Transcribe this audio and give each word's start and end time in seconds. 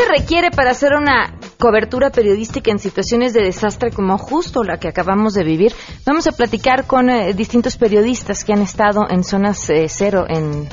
¿Qué 0.00 0.06
se 0.06 0.12
requiere 0.22 0.50
para 0.50 0.70
hacer 0.70 0.94
una 0.94 1.34
cobertura 1.58 2.08
periodística 2.08 2.70
en 2.70 2.78
situaciones 2.78 3.34
de 3.34 3.42
desastre 3.42 3.90
como 3.90 4.16
justo 4.16 4.62
la 4.62 4.78
que 4.78 4.88
acabamos 4.88 5.34
de 5.34 5.44
vivir? 5.44 5.72
Vamos 6.06 6.26
a 6.26 6.32
platicar 6.32 6.86
con 6.86 7.10
eh, 7.10 7.34
distintos 7.34 7.76
periodistas 7.76 8.42
que 8.42 8.54
han 8.54 8.62
estado 8.62 9.02
en 9.10 9.24
zonas 9.24 9.68
eh, 9.68 9.86
cero 9.88 10.24
en, 10.26 10.68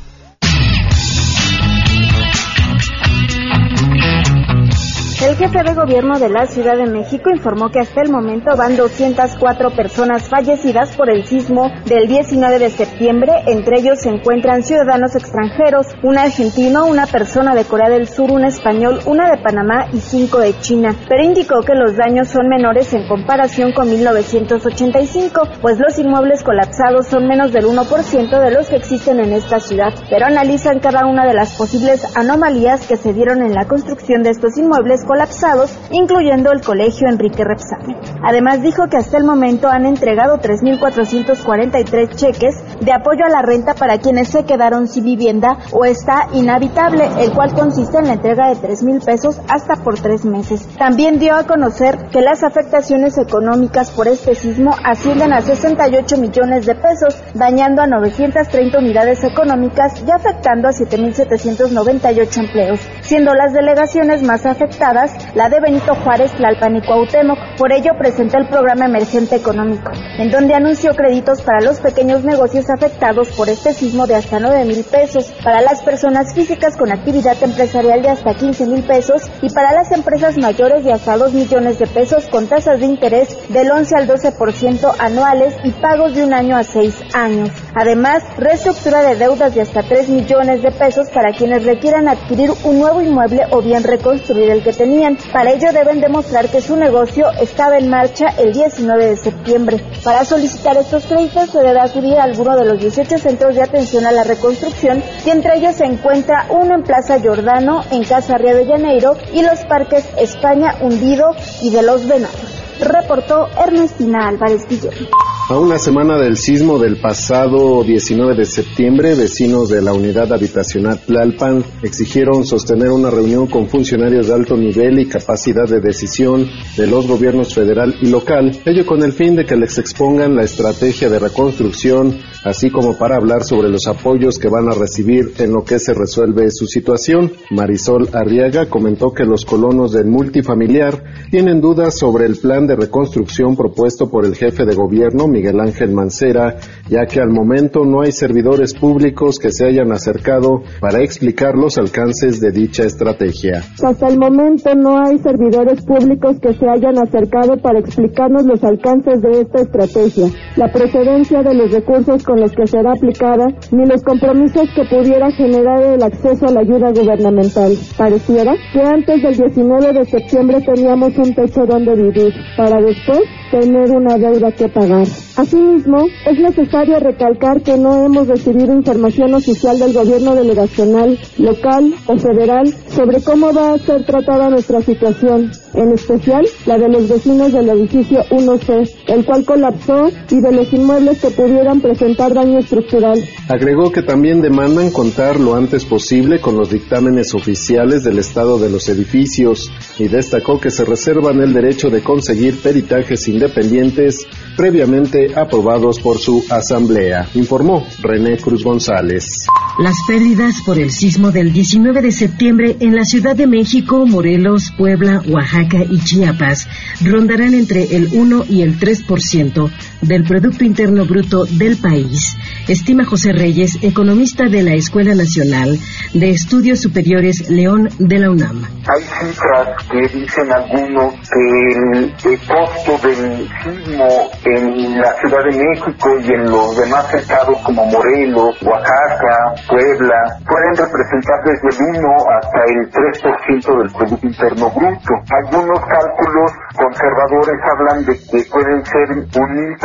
El 5.20 5.34
jefe 5.34 5.64
de 5.64 5.74
gobierno 5.74 6.16
de 6.20 6.28
la 6.28 6.46
Ciudad 6.46 6.76
de 6.76 6.86
México 6.86 7.28
informó 7.28 7.70
que 7.70 7.80
hasta 7.80 8.02
el 8.02 8.08
momento 8.08 8.56
van 8.56 8.76
204 8.76 9.70
personas 9.70 10.28
fallecidas 10.28 10.94
por 10.96 11.10
el 11.10 11.26
sismo 11.26 11.72
del 11.86 12.06
19 12.06 12.60
de 12.60 12.70
septiembre. 12.70 13.32
Entre 13.46 13.80
ellos 13.80 13.98
se 13.98 14.10
encuentran 14.10 14.62
ciudadanos 14.62 15.16
extranjeros, 15.16 15.88
un 16.04 16.18
argentino, 16.18 16.86
una 16.86 17.06
persona 17.06 17.56
de 17.56 17.64
Corea 17.64 17.88
del 17.88 18.06
Sur, 18.06 18.30
un 18.30 18.44
español, 18.44 19.00
una 19.06 19.28
de 19.28 19.42
Panamá 19.42 19.88
y 19.92 19.98
cinco 19.98 20.38
de 20.38 20.56
China. 20.60 20.94
Pero 21.08 21.24
indicó 21.24 21.62
que 21.62 21.74
los 21.74 21.96
daños 21.96 22.28
son 22.28 22.46
menores 22.48 22.94
en 22.94 23.08
comparación 23.08 23.72
con 23.72 23.90
1985, 23.90 25.48
pues 25.60 25.80
los 25.80 25.98
inmuebles 25.98 26.44
colapsados 26.44 27.08
son 27.08 27.26
menos 27.26 27.52
del 27.52 27.64
1% 27.64 28.40
de 28.40 28.50
los 28.52 28.68
que 28.68 28.76
existen 28.76 29.18
en 29.18 29.32
esta 29.32 29.58
ciudad. 29.58 29.92
Pero 30.08 30.26
analizan 30.26 30.78
cada 30.78 31.06
una 31.06 31.26
de 31.26 31.34
las 31.34 31.56
posibles 31.56 32.06
anomalías 32.16 32.86
que 32.86 32.96
se 32.96 33.12
dieron 33.12 33.42
en 33.42 33.54
la 33.54 33.66
construcción 33.66 34.22
de 34.22 34.30
estos 34.30 34.56
inmuebles 34.56 35.06
colapsados, 35.08 35.74
incluyendo 35.90 36.52
el 36.52 36.60
colegio 36.60 37.08
Enrique 37.08 37.42
Repsamen. 37.42 37.96
Además 38.22 38.62
dijo 38.62 38.88
que 38.88 38.98
hasta 38.98 39.16
el 39.16 39.24
momento 39.24 39.68
han 39.68 39.86
entregado 39.86 40.36
3.443 40.36 42.14
cheques 42.14 42.54
de 42.80 42.92
apoyo 42.92 43.24
a 43.24 43.30
la 43.30 43.40
renta 43.40 43.74
para 43.74 43.98
quienes 43.98 44.28
se 44.28 44.44
quedaron 44.44 44.86
sin 44.86 45.04
vivienda 45.04 45.56
o 45.72 45.86
está 45.86 46.28
inhabitable, 46.34 47.08
el 47.20 47.32
cual 47.32 47.54
consiste 47.54 47.96
en 47.98 48.08
la 48.08 48.12
entrega 48.14 48.48
de 48.48 48.56
3.000 48.56 49.04
pesos 49.04 49.40
hasta 49.48 49.76
por 49.76 49.98
tres 49.98 50.26
meses. 50.26 50.68
También 50.76 51.18
dio 51.18 51.34
a 51.34 51.44
conocer 51.44 52.08
que 52.12 52.20
las 52.20 52.44
afectaciones 52.44 53.16
económicas 53.16 53.90
por 53.90 54.08
este 54.08 54.34
sismo 54.34 54.74
ascienden 54.84 55.32
a 55.32 55.40
68 55.40 56.18
millones 56.18 56.66
de 56.66 56.74
pesos, 56.74 57.16
dañando 57.32 57.80
a 57.80 57.86
930 57.86 58.78
unidades 58.78 59.24
económicas 59.24 60.04
y 60.06 60.10
afectando 60.10 60.68
a 60.68 60.72
7.798 60.72 62.36
empleos, 62.36 62.80
siendo 63.08 63.32
las 63.32 63.54
delegaciones 63.54 64.22
más 64.22 64.44
afectadas 64.44 65.34
la 65.34 65.48
de 65.48 65.60
Benito 65.60 65.94
Juárez, 65.94 66.30
Tlalpan 66.34 66.76
y 66.76 66.82
Cuauhtémoc. 66.82 67.38
Por 67.58 67.72
ello 67.72 67.90
presentó 67.98 68.38
el 68.38 68.46
programa 68.46 68.86
emergente 68.86 69.34
económico, 69.34 69.90
en 70.16 70.30
donde 70.30 70.54
anunció 70.54 70.92
créditos 70.94 71.42
para 71.42 71.60
los 71.60 71.80
pequeños 71.80 72.22
negocios 72.22 72.70
afectados 72.70 73.30
por 73.30 73.48
este 73.48 73.74
sismo 73.74 74.06
de 74.06 74.14
hasta 74.14 74.38
9 74.38 74.64
mil 74.64 74.84
pesos, 74.84 75.32
para 75.42 75.60
las 75.60 75.82
personas 75.82 76.32
físicas 76.32 76.76
con 76.76 76.92
actividad 76.92 77.36
empresarial 77.42 78.00
de 78.00 78.10
hasta 78.10 78.34
15 78.34 78.66
mil 78.66 78.84
pesos 78.84 79.28
y 79.42 79.50
para 79.50 79.72
las 79.72 79.90
empresas 79.90 80.38
mayores 80.38 80.84
de 80.84 80.92
hasta 80.92 81.16
2 81.16 81.32
millones 81.32 81.80
de 81.80 81.88
pesos 81.88 82.28
con 82.28 82.46
tasas 82.46 82.78
de 82.78 82.86
interés 82.86 83.36
del 83.48 83.72
11 83.72 83.96
al 83.96 84.08
12% 84.08 84.94
anuales 85.00 85.56
y 85.64 85.72
pagos 85.72 86.14
de 86.14 86.24
un 86.24 86.34
año 86.34 86.56
a 86.56 86.62
6 86.62 86.94
años. 87.14 87.50
Además, 87.74 88.22
reestructura 88.36 89.02
de 89.02 89.16
deudas 89.16 89.52
de 89.56 89.62
hasta 89.62 89.82
3 89.82 90.10
millones 90.10 90.62
de 90.62 90.70
pesos 90.70 91.08
para 91.10 91.32
quienes 91.32 91.64
requieran 91.64 92.06
adquirir 92.06 92.52
un 92.62 92.78
nuevo 92.78 93.02
inmueble 93.02 93.42
o 93.50 93.60
bien 93.60 93.82
reconstruir 93.82 94.48
el 94.50 94.62
que 94.62 94.72
tenían 94.72 95.18
para 95.32 95.50
ello 95.50 95.72
deben 95.72 96.00
demostrar 96.00 96.48
que 96.48 96.60
su 96.60 96.76
negocio 96.76 97.26
estaba 97.48 97.78
en 97.78 97.88
marcha 97.88 98.26
el 98.38 98.52
19 98.52 99.06
de 99.06 99.16
septiembre. 99.16 99.82
Para 100.04 100.24
solicitar 100.24 100.76
estos 100.76 101.04
créditos 101.04 101.50
se 101.50 101.60
debe 101.60 101.80
acudir 101.80 102.18
a 102.18 102.24
alguno 102.24 102.56
de 102.56 102.66
los 102.66 102.78
18 102.78 103.18
centros 103.18 103.54
de 103.54 103.62
atención 103.62 104.06
a 104.06 104.12
la 104.12 104.24
reconstrucción 104.24 105.02
y 105.24 105.30
entre 105.30 105.56
ellos 105.56 105.76
se 105.76 105.84
encuentra 105.84 106.46
uno 106.50 106.74
en 106.74 106.82
Plaza 106.82 107.18
Jordano, 107.20 107.82
en 107.90 108.04
Casa 108.04 108.38
Río 108.38 108.56
de 108.56 108.66
Janeiro 108.66 109.16
y 109.32 109.42
los 109.42 109.60
parques 109.64 110.06
España 110.18 110.74
Hundido 110.80 111.34
y 111.62 111.70
de 111.70 111.82
los 111.82 112.06
Venados 112.06 112.67
reportó 112.80 113.48
Ernestina 113.56 114.28
Álvarez 114.28 114.66
Guillermo. 114.68 115.08
A 115.50 115.58
una 115.58 115.78
semana 115.78 116.18
del 116.18 116.36
sismo 116.36 116.78
del 116.78 117.00
pasado 117.00 117.82
19 117.82 118.36
de 118.36 118.44
septiembre, 118.44 119.14
vecinos 119.14 119.70
de 119.70 119.80
la 119.80 119.94
unidad 119.94 120.30
habitacional 120.30 121.00
Tlalpan 121.00 121.64
exigieron 121.82 122.44
sostener 122.44 122.90
una 122.90 123.08
reunión 123.08 123.46
con 123.46 123.66
funcionarios 123.66 124.26
de 124.26 124.34
alto 124.34 124.58
nivel 124.58 124.98
y 124.98 125.06
capacidad 125.06 125.66
de 125.66 125.80
decisión 125.80 126.46
de 126.76 126.86
los 126.86 127.06
gobiernos 127.06 127.54
federal 127.54 127.94
y 128.02 128.10
local, 128.10 128.60
ello 128.66 128.84
con 128.84 129.02
el 129.02 129.14
fin 129.14 129.36
de 129.36 129.46
que 129.46 129.56
les 129.56 129.78
expongan 129.78 130.36
la 130.36 130.42
estrategia 130.42 131.08
de 131.08 131.18
reconstrucción, 131.18 132.18
así 132.44 132.70
como 132.70 132.98
para 132.98 133.16
hablar 133.16 133.42
sobre 133.42 133.70
los 133.70 133.86
apoyos 133.86 134.38
que 134.38 134.48
van 134.48 134.68
a 134.68 134.74
recibir 134.74 135.32
en 135.38 135.52
lo 135.54 135.64
que 135.64 135.78
se 135.78 135.94
resuelve 135.94 136.50
su 136.50 136.66
situación. 136.66 137.32
Marisol 137.50 138.10
Arriaga 138.12 138.68
comentó 138.68 139.14
que 139.14 139.24
los 139.24 139.46
colonos 139.46 139.92
del 139.92 140.08
multifamiliar 140.08 141.02
tienen 141.30 141.62
dudas 141.62 141.98
sobre 141.98 142.26
el 142.26 142.36
plan 142.36 142.66
de 142.68 142.76
reconstrucción 142.76 143.56
propuesto 143.56 144.08
por 144.08 144.24
el 144.24 144.36
jefe 144.36 144.64
de 144.64 144.76
gobierno, 144.76 145.26
Miguel 145.26 145.58
Ángel 145.58 145.90
Mancera, 145.90 146.56
ya 146.88 147.06
que 147.06 147.20
al 147.20 147.30
momento 147.30 147.84
no 147.84 148.02
hay 148.02 148.12
servidores 148.12 148.74
públicos 148.74 149.40
que 149.40 149.50
se 149.50 149.66
hayan 149.66 149.90
acercado 149.90 150.62
para 150.80 151.02
explicar 151.02 151.56
los 151.56 151.78
alcances 151.78 152.40
de 152.40 152.52
dicha 152.52 152.84
estrategia. 152.84 153.64
Hasta 153.82 154.08
el 154.08 154.18
momento 154.18 154.74
no 154.76 155.02
hay 155.04 155.18
servidores 155.18 155.84
públicos 155.84 156.36
que 156.40 156.54
se 156.54 156.68
hayan 156.68 156.98
acercado 156.98 157.56
para 157.56 157.80
explicarnos 157.80 158.44
los 158.44 158.62
alcances 158.62 159.20
de 159.22 159.40
esta 159.40 159.62
estrategia, 159.62 160.28
la 160.56 160.70
procedencia 160.70 161.42
de 161.42 161.54
los 161.54 161.72
recursos 161.72 162.22
con 162.22 162.40
los 162.40 162.52
que 162.52 162.66
será 162.66 162.92
aplicada, 162.92 163.46
ni 163.72 163.86
los 163.86 164.02
compromisos 164.02 164.68
que 164.76 164.84
pudiera 164.84 165.30
generar 165.32 165.82
el 165.82 166.02
acceso 166.02 166.46
a 166.46 166.52
la 166.52 166.60
ayuda 166.60 166.90
gubernamental. 166.90 167.72
Pareciera 167.96 168.54
que 168.72 168.80
antes 168.80 169.22
del 169.22 169.36
19 169.36 169.92
de 169.92 170.04
septiembre 170.04 170.60
teníamos 170.60 171.16
un 171.16 171.34
techo 171.34 171.64
donde 171.66 171.94
vivir, 171.94 172.32
para 172.58 172.80
después 172.82 173.20
tener 173.52 173.88
una 173.92 174.18
deuda 174.18 174.50
que 174.50 174.68
pagar. 174.68 175.06
Asimismo, 175.36 176.06
es 176.26 176.40
necesario 176.40 176.98
recalcar 176.98 177.62
que 177.62 177.78
no 177.78 178.04
hemos 178.04 178.26
recibido 178.26 178.74
información 178.74 179.32
oficial 179.32 179.78
del 179.78 179.92
gobierno 179.92 180.34
delegacional, 180.34 181.16
local 181.38 181.94
o 182.06 182.18
federal 182.18 182.66
sobre 182.88 183.22
cómo 183.22 183.52
va 183.54 183.74
a 183.74 183.78
ser 183.78 184.04
tratada 184.04 184.50
nuestra 184.50 184.80
situación, 184.80 185.52
en 185.74 185.92
especial 185.92 186.46
la 186.66 186.78
de 186.78 186.88
los 186.88 187.08
vecinos 187.08 187.52
del 187.52 187.68
edificio 187.70 188.24
1C, 188.30 188.90
el 189.08 189.24
cual 189.24 189.44
colapsó, 189.44 190.10
y 190.30 190.40
de 190.40 190.52
los 190.52 190.72
inmuebles 190.72 191.20
que 191.20 191.30
pudieran 191.30 191.80
presentar 191.80 192.34
daño 192.34 192.58
estructural. 192.58 193.22
Agregó 193.48 193.92
que 193.92 194.02
también 194.02 194.40
demandan 194.40 194.90
contar 194.90 195.38
lo 195.38 195.54
antes 195.54 195.84
posible 195.84 196.40
con 196.40 196.56
los 196.56 196.70
dictámenes 196.70 197.34
oficiales 197.34 198.04
del 198.04 198.18
estado 198.18 198.58
de 198.58 198.70
los 198.70 198.88
edificios 198.88 199.70
y 199.98 200.08
destacó 200.08 200.60
que 200.60 200.70
se 200.70 200.84
reservan 200.84 201.40
el 201.40 201.52
derecho 201.52 201.90
de 201.90 202.02
conseguir 202.02 202.60
peritajes 202.60 203.28
independientes 203.28 204.26
previamente 204.56 205.34
aprobados 205.36 206.00
por 206.00 206.18
su 206.18 206.44
asamblea, 206.50 207.28
informó 207.34 207.86
René 208.00 208.36
Cruz 208.38 208.64
González. 208.64 209.46
Las 209.78 209.96
pérdidas 210.06 210.62
por 210.64 210.78
el 210.78 210.90
sismo 210.90 211.30
del 211.30 211.52
19 211.52 212.02
de 212.02 212.10
septiembre 212.12 212.76
en 212.80 212.96
la 212.96 213.04
Ciudad 213.04 213.36
de 213.36 213.46
México, 213.46 214.06
Morelos, 214.06 214.72
Puebla, 214.76 215.22
Oaxaca 215.28 215.57
y 215.62 215.98
Chiapas 215.98 216.68
rondarán 217.00 217.54
entre 217.54 217.96
el 217.96 218.08
1 218.12 218.44
y 218.48 218.62
el 218.62 218.78
3% 218.78 219.70
del 220.02 220.24
Producto 220.24 220.64
Interno 220.64 221.04
Bruto 221.04 221.44
del 221.44 221.76
país, 221.76 222.36
estima 222.68 223.04
José 223.04 223.32
Reyes, 223.32 223.78
economista 223.82 224.44
de 224.48 224.62
la 224.62 224.74
Escuela 224.74 225.14
Nacional 225.14 225.78
de 226.14 226.30
Estudios 226.30 226.80
Superiores 226.80 227.50
León 227.50 227.88
de 227.98 228.18
la 228.18 228.30
UNAM. 228.30 228.64
Hay 228.88 229.02
cifras 229.02 229.84
que 229.90 230.18
dicen 230.18 230.52
algunos 230.52 231.14
que 231.14 231.40
el, 231.72 232.14
el 232.24 232.38
costo 232.46 233.06
del 233.06 233.48
sismo 233.62 234.30
en 234.44 235.00
la 235.00 235.12
Ciudad 235.20 235.44
de 235.44 235.58
México 235.58 236.08
y 236.22 236.32
en 236.32 236.50
los 236.50 236.76
demás 236.76 237.12
estados 237.12 237.58
como 237.64 237.84
Morelos, 237.86 238.56
Oaxaca, 238.62 239.54
Puebla, 239.68 240.38
pueden 240.46 240.76
representar 240.76 241.38
desde 241.44 241.68
el 241.68 241.98
1 241.98 242.08
hasta 242.38 242.60
el 242.68 242.90
3% 242.90 243.78
del 243.82 243.92
Producto 243.92 244.26
Interno 244.26 244.70
Bruto. 244.70 245.14
Algunos 245.30 245.80
cálculos 245.80 246.52
conservadores 246.76 247.58
hablan 247.72 248.04
de 248.04 248.14
que 248.14 248.50
pueden 248.50 248.84
ser 248.86 249.10
un 249.10 249.28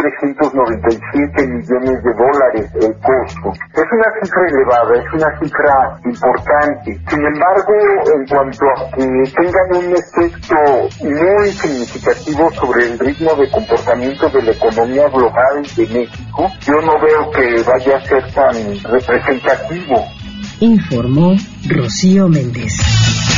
1.397 0.03 1.47
millones 1.47 2.03
de 2.03 2.13
dólares 2.13 2.67
el 2.75 2.93
costo. 2.99 3.47
Es 3.73 3.87
una 3.91 4.09
cifra 4.19 4.41
elevada, 4.49 4.93
es 4.99 5.13
una 5.13 5.39
cifra 5.39 5.99
importante. 6.03 6.91
Sin 7.09 7.25
embargo, 7.25 7.73
en 8.15 8.25
cuanto 8.27 8.65
a 8.65 8.91
que 8.91 9.05
tengan 9.31 9.67
un 9.77 9.95
efecto 9.95 10.55
muy 11.03 11.51
significativo 11.51 12.51
sobre 12.51 12.85
el 12.85 12.99
ritmo 12.99 13.33
de 13.35 13.49
comportamiento 13.49 14.29
de 14.29 14.41
la 14.43 14.51
economía 14.51 15.07
global 15.07 15.63
de 15.75 15.87
México, 15.87 16.51
yo 16.61 16.81
no 16.81 16.99
veo 16.99 17.31
que 17.31 17.63
vaya 17.63 17.97
a 17.97 18.01
ser 18.01 18.33
tan 18.33 18.55
representativo. 18.83 20.03
Informó 20.59 21.35
Rocío 21.69 22.27
Méndez. 22.27 23.32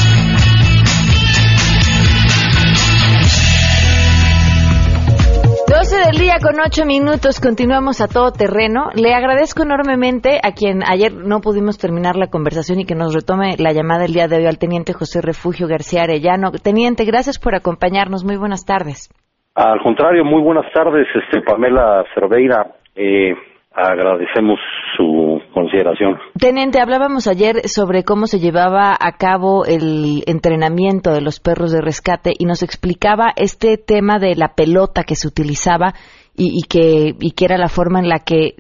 12 5.86 6.02
del 6.02 6.18
día 6.18 6.42
con 6.42 6.58
8 6.58 6.82
minutos, 6.88 7.40
continuamos 7.40 8.02
a 8.02 8.08
todo 8.08 8.32
terreno. 8.32 8.90
Le 8.96 9.14
agradezco 9.14 9.62
enormemente 9.62 10.40
a 10.42 10.50
quien 10.50 10.82
ayer 10.82 11.14
no 11.14 11.42
pudimos 11.42 11.78
terminar 11.78 12.16
la 12.16 12.26
conversación 12.26 12.80
y 12.80 12.86
que 12.86 12.96
nos 12.96 13.14
retome 13.14 13.54
la 13.60 13.72
llamada 13.72 14.06
el 14.06 14.14
día 14.14 14.28
de 14.28 14.38
hoy 14.38 14.48
al 14.48 14.58
teniente 14.58 14.94
José 14.94 15.22
Refugio 15.22 15.68
García 15.68 16.02
Arellano. 16.02 16.50
Teniente, 16.58 17.06
gracias 17.06 17.38
por 17.38 17.54
acompañarnos. 17.54 18.26
Muy 18.26 18.36
buenas 18.36 18.66
tardes. 18.66 19.14
Al 19.54 19.78
contrario, 19.84 20.26
muy 20.26 20.42
buenas 20.42 20.66
tardes, 20.74 21.06
este 21.14 21.42
Pamela 21.46 22.04
Cerveira. 22.16 22.66
Eh, 22.96 23.36
agradecemos 23.72 24.58
su 24.98 25.40
consideración. 25.56 26.20
Teniente, 26.38 26.80
hablábamos 26.80 27.28
ayer 27.28 27.68
sobre 27.68 28.04
cómo 28.04 28.28
se 28.28 28.40
llevaba 28.40 28.92
a 28.92 29.18
cabo 29.18 29.66
el 29.66 30.22
entrenamiento 30.28 31.14
de 31.14 31.22
los 31.22 31.40
perros 31.40 31.72
de 31.72 31.82
rescate 31.82 32.34
y 32.38 32.46
nos 32.46 32.62
explicaba 32.62 33.32
este 33.38 33.78
tema 33.78 34.20
de 34.20 34.36
la 34.36 34.50
pelota 34.56 35.04
que 35.08 35.16
se 35.16 35.28
utilizaba 35.28 35.94
y, 36.36 36.60
y 36.60 36.68
que, 36.68 37.16
y 37.20 37.32
que 37.32 37.46
era 37.46 37.58
la 37.58 37.70
forma 37.70 38.00
en 38.00 38.10
la 38.10 38.20
que 38.20 38.56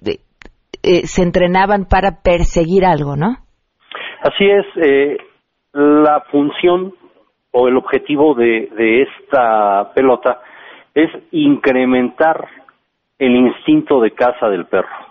eh, 0.81 1.05
se 1.05 1.21
entrenaban 1.21 1.85
para 1.85 2.21
perseguir 2.23 2.85
algo, 2.85 3.17
¿no? 3.17 3.37
Así 4.23 4.45
es, 4.45 4.65
eh, 4.81 5.17
la 5.73 6.21
función 6.31 6.93
o 7.51 7.67
el 7.67 7.75
objetivo 7.75 8.33
de, 8.35 8.69
de 8.75 9.03
esta 9.03 9.91
pelota 9.93 10.39
es 10.93 11.09
incrementar 11.31 12.47
el 13.19 13.35
instinto 13.35 13.99
de 13.99 14.11
caza 14.11 14.47
del 14.47 14.65
perro. 14.65 15.04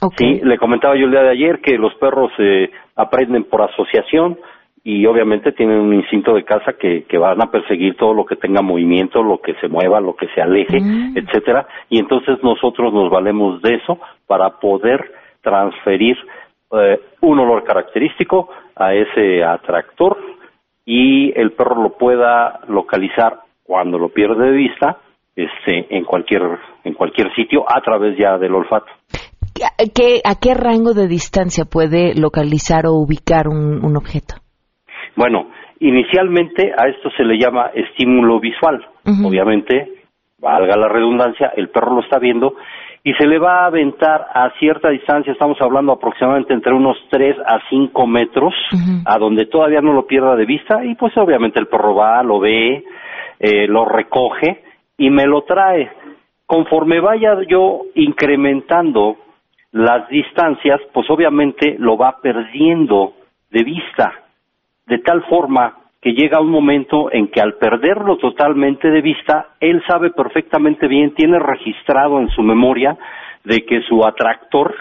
Okay. 0.00 0.38
Sí, 0.38 0.44
le 0.44 0.58
comentaba 0.58 0.94
yo 0.96 1.06
el 1.06 1.10
día 1.10 1.22
de 1.22 1.30
ayer 1.30 1.60
que 1.60 1.78
los 1.78 1.94
perros 1.94 2.30
eh, 2.38 2.70
aprenden 2.96 3.44
por 3.44 3.62
asociación 3.62 4.38
y 4.84 5.04
obviamente 5.06 5.50
tienen 5.52 5.80
un 5.80 5.94
instinto 5.94 6.34
de 6.34 6.44
caza 6.44 6.74
que, 6.74 7.04
que 7.04 7.18
van 7.18 7.42
a 7.42 7.50
perseguir 7.50 7.96
todo 7.96 8.14
lo 8.14 8.24
que 8.24 8.36
tenga 8.36 8.62
movimiento, 8.62 9.22
lo 9.22 9.40
que 9.40 9.54
se 9.54 9.68
mueva, 9.68 10.00
lo 10.00 10.14
que 10.14 10.28
se 10.28 10.40
aleje, 10.40 10.80
Mm. 10.80 11.16
etcétera, 11.18 11.66
y 11.88 11.98
entonces 11.98 12.40
nosotros 12.42 12.92
nos 12.92 13.10
valemos 13.10 13.60
de 13.62 13.74
eso 13.74 13.98
para 14.28 14.50
poder 14.60 15.12
transferir 15.42 16.16
eh, 16.72 17.00
un 17.20 17.38
olor 17.38 17.64
característico 17.64 18.48
a 18.76 18.94
ese 18.94 19.42
atractor 19.42 20.18
y 20.84 21.32
el 21.38 21.52
perro 21.52 21.82
lo 21.82 21.90
pueda 21.98 22.60
localizar 22.68 23.40
cuando 23.64 23.98
lo 23.98 24.10
pierde 24.10 24.50
de 24.50 24.56
vista 24.56 24.98
este 25.34 25.86
en 25.96 26.04
cualquier 26.04 26.42
en 26.84 26.94
cualquier 26.94 27.34
sitio 27.34 27.64
a 27.68 27.80
través 27.80 28.16
ya 28.16 28.38
del 28.38 28.54
olfato. 28.54 28.86
¿A 29.64 29.84
qué, 29.94 30.20
a 30.24 30.34
qué 30.40 30.54
rango 30.54 30.92
de 30.94 31.08
distancia 31.08 31.64
puede 31.64 32.14
localizar 32.14 32.86
o 32.86 32.92
ubicar 32.92 33.48
un, 33.48 33.84
un 33.84 33.96
objeto? 33.96 34.36
Bueno, 35.16 35.50
inicialmente 35.80 36.72
a 36.76 36.88
esto 36.88 37.10
se 37.16 37.24
le 37.24 37.38
llama 37.38 37.70
estímulo 37.74 38.40
visual. 38.40 38.84
Obviamente, 39.24 39.92
valga 40.38 40.76
la 40.76 40.88
redundancia, 40.88 41.52
el 41.56 41.68
perro 41.68 41.94
lo 41.94 42.02
está 42.02 42.18
viendo 42.18 42.54
y 43.06 43.14
se 43.14 43.26
le 43.26 43.38
va 43.38 43.62
a 43.62 43.66
aventar 43.66 44.26
a 44.34 44.50
cierta 44.58 44.90
distancia, 44.90 45.32
estamos 45.32 45.56
hablando 45.60 45.92
aproximadamente 45.92 46.52
entre 46.52 46.74
unos 46.74 46.96
3 47.08 47.36
a 47.46 47.60
5 47.70 48.06
metros, 48.08 48.52
a 49.04 49.16
donde 49.18 49.46
todavía 49.46 49.80
no 49.80 49.92
lo 49.92 50.08
pierda 50.08 50.34
de 50.34 50.44
vista 50.44 50.84
y 50.84 50.96
pues 50.96 51.16
obviamente 51.16 51.60
el 51.60 51.68
perro 51.68 51.94
va, 51.94 52.20
lo 52.24 52.40
ve, 52.40 52.82
eh, 53.38 53.68
lo 53.68 53.84
recoge 53.84 54.64
y 54.98 55.10
me 55.10 55.24
lo 55.24 55.42
trae. 55.42 55.88
Conforme 56.46 56.98
vaya 56.98 57.36
yo 57.48 57.82
incrementando 57.94 59.18
las 59.76 60.08
distancias, 60.08 60.80
pues 60.94 61.04
obviamente 61.10 61.76
lo 61.78 61.98
va 61.98 62.16
perdiendo 62.22 63.12
de 63.50 63.62
vista, 63.62 64.10
de 64.86 64.98
tal 65.00 65.22
forma 65.24 65.76
que 66.00 66.12
llega 66.12 66.40
un 66.40 66.48
momento 66.50 67.12
en 67.12 67.28
que 67.28 67.42
al 67.42 67.56
perderlo 67.56 68.16
totalmente 68.16 68.88
de 68.88 69.02
vista, 69.02 69.48
él 69.60 69.82
sabe 69.86 70.12
perfectamente 70.12 70.88
bien, 70.88 71.14
tiene 71.14 71.38
registrado 71.38 72.20
en 72.20 72.30
su 72.30 72.42
memoria 72.42 72.96
de 73.44 73.66
que 73.66 73.82
su 73.82 74.02
atractor 74.02 74.74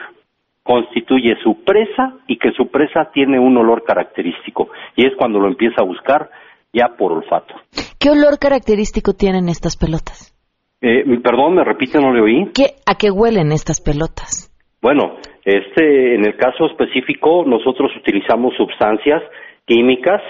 constituye 0.64 1.36
su 1.44 1.62
presa 1.66 2.14
y 2.28 2.38
que 2.38 2.52
su 2.52 2.70
presa 2.70 3.12
tiene 3.14 3.38
un 3.38 3.58
olor 3.58 3.84
característico. 3.84 4.70
Y 4.96 5.06
es 5.06 5.12
cuando 5.18 5.40
lo 5.40 5.50
empieza 5.50 5.82
a 5.82 5.86
buscar 5.86 6.30
ya 6.72 6.96
por 6.98 7.12
olfato. 7.12 7.54
¿Qué 8.00 8.12
olor 8.12 8.40
característico 8.40 9.12
tienen 9.12 9.50
estas 9.50 9.76
pelotas? 9.76 10.34
Eh, 10.80 11.04
perdón, 11.22 11.56
me 11.56 11.66
repite, 11.66 12.00
no 12.00 12.14
le 12.14 12.22
oí. 12.22 12.52
¿Qué, 12.54 12.76
¿A 12.86 12.96
qué 12.96 13.12
huelen 13.12 13.52
estas 13.52 13.82
pelotas? 13.82 14.55
Bueno, 14.86 15.16
este, 15.44 16.14
en 16.14 16.26
el 16.26 16.38
caso 16.38 16.68
específico, 16.68 17.44
nosotros 17.44 17.90
utilizamos 17.98 18.54
sustancias 18.56 19.24
químicas 19.66 20.22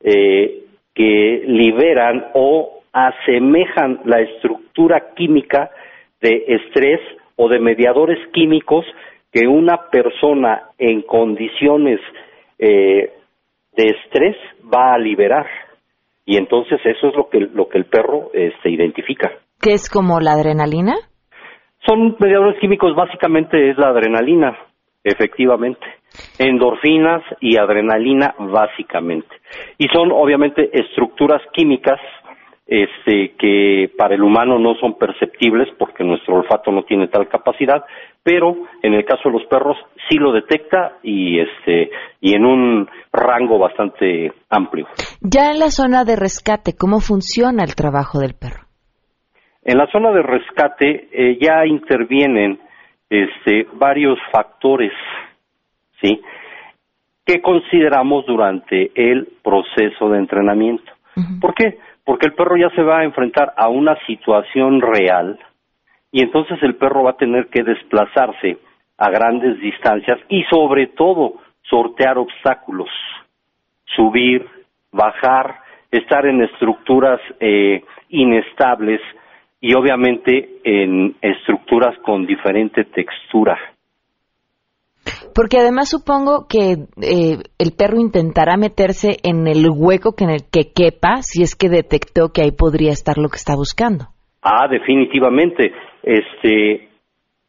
eh, 0.00 0.64
que 0.92 1.44
liberan 1.46 2.26
o 2.34 2.80
asemejan 2.92 4.00
la 4.06 4.20
estructura 4.20 5.14
química 5.14 5.70
de 6.20 6.44
estrés 6.48 6.98
o 7.36 7.48
de 7.48 7.60
mediadores 7.60 8.18
químicos 8.32 8.84
que 9.30 9.46
una 9.46 9.88
persona 9.92 10.62
en 10.76 11.02
condiciones 11.02 12.00
eh, 12.58 13.12
de 13.76 13.84
estrés 13.84 14.34
va 14.74 14.92
a 14.92 14.98
liberar. 14.98 15.46
Y 16.26 16.36
entonces 16.36 16.80
eso 16.84 17.10
es 17.10 17.14
lo 17.14 17.28
que, 17.28 17.38
lo 17.38 17.68
que 17.68 17.78
el 17.78 17.84
perro 17.84 18.32
este, 18.34 18.70
identifica. 18.70 19.30
¿Qué 19.60 19.70
es 19.70 19.88
como 19.88 20.18
la 20.18 20.32
adrenalina? 20.32 20.96
Son 21.86 22.16
mediadores 22.18 22.60
químicos, 22.60 22.94
básicamente 22.94 23.70
es 23.70 23.78
la 23.78 23.88
adrenalina, 23.88 24.56
efectivamente. 25.02 25.86
Endorfinas 26.38 27.22
y 27.40 27.56
adrenalina, 27.56 28.34
básicamente. 28.38 29.34
Y 29.78 29.88
son, 29.88 30.12
obviamente, 30.12 30.70
estructuras 30.72 31.40
químicas 31.52 32.00
este, 32.70 33.34
que 33.36 33.90
para 33.98 34.14
el 34.14 34.22
humano 34.22 34.58
no 34.58 34.76
son 34.76 34.96
perceptibles 34.96 35.68
porque 35.76 36.04
nuestro 36.04 36.36
olfato 36.36 36.70
no 36.70 36.84
tiene 36.84 37.08
tal 37.08 37.28
capacidad, 37.28 37.84
pero 38.22 38.54
en 38.82 38.94
el 38.94 39.04
caso 39.04 39.22
de 39.28 39.38
los 39.38 39.48
perros 39.48 39.76
sí 40.08 40.18
lo 40.18 40.32
detecta 40.32 40.98
y, 41.02 41.40
este, 41.40 41.90
y 42.20 42.34
en 42.34 42.44
un 42.44 42.88
rango 43.12 43.58
bastante 43.58 44.32
amplio. 44.48 44.86
Ya 45.20 45.50
en 45.50 45.58
la 45.58 45.70
zona 45.70 46.04
de 46.04 46.14
rescate, 46.14 46.76
¿cómo 46.78 47.00
funciona 47.00 47.64
el 47.64 47.74
trabajo 47.74 48.20
del 48.20 48.34
perro? 48.34 48.69
En 49.70 49.78
la 49.78 49.86
zona 49.86 50.10
de 50.10 50.22
rescate 50.22 51.08
eh, 51.12 51.38
ya 51.40 51.64
intervienen 51.64 52.58
este, 53.08 53.68
varios 53.74 54.18
factores, 54.32 54.90
¿sí? 56.02 56.20
Que 57.24 57.40
consideramos 57.40 58.26
durante 58.26 58.90
el 58.96 59.28
proceso 59.44 60.08
de 60.08 60.18
entrenamiento. 60.18 60.90
¿Por 61.40 61.54
qué? 61.54 61.78
Porque 62.04 62.26
el 62.26 62.34
perro 62.34 62.56
ya 62.56 62.68
se 62.70 62.82
va 62.82 62.98
a 62.98 63.04
enfrentar 63.04 63.54
a 63.56 63.68
una 63.68 63.96
situación 64.06 64.80
real 64.80 65.38
y 66.10 66.20
entonces 66.20 66.60
el 66.62 66.74
perro 66.74 67.04
va 67.04 67.10
a 67.12 67.16
tener 67.16 67.46
que 67.46 67.62
desplazarse 67.62 68.58
a 68.98 69.08
grandes 69.08 69.60
distancias 69.60 70.18
y 70.28 70.42
sobre 70.50 70.88
todo 70.88 71.34
sortear 71.62 72.18
obstáculos, 72.18 72.90
subir, 73.84 74.44
bajar, 74.90 75.60
estar 75.92 76.26
en 76.26 76.42
estructuras 76.42 77.20
eh, 77.38 77.84
inestables 78.08 79.00
y 79.60 79.74
obviamente 79.74 80.60
en 80.64 81.16
estructuras 81.20 81.98
con 81.98 82.26
diferente 82.26 82.84
textura. 82.84 83.58
Porque 85.34 85.58
además 85.58 85.90
supongo 85.90 86.46
que 86.48 86.72
eh, 87.02 87.38
el 87.58 87.72
perro 87.76 88.00
intentará 88.00 88.56
meterse 88.56 89.16
en 89.22 89.46
el 89.46 89.66
hueco 89.70 90.14
que 90.16 90.24
en 90.24 90.30
el 90.30 90.42
que 90.50 90.72
quepa 90.74 91.22
si 91.22 91.42
es 91.42 91.54
que 91.54 91.68
detectó 91.68 92.32
que 92.32 92.42
ahí 92.42 92.50
podría 92.52 92.90
estar 92.90 93.16
lo 93.16 93.28
que 93.28 93.36
está 93.36 93.54
buscando. 93.54 94.06
Ah, 94.42 94.66
definitivamente. 94.68 95.72
Este, 96.02 96.88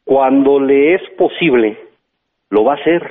cuando 0.04 0.60
le 0.60 0.94
es 0.94 1.02
posible, 1.16 1.78
lo 2.50 2.64
va 2.64 2.74
a 2.74 2.80
hacer. 2.80 3.10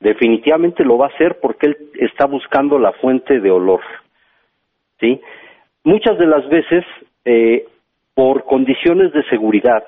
Definitivamente 0.00 0.84
lo 0.84 0.96
va 0.98 1.06
a 1.06 1.14
hacer 1.14 1.38
porque 1.40 1.66
él 1.66 1.76
está 2.00 2.26
buscando 2.26 2.78
la 2.78 2.92
fuente 2.92 3.40
de 3.40 3.50
olor. 3.50 3.80
¿Sí? 5.00 5.20
Muchas 5.84 6.18
de 6.18 6.26
las 6.26 6.48
veces 6.48 6.84
eh, 7.24 7.66
por 8.18 8.46
condiciones 8.46 9.12
de 9.12 9.22
seguridad, 9.30 9.84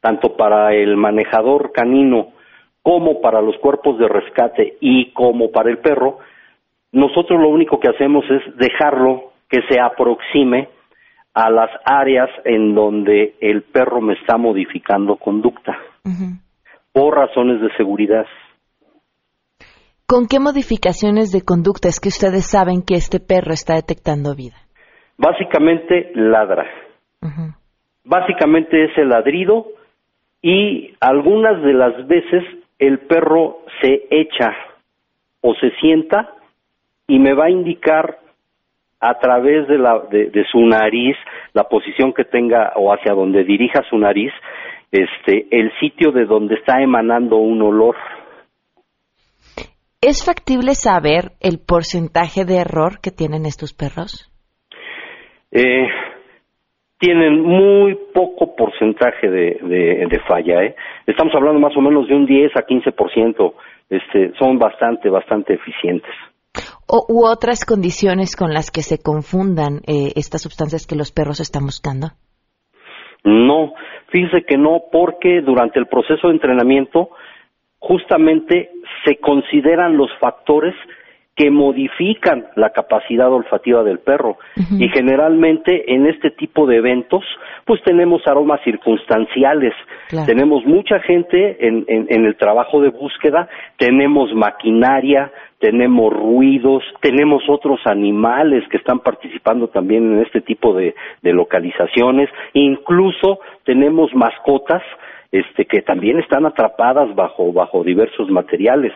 tanto 0.00 0.38
para 0.38 0.72
el 0.72 0.96
manejador 0.96 1.70
canino 1.70 2.28
como 2.80 3.20
para 3.20 3.42
los 3.42 3.58
cuerpos 3.58 3.98
de 3.98 4.08
rescate 4.08 4.78
y 4.80 5.12
como 5.12 5.50
para 5.50 5.68
el 5.68 5.80
perro, 5.80 6.20
nosotros 6.92 7.38
lo 7.38 7.50
único 7.50 7.78
que 7.78 7.90
hacemos 7.90 8.24
es 8.30 8.56
dejarlo 8.56 9.32
que 9.50 9.60
se 9.68 9.78
aproxime 9.78 10.70
a 11.34 11.50
las 11.50 11.68
áreas 11.84 12.30
en 12.46 12.74
donde 12.74 13.34
el 13.42 13.64
perro 13.64 14.00
me 14.00 14.14
está 14.14 14.38
modificando 14.38 15.16
conducta 15.16 15.76
por 16.90 17.16
razones 17.18 17.60
de 17.60 17.68
seguridad. 17.76 18.24
¿Con 20.06 20.26
qué 20.26 20.40
modificaciones 20.40 21.32
de 21.32 21.42
conducta 21.42 21.90
es 21.90 22.00
que 22.00 22.08
ustedes 22.08 22.50
saben 22.50 22.80
que 22.80 22.94
este 22.94 23.20
perro 23.20 23.52
está 23.52 23.74
detectando 23.74 24.34
vida? 24.34 24.56
Básicamente 25.18 26.12
ladra. 26.14 26.64
Básicamente 28.04 28.84
es 28.84 28.98
el 28.98 29.08
ladrido 29.08 29.66
y 30.42 30.94
algunas 31.00 31.62
de 31.62 31.74
las 31.74 32.06
veces 32.06 32.44
el 32.78 33.00
perro 33.00 33.58
se 33.82 34.06
echa 34.10 34.52
o 35.42 35.54
se 35.54 35.70
sienta 35.80 36.34
y 37.06 37.18
me 37.18 37.34
va 37.34 37.46
a 37.46 37.50
indicar 37.50 38.18
a 39.00 39.18
través 39.18 39.66
de, 39.66 39.78
la, 39.78 39.98
de, 40.10 40.44
su 40.50 40.60
nariz, 40.60 41.16
la 41.54 41.64
posición 41.64 42.12
que 42.12 42.24
tenga 42.24 42.72
o 42.76 42.92
hacia 42.92 43.14
donde 43.14 43.44
dirija 43.44 43.82
su 43.88 43.96
nariz, 43.96 44.32
este, 44.92 45.46
el 45.50 45.72
sitio 45.80 46.12
de 46.12 46.26
donde 46.26 46.56
está 46.56 46.82
emanando 46.82 47.36
un 47.36 47.62
olor. 47.62 47.96
¿Es 50.02 50.24
factible 50.24 50.74
saber 50.74 51.32
el 51.40 51.58
porcentaje 51.58 52.44
de 52.44 52.58
error 52.58 53.00
que 53.02 53.10
tienen 53.10 53.46
estos 53.46 53.72
perros? 53.72 54.30
Eh, 55.50 55.88
tienen 57.00 57.40
muy 57.40 57.98
poco 58.14 58.54
porcentaje 58.54 59.28
de, 59.28 60.06
de, 60.08 60.20
falla. 60.28 60.62
¿eh? 60.62 60.76
Estamos 61.06 61.34
hablando 61.34 61.58
más 61.58 61.74
o 61.74 61.80
menos 61.80 62.06
de 62.06 62.14
un 62.14 62.26
10 62.26 62.52
a 62.54 62.66
15%. 62.66 63.54
Este, 63.88 64.32
son 64.38 64.58
bastante, 64.58 65.08
bastante 65.08 65.54
eficientes. 65.54 66.12
O, 66.86 67.06
¿U 67.08 67.26
otras 67.26 67.64
condiciones 67.64 68.36
con 68.36 68.52
las 68.52 68.70
que 68.70 68.82
se 68.82 68.98
confundan 69.02 69.80
eh, 69.86 70.12
estas 70.14 70.42
sustancias 70.42 70.86
que 70.86 70.94
los 70.94 71.10
perros 71.10 71.40
están 71.40 71.64
buscando? 71.64 72.08
No, 73.24 73.72
fíjese 74.08 74.44
que 74.46 74.58
no, 74.58 74.82
porque 74.92 75.40
durante 75.40 75.78
el 75.78 75.86
proceso 75.86 76.28
de 76.28 76.34
entrenamiento 76.34 77.08
justamente 77.78 78.70
se 79.06 79.16
consideran 79.16 79.96
los 79.96 80.10
factores 80.20 80.74
que 81.40 81.50
modifican 81.50 82.48
la 82.54 82.68
capacidad 82.68 83.32
olfativa 83.32 83.82
del 83.82 84.00
perro. 84.00 84.36
Y 84.78 84.90
generalmente 84.90 85.94
en 85.94 86.04
este 86.04 86.30
tipo 86.30 86.66
de 86.66 86.76
eventos, 86.76 87.24
pues 87.64 87.82
tenemos 87.82 88.20
aromas 88.26 88.60
circunstanciales. 88.62 89.72
Tenemos 90.26 90.66
mucha 90.66 91.00
gente 91.00 91.66
en, 91.66 91.86
en, 91.88 92.26
el 92.26 92.36
trabajo 92.36 92.82
de 92.82 92.90
búsqueda, 92.90 93.48
tenemos 93.78 94.34
maquinaria, 94.34 95.32
tenemos 95.58 96.12
ruidos, 96.12 96.82
tenemos 97.00 97.42
otros 97.48 97.80
animales 97.86 98.62
que 98.68 98.76
están 98.76 98.98
participando 98.98 99.68
también 99.68 100.12
en 100.12 100.20
este 100.20 100.42
tipo 100.42 100.74
de, 100.74 100.94
de 101.22 101.32
localizaciones, 101.32 102.28
incluso 102.52 103.40
tenemos 103.64 104.14
mascotas 104.14 104.82
este, 105.32 105.64
que 105.64 105.80
también 105.80 106.18
están 106.18 106.44
atrapadas 106.44 107.14
bajo, 107.14 107.50
bajo 107.50 107.82
diversos 107.82 108.28
materiales. 108.28 108.92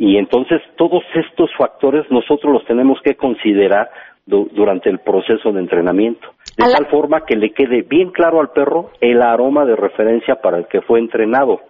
Y 0.00 0.16
entonces 0.16 0.62
todos 0.76 1.02
estos 1.12 1.50
factores 1.58 2.08
nosotros 2.08 2.52
los 2.52 2.64
tenemos 2.66 3.00
que 3.02 3.16
considerar 3.16 3.90
durante 4.26 4.90
el 4.90 5.00
proceso 5.00 5.50
de 5.50 5.58
entrenamiento, 5.58 6.28
de 6.56 6.70
tal 6.72 6.86
forma 6.86 7.24
que 7.26 7.34
le 7.34 7.50
quede 7.50 7.82
bien 7.82 8.10
claro 8.12 8.40
al 8.40 8.50
perro 8.50 8.90
el 9.00 9.20
aroma 9.22 9.64
de 9.64 9.74
referencia 9.74 10.36
para 10.36 10.58
el 10.58 10.66
que 10.68 10.82
fue 10.82 11.00
entrenado, 11.00 11.62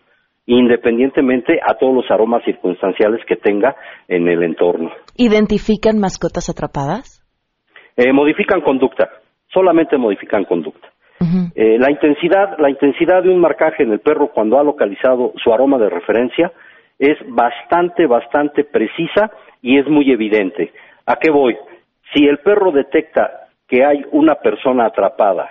independientemente 0.44 1.58
a 1.66 1.78
todos 1.78 1.94
los 1.94 2.10
aromas 2.10 2.44
circunstanciales 2.44 3.24
que 3.26 3.36
tenga 3.36 3.74
en 4.08 4.28
el 4.28 4.42
entorno. 4.42 4.90
¿Identifican 5.16 5.98
mascotas 5.98 6.50
atrapadas? 6.50 7.24
Eh, 7.96 8.12
modifican 8.12 8.60
conducta, 8.60 9.08
solamente 9.50 9.96
modifican 9.96 10.44
conducta. 10.44 10.88
Eh, 11.54 11.78
la 11.78 11.90
intensidad, 11.90 12.58
la 12.58 12.70
intensidad 12.70 13.22
de 13.22 13.30
un 13.30 13.40
marcaje 13.40 13.82
en 13.82 13.92
el 13.92 14.00
perro 14.00 14.28
cuando 14.28 14.58
ha 14.58 14.62
localizado 14.62 15.32
su 15.42 15.52
aroma 15.52 15.78
de 15.78 15.88
referencia 15.88 16.52
es 16.98 17.16
bastante, 17.28 18.06
bastante 18.06 18.64
precisa 18.64 19.30
y 19.62 19.78
es 19.78 19.86
muy 19.86 20.10
evidente. 20.10 20.72
¿A 21.06 21.16
qué 21.16 21.30
voy? 21.30 21.56
Si 22.14 22.26
el 22.26 22.38
perro 22.38 22.70
detecta 22.72 23.48
que 23.66 23.84
hay 23.84 24.04
una 24.12 24.36
persona 24.36 24.86
atrapada 24.86 25.48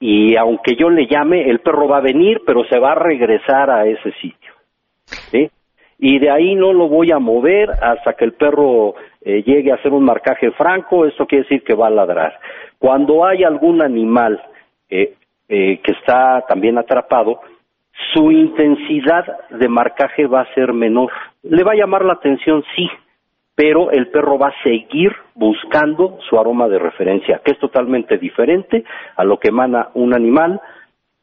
y 0.00 0.36
aunque 0.36 0.74
yo 0.74 0.90
le 0.90 1.06
llame, 1.06 1.48
el 1.48 1.60
perro 1.60 1.86
va 1.86 1.98
a 1.98 2.00
venir, 2.00 2.42
pero 2.44 2.64
se 2.64 2.78
va 2.78 2.92
a 2.92 2.96
regresar 2.96 3.70
a 3.70 3.86
ese 3.86 4.12
sitio. 4.20 4.52
Y 5.98 6.18
de 6.18 6.30
ahí 6.30 6.56
no 6.56 6.72
lo 6.72 6.88
voy 6.88 7.12
a 7.12 7.20
mover 7.20 7.70
hasta 7.70 8.14
que 8.14 8.24
el 8.24 8.32
perro 8.32 8.96
eh, 9.20 9.44
llegue 9.44 9.70
a 9.70 9.76
hacer 9.76 9.92
un 9.92 10.04
marcaje 10.04 10.50
franco, 10.50 11.06
esto 11.06 11.26
quiere 11.26 11.44
decir 11.44 11.62
que 11.62 11.74
va 11.74 11.86
a 11.86 11.90
ladrar. 11.90 12.40
Cuando 12.80 13.24
hay 13.24 13.44
algún 13.44 13.80
animal 13.80 14.42
eh, 14.90 15.14
eh, 15.48 15.78
que 15.78 15.92
está 15.92 16.44
también 16.48 16.78
atrapado, 16.78 17.40
su 18.14 18.30
intensidad 18.30 19.24
de 19.50 19.68
marcaje 19.68 20.26
va 20.26 20.42
a 20.42 20.54
ser 20.54 20.72
menor. 20.72 21.10
Le 21.42 21.62
va 21.64 21.72
a 21.72 21.76
llamar 21.76 22.04
la 22.04 22.14
atención, 22.14 22.62
sí, 22.74 22.88
pero 23.54 23.90
el 23.90 24.08
perro 24.08 24.38
va 24.38 24.48
a 24.48 24.62
seguir 24.62 25.12
buscando 25.34 26.18
su 26.28 26.38
aroma 26.38 26.68
de 26.68 26.78
referencia, 26.78 27.40
que 27.44 27.52
es 27.52 27.58
totalmente 27.58 28.18
diferente 28.18 28.84
a 29.16 29.24
lo 29.24 29.38
que 29.38 29.48
emana 29.48 29.90
un 29.94 30.14
animal 30.14 30.60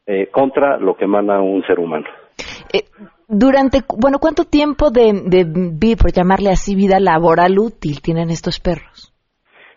eh, 0.06 0.28
contra 0.30 0.78
lo 0.78 0.96
que 0.96 1.04
emana 1.04 1.40
un 1.40 1.62
ser 1.66 1.78
humano. 1.78 2.06
Eh, 2.72 2.84
durante, 3.28 3.80
bueno, 3.98 4.18
¿cuánto 4.20 4.44
tiempo 4.44 4.90
de, 4.90 5.12
de, 5.24 5.96
por 5.96 6.12
llamarle 6.12 6.50
así, 6.50 6.74
vida 6.74 6.98
laboral 7.00 7.58
útil 7.58 8.00
tienen 8.02 8.30
estos 8.30 8.60
perros? 8.60 9.12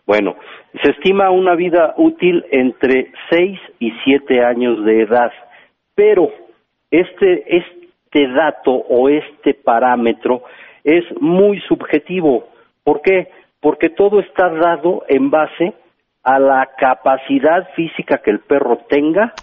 Bueno, 0.06 0.36
se 0.84 0.92
estima 0.92 1.30
una 1.32 1.56
vida 1.56 1.94
útil 1.98 2.44
entre 2.52 3.12
6 3.30 3.60
y 3.80 3.92
7 4.04 4.44
años 4.44 4.84
de 4.86 5.04
edad, 5.04 5.32
pero 5.96 6.30
este, 6.94 7.58
este 7.58 8.28
dato 8.28 8.72
o 8.72 9.10
este 9.10 9.56
parámetro 9.56 10.44
es 10.84 11.04
muy 11.20 11.60
subjetivo. 11.62 12.48
¿Por 12.84 13.02
qué? 13.02 13.30
Porque 13.60 13.90
todo 13.90 14.20
está 14.20 14.50
dado 14.50 15.04
en 15.08 15.32
base 15.32 15.74
a 16.24 16.40
la 16.40 16.70
capacidad 16.78 17.68
física 17.76 18.20
que 18.20 18.30
el 18.30 18.40
perro 18.42 18.78
tenga 18.88 19.34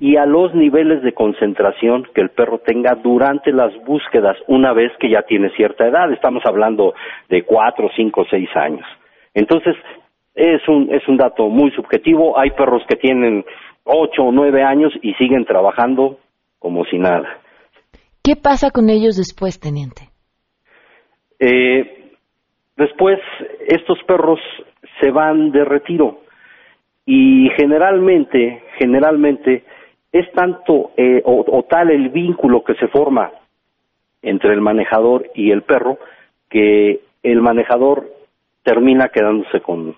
y 0.00 0.16
a 0.16 0.26
los 0.26 0.52
niveles 0.54 1.02
de 1.02 1.12
concentración 1.12 2.08
que 2.12 2.20
el 2.20 2.30
perro 2.30 2.58
tenga 2.58 2.94
durante 2.96 3.52
las 3.52 3.72
búsquedas 3.84 4.36
una 4.48 4.72
vez 4.72 4.92
que 4.98 5.08
ya 5.08 5.22
tiene 5.22 5.50
cierta 5.50 5.86
edad. 5.86 6.12
Estamos 6.12 6.42
hablando 6.44 6.92
de 7.28 7.44
cuatro, 7.44 7.88
cinco, 7.94 8.26
seis 8.28 8.50
años. 8.56 8.86
Entonces, 9.32 9.76
es 10.34 10.66
un, 10.68 10.92
es 10.92 11.06
un 11.06 11.16
dato 11.16 11.48
muy 11.48 11.70
subjetivo. 11.70 12.38
Hay 12.38 12.50
perros 12.50 12.82
que 12.88 12.96
tienen 12.96 13.44
ocho 13.84 14.24
o 14.24 14.32
nueve 14.32 14.64
años 14.64 14.92
y 15.00 15.14
siguen 15.14 15.44
trabajando 15.44 16.18
como 16.66 16.84
si 16.86 16.98
nada. 16.98 17.28
¿Qué 18.24 18.34
pasa 18.34 18.72
con 18.72 18.90
ellos 18.90 19.16
después, 19.16 19.60
teniente? 19.60 20.10
Eh, 21.38 22.10
después, 22.76 23.20
estos 23.68 24.02
perros 24.02 24.40
se 25.00 25.12
van 25.12 25.52
de 25.52 25.64
retiro. 25.64 26.22
y 27.08 27.48
generalmente, 27.56 28.64
generalmente 28.80 29.62
es 30.10 30.26
tanto 30.32 30.90
eh, 30.96 31.22
o, 31.24 31.64
tal 31.70 31.92
el 31.92 32.08
vínculo 32.08 32.64
que 32.64 32.74
se 32.74 32.88
forma 32.88 33.30
entre 34.22 34.52
el 34.54 34.60
manejador 34.60 35.30
y 35.36 35.52
el 35.52 35.62
perro 35.62 36.00
que 36.50 36.98
el 37.22 37.42
manejador 37.42 38.10
termina 38.64 39.08
quedándose 39.10 39.60
con, 39.60 39.94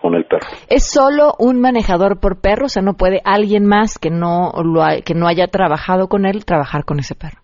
con, 0.00 0.14
el 0.14 0.24
perro. 0.24 0.46
¿Es 0.68 0.90
solo 0.92 1.32
un 1.38 1.60
manejador 1.60 2.20
por 2.20 2.40
perro? 2.40 2.66
O 2.66 2.68
sea, 2.68 2.82
no 2.82 2.94
puede 2.94 3.20
alguien 3.24 3.66
más 3.66 3.98
que 3.98 4.10
no, 4.10 4.52
lo 4.62 4.82
que 5.04 5.14
no 5.14 5.26
haya 5.26 5.46
trabajado 5.46 6.08
con 6.08 6.26
él 6.26 6.44
trabajar 6.44 6.84
con 6.84 6.98
ese 6.98 7.14
perro. 7.14 7.40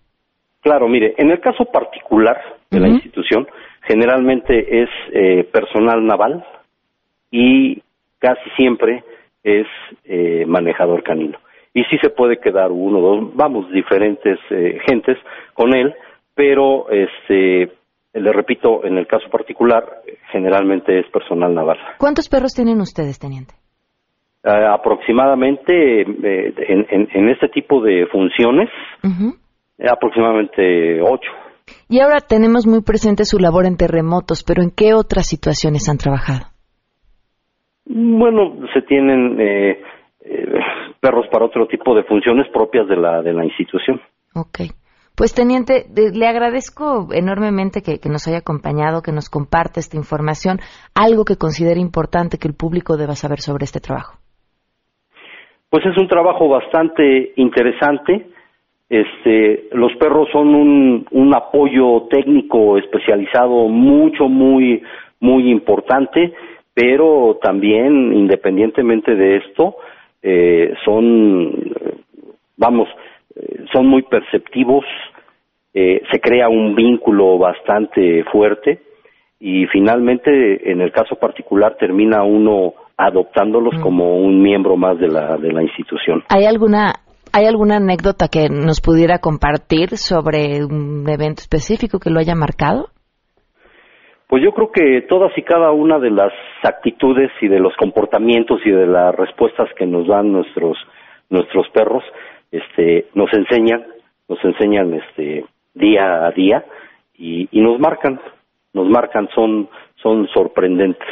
Claro, 0.61 0.87
mire, 0.87 1.15
en 1.17 1.31
el 1.31 1.39
caso 1.39 1.65
particular 1.65 2.37
de 2.69 2.79
la 2.79 2.89
institución, 2.89 3.47
generalmente 3.81 4.83
es 4.83 4.89
eh, 5.13 5.43
personal 5.51 6.05
naval 6.05 6.45
y 7.31 7.81
casi 8.19 8.49
siempre 8.55 9.03
es 9.43 9.67
eh, 10.05 10.45
manejador 10.45 11.03
canino. 11.03 11.39
Y 11.73 11.83
sí 11.85 11.97
se 12.01 12.09
puede 12.09 12.37
quedar 12.37 12.71
uno, 12.71 12.99
dos, 12.99 13.35
vamos, 13.35 13.71
diferentes 13.71 14.39
eh, 14.49 14.79
gentes 14.87 15.17
con 15.53 15.75
él, 15.75 15.93
pero 16.35 16.89
este, 16.89 17.71
le 18.19 18.33
repito, 18.33 18.85
en 18.85 18.97
el 18.97 19.07
caso 19.07 19.29
particular, 19.29 19.83
generalmente 20.31 20.99
es 20.99 21.09
personal 21.11 21.53
naval. 21.53 21.77
¿Cuántos 21.97 22.29
perros 22.29 22.53
tienen 22.53 22.79
ustedes, 22.81 23.19
teniente? 23.19 23.53
aproximadamente 24.43 26.03
en, 26.03 27.29
este 27.29 27.49
tipo 27.49 27.81
de 27.81 28.05
funciones, 28.07 28.69
aproximadamente 29.85 31.01
ocho. 31.01 31.29
Y 31.89 31.99
ahora 31.99 32.19
tenemos 32.19 32.65
muy 32.65 32.81
presente 32.81 33.25
su 33.25 33.39
labor 33.39 33.65
en 33.65 33.77
terremotos, 33.77 34.43
pero 34.45 34.61
¿en 34.61 34.71
qué 34.71 34.93
otras 34.93 35.27
situaciones 35.27 35.89
han 35.89 35.97
trabajado? 35.97 36.47
Bueno, 37.85 38.67
se 38.73 38.81
tienen 38.81 39.39
eh, 39.39 39.81
eh, 40.21 40.45
perros 40.99 41.25
para 41.31 41.45
otro 41.45 41.67
tipo 41.67 41.95
de 41.95 42.03
funciones 42.03 42.47
propias 42.51 42.87
de 42.87 42.97
la, 42.97 43.21
de 43.21 43.33
la 43.33 43.45
institución. 43.45 44.01
Ok. 44.35 44.59
Pues, 45.17 45.33
teniente, 45.33 45.87
le 45.95 46.27
agradezco 46.27 47.07
enormemente 47.11 47.81
que, 47.81 47.97
nos 48.07 48.27
haya 48.27 48.37
acompañado, 48.37 49.01
que 49.01 49.11
nos 49.11 49.29
comparte 49.31 49.79
esta 49.79 49.97
información, 49.97 50.59
algo 50.93 51.25
que 51.25 51.37
considere 51.37 51.79
importante 51.79 52.37
que 52.37 52.47
el 52.47 52.53
público 52.53 52.97
deba 52.97 53.15
saber 53.15 53.39
sobre 53.39 53.63
este 53.63 53.79
trabajo. 53.79 54.19
Pues 55.71 55.83
es 55.87 55.97
un 55.97 56.07
trabajo 56.07 56.47
bastante 56.47 57.33
interesante. 57.35 58.27
Este, 58.87 59.67
los 59.71 59.91
perros 59.95 60.29
son 60.31 60.53
un, 60.53 61.33
apoyo 61.35 62.03
técnico 62.11 62.77
especializado 62.77 63.67
mucho, 63.67 64.29
muy, 64.29 64.83
muy 65.19 65.49
importante 65.49 66.33
pero 66.77 67.39
también 67.41 68.13
independientemente 68.13 69.15
de 69.15 69.37
esto 69.37 69.77
eh, 70.21 70.75
son 70.85 71.51
vamos 72.55 72.87
son 73.73 73.87
muy 73.87 74.03
perceptivos 74.03 74.85
eh, 75.73 76.01
se 76.11 76.19
crea 76.19 76.49
un 76.49 76.75
vínculo 76.75 77.37
bastante 77.37 78.23
fuerte 78.31 78.81
y 79.39 79.65
finalmente 79.67 80.71
en 80.71 80.81
el 80.81 80.91
caso 80.91 81.15
particular 81.15 81.75
termina 81.77 82.23
uno 82.23 82.73
adoptándolos 82.97 83.75
mm. 83.75 83.81
como 83.81 84.17
un 84.17 84.41
miembro 84.41 84.75
más 84.75 84.97
de 84.97 85.07
la 85.07 85.37
de 85.37 85.51
la 85.51 85.61
institución 85.61 86.23
hay 86.29 86.45
alguna 86.45 86.93
hay 87.33 87.45
alguna 87.45 87.77
anécdota 87.77 88.27
que 88.29 88.49
nos 88.49 88.81
pudiera 88.81 89.19
compartir 89.19 89.97
sobre 89.97 90.63
un 90.65 91.07
evento 91.07 91.41
específico 91.41 91.99
que 91.99 92.09
lo 92.09 92.19
haya 92.19 92.35
marcado 92.35 92.87
pues 94.27 94.43
yo 94.43 94.51
creo 94.51 94.71
que 94.71 95.05
todas 95.07 95.31
y 95.37 95.43
cada 95.43 95.71
una 95.71 95.99
de 95.99 96.11
las 96.11 96.33
actitudes 96.63 97.31
y 97.41 97.47
de 97.47 97.59
los 97.59 97.73
comportamientos 97.77 98.59
y 98.65 98.71
de 98.71 98.87
las 98.87 99.15
respuestas 99.15 99.69
que 99.77 99.85
nos 99.85 100.07
dan 100.07 100.31
nuestros 100.31 100.77
nuestros 101.29 101.67
perros, 101.69 102.03
este, 102.51 103.07
nos 103.13 103.31
enseñan, 103.33 103.85
nos 104.27 104.43
enseñan, 104.43 104.93
este, 104.93 105.45
día 105.73 106.25
a 106.25 106.31
día 106.31 106.65
y, 107.17 107.47
nos 107.51 107.79
marcan, 107.79 108.19
nos 108.73 108.87
marcan, 108.89 109.27
son 109.33 109.69
son 110.01 110.27
sorprendentes. 110.33 111.07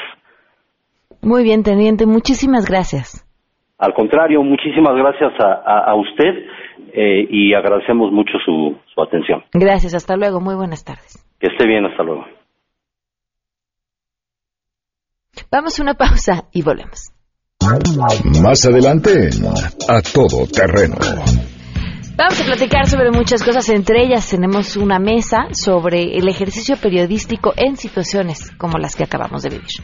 Muy 1.21 1.43
bien, 1.43 1.63
teniente, 1.63 2.05
muchísimas 2.05 2.65
gracias. 2.65 3.25
Al 3.77 3.93
contrario, 3.93 4.41
muchísimas 4.43 4.95
gracias 4.95 5.33
a, 5.39 5.89
a, 5.89 5.95
usted 5.95 6.45
eh, 6.93 7.27
y 7.29 7.53
agradecemos 7.53 8.11
mucho 8.11 8.37
su, 8.45 8.77
su 8.93 9.01
atención. 9.01 9.43
Gracias, 9.51 9.93
hasta 9.93 10.15
luego, 10.15 10.39
muy 10.39 10.55
buenas 10.55 10.85
tardes. 10.85 11.25
Que 11.39 11.47
esté 11.47 11.67
bien, 11.67 11.85
hasta 11.85 12.03
luego. 12.03 12.25
Vamos 15.51 15.79
a 15.79 15.83
una 15.83 15.95
pausa 15.95 16.47
y 16.53 16.61
volvemos. 16.63 17.14
Más 18.41 18.65
adelante, 18.65 19.29
a 19.87 20.01
todo 20.01 20.45
terreno. 20.47 20.97
Vamos 22.17 22.39
a 22.39 22.45
platicar 22.45 22.87
sobre 22.87 23.11
muchas 23.11 23.43
cosas, 23.43 23.67
entre 23.69 24.03
ellas 24.03 24.29
tenemos 24.29 24.77
una 24.77 24.99
mesa 24.99 25.47
sobre 25.51 26.17
el 26.17 26.27
ejercicio 26.27 26.77
periodístico 26.77 27.53
en 27.57 27.75
situaciones 27.75 28.51
como 28.57 28.77
las 28.77 28.95
que 28.95 29.03
acabamos 29.03 29.43
de 29.43 29.49
vivir. 29.49 29.83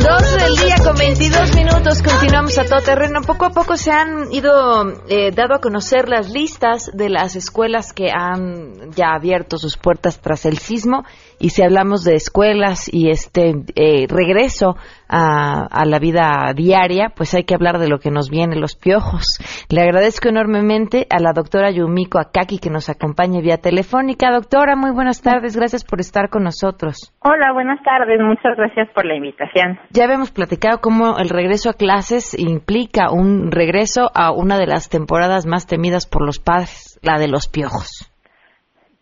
12 0.00 0.38
del 0.38 0.56
día 0.56 0.76
con 0.82 0.96
22 0.96 1.54
minutos, 1.54 2.02
continuamos 2.02 2.56
a 2.56 2.64
todo 2.64 2.80
terreno. 2.80 3.20
Poco 3.20 3.44
a 3.44 3.50
poco 3.50 3.76
se 3.76 3.90
han 3.90 4.32
ido 4.32 4.88
eh, 5.08 5.30
dado 5.30 5.54
a 5.54 5.60
conocer 5.60 6.08
las 6.08 6.30
listas 6.30 6.90
de 6.94 7.10
las 7.10 7.36
escuelas 7.36 7.92
que 7.92 8.10
han 8.10 8.92
ya 8.92 9.12
abierto 9.12 9.58
sus 9.58 9.76
puertas 9.76 10.18
tras 10.18 10.46
el 10.46 10.56
sismo. 10.56 11.04
Y 11.40 11.50
si 11.50 11.62
hablamos 11.62 12.04
de 12.04 12.16
escuelas 12.16 12.92
y 12.92 13.08
este 13.08 13.54
eh, 13.74 14.06
regreso 14.08 14.76
a, 15.08 15.84
la 15.86 15.98
vida 15.98 16.52
diaria, 16.54 17.08
pues 17.16 17.34
hay 17.34 17.44
que 17.44 17.54
hablar 17.54 17.78
de 17.78 17.88
lo 17.88 17.98
que 17.98 18.10
nos 18.10 18.30
viene, 18.30 18.60
los 18.60 18.76
piojos. 18.76 19.24
Le 19.70 19.80
agradezco 19.80 20.28
enormemente 20.28 21.06
a 21.08 21.18
la 21.18 21.32
doctora 21.32 21.70
Yumiko 21.70 22.18
Akaki 22.18 22.58
que 22.58 22.68
nos 22.68 22.90
acompaña 22.90 23.40
vía 23.40 23.56
telefónica. 23.56 24.30
Doctora, 24.30 24.76
muy 24.76 24.92
buenas 24.92 25.22
tardes, 25.22 25.56
gracias 25.56 25.82
por 25.82 26.00
estar 26.00 26.28
con 26.28 26.44
nosotros. 26.44 27.12
Hola, 27.24 27.52
buenas 27.52 27.82
tardes, 27.82 28.20
muchas 28.20 28.56
gracias 28.58 28.90
por 28.94 29.06
la 29.06 29.16
invitación. 29.16 29.80
Ya 29.90 30.04
habíamos 30.04 30.30
platicado 30.30 30.80
cómo 30.82 31.16
el 31.18 31.30
regreso 31.30 31.70
a 31.70 31.74
clases 31.74 32.38
implica 32.38 33.10
un 33.10 33.50
regreso 33.50 34.10
a 34.14 34.30
una 34.30 34.58
de 34.58 34.66
las 34.66 34.90
temporadas 34.90 35.46
más 35.46 35.66
temidas 35.66 36.06
por 36.06 36.24
los 36.24 36.38
padres, 36.38 37.00
la 37.02 37.18
de 37.18 37.28
los 37.28 37.48
piojos. 37.48 38.06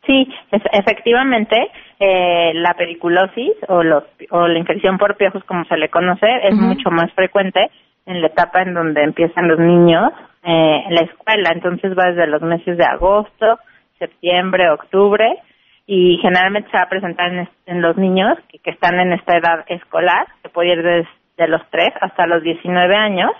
Sí, 0.07 0.27
efectivamente, 0.73 1.57
eh, 2.01 2.53
la 2.55 2.75
periculosis 2.75 3.55
o, 3.69 3.83
los, 3.83 4.05
o 4.31 4.47
la 4.47 4.59
infección 4.59 4.99
por 4.99 5.17
piojos, 5.17 5.43
como 5.45 5.65
se 5.65 5.77
le 5.77 5.89
conoce, 5.89 6.27
es 6.45 6.55
mucho 6.55 6.91
más 6.91 7.13
frecuente 7.13 7.71
en 8.07 8.21
la 8.21 8.29
etapa 8.29 8.63
en 8.63 8.75
donde 8.75 9.03
empiezan 9.03 9.49
los 9.49 9.59
niños 9.59 10.13
eh, 10.45 10.85
en 10.87 10.95
la 10.95 11.01
escuela. 11.03 11.51
Entonces 11.53 11.93
va 11.99 12.11
desde 12.11 12.27
los 12.27 12.41
meses 12.43 12.79
de 12.79 12.85
agosto, 12.85 13.59
septiembre, 13.99 14.71
octubre 14.71 15.39
y 15.87 16.19
generalmente 16.23 16.71
se 16.71 16.77
va 16.77 16.85
a 16.85 16.89
presentar 16.89 17.33
en, 17.67 17.83
los 17.83 17.97
niños 17.97 18.39
que, 18.49 18.59
que, 18.59 18.71
están 18.71 19.01
en 19.01 19.13
esta 19.13 19.37
edad 19.37 19.65
escolar, 19.67 20.27
que 20.43 20.51
puede 20.51 20.75
ir 20.75 20.83
desde 20.83 21.49
los 21.49 21.63
3 21.71 21.89
hasta 22.01 22.27
los 22.27 22.43
19 22.43 22.95
años. 22.95 23.31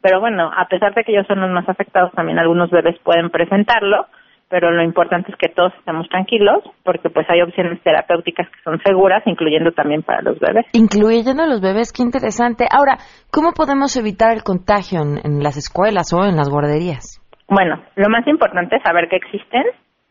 Pero 0.00 0.18
bueno, 0.20 0.50
a 0.56 0.66
pesar 0.68 0.94
de 0.94 1.04
que 1.04 1.12
ellos 1.12 1.26
son 1.26 1.40
los 1.40 1.50
más 1.50 1.68
afectados, 1.68 2.12
también 2.12 2.38
algunos 2.38 2.70
bebés 2.70 2.98
pueden 3.00 3.30
presentarlo 3.30 4.06
pero 4.48 4.70
lo 4.70 4.82
importante 4.82 5.30
es 5.30 5.36
que 5.36 5.48
todos 5.48 5.72
estemos 5.78 6.08
tranquilos 6.08 6.62
porque 6.82 7.10
pues 7.10 7.26
hay 7.28 7.42
opciones 7.42 7.80
terapéuticas 7.82 8.48
que 8.48 8.62
son 8.62 8.80
seguras, 8.84 9.22
incluyendo 9.26 9.72
también 9.72 10.02
para 10.02 10.22
los 10.22 10.38
bebés. 10.38 10.66
Incluyendo 10.72 11.42
a 11.42 11.46
los 11.46 11.60
bebés, 11.60 11.92
qué 11.92 12.02
interesante. 12.02 12.66
Ahora, 12.70 12.96
¿cómo 13.30 13.52
podemos 13.52 13.96
evitar 13.96 14.32
el 14.32 14.42
contagio 14.42 15.00
en, 15.02 15.42
las 15.42 15.56
escuelas 15.56 16.12
o 16.12 16.24
en 16.24 16.36
las 16.36 16.48
guarderías? 16.48 17.20
Bueno, 17.48 17.82
lo 17.96 18.08
más 18.08 18.26
importante 18.26 18.76
es 18.76 18.82
saber 18.82 19.08
que 19.08 19.16
existen. 19.16 19.64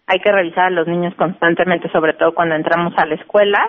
Hay 0.07 0.19
que 0.19 0.31
revisar 0.31 0.65
a 0.65 0.69
los 0.69 0.87
niños 0.87 1.13
constantemente, 1.15 1.89
sobre 1.89 2.13
todo 2.13 2.33
cuando 2.33 2.55
entramos 2.55 2.93
a 2.97 3.05
la 3.05 3.15
escuela. 3.15 3.59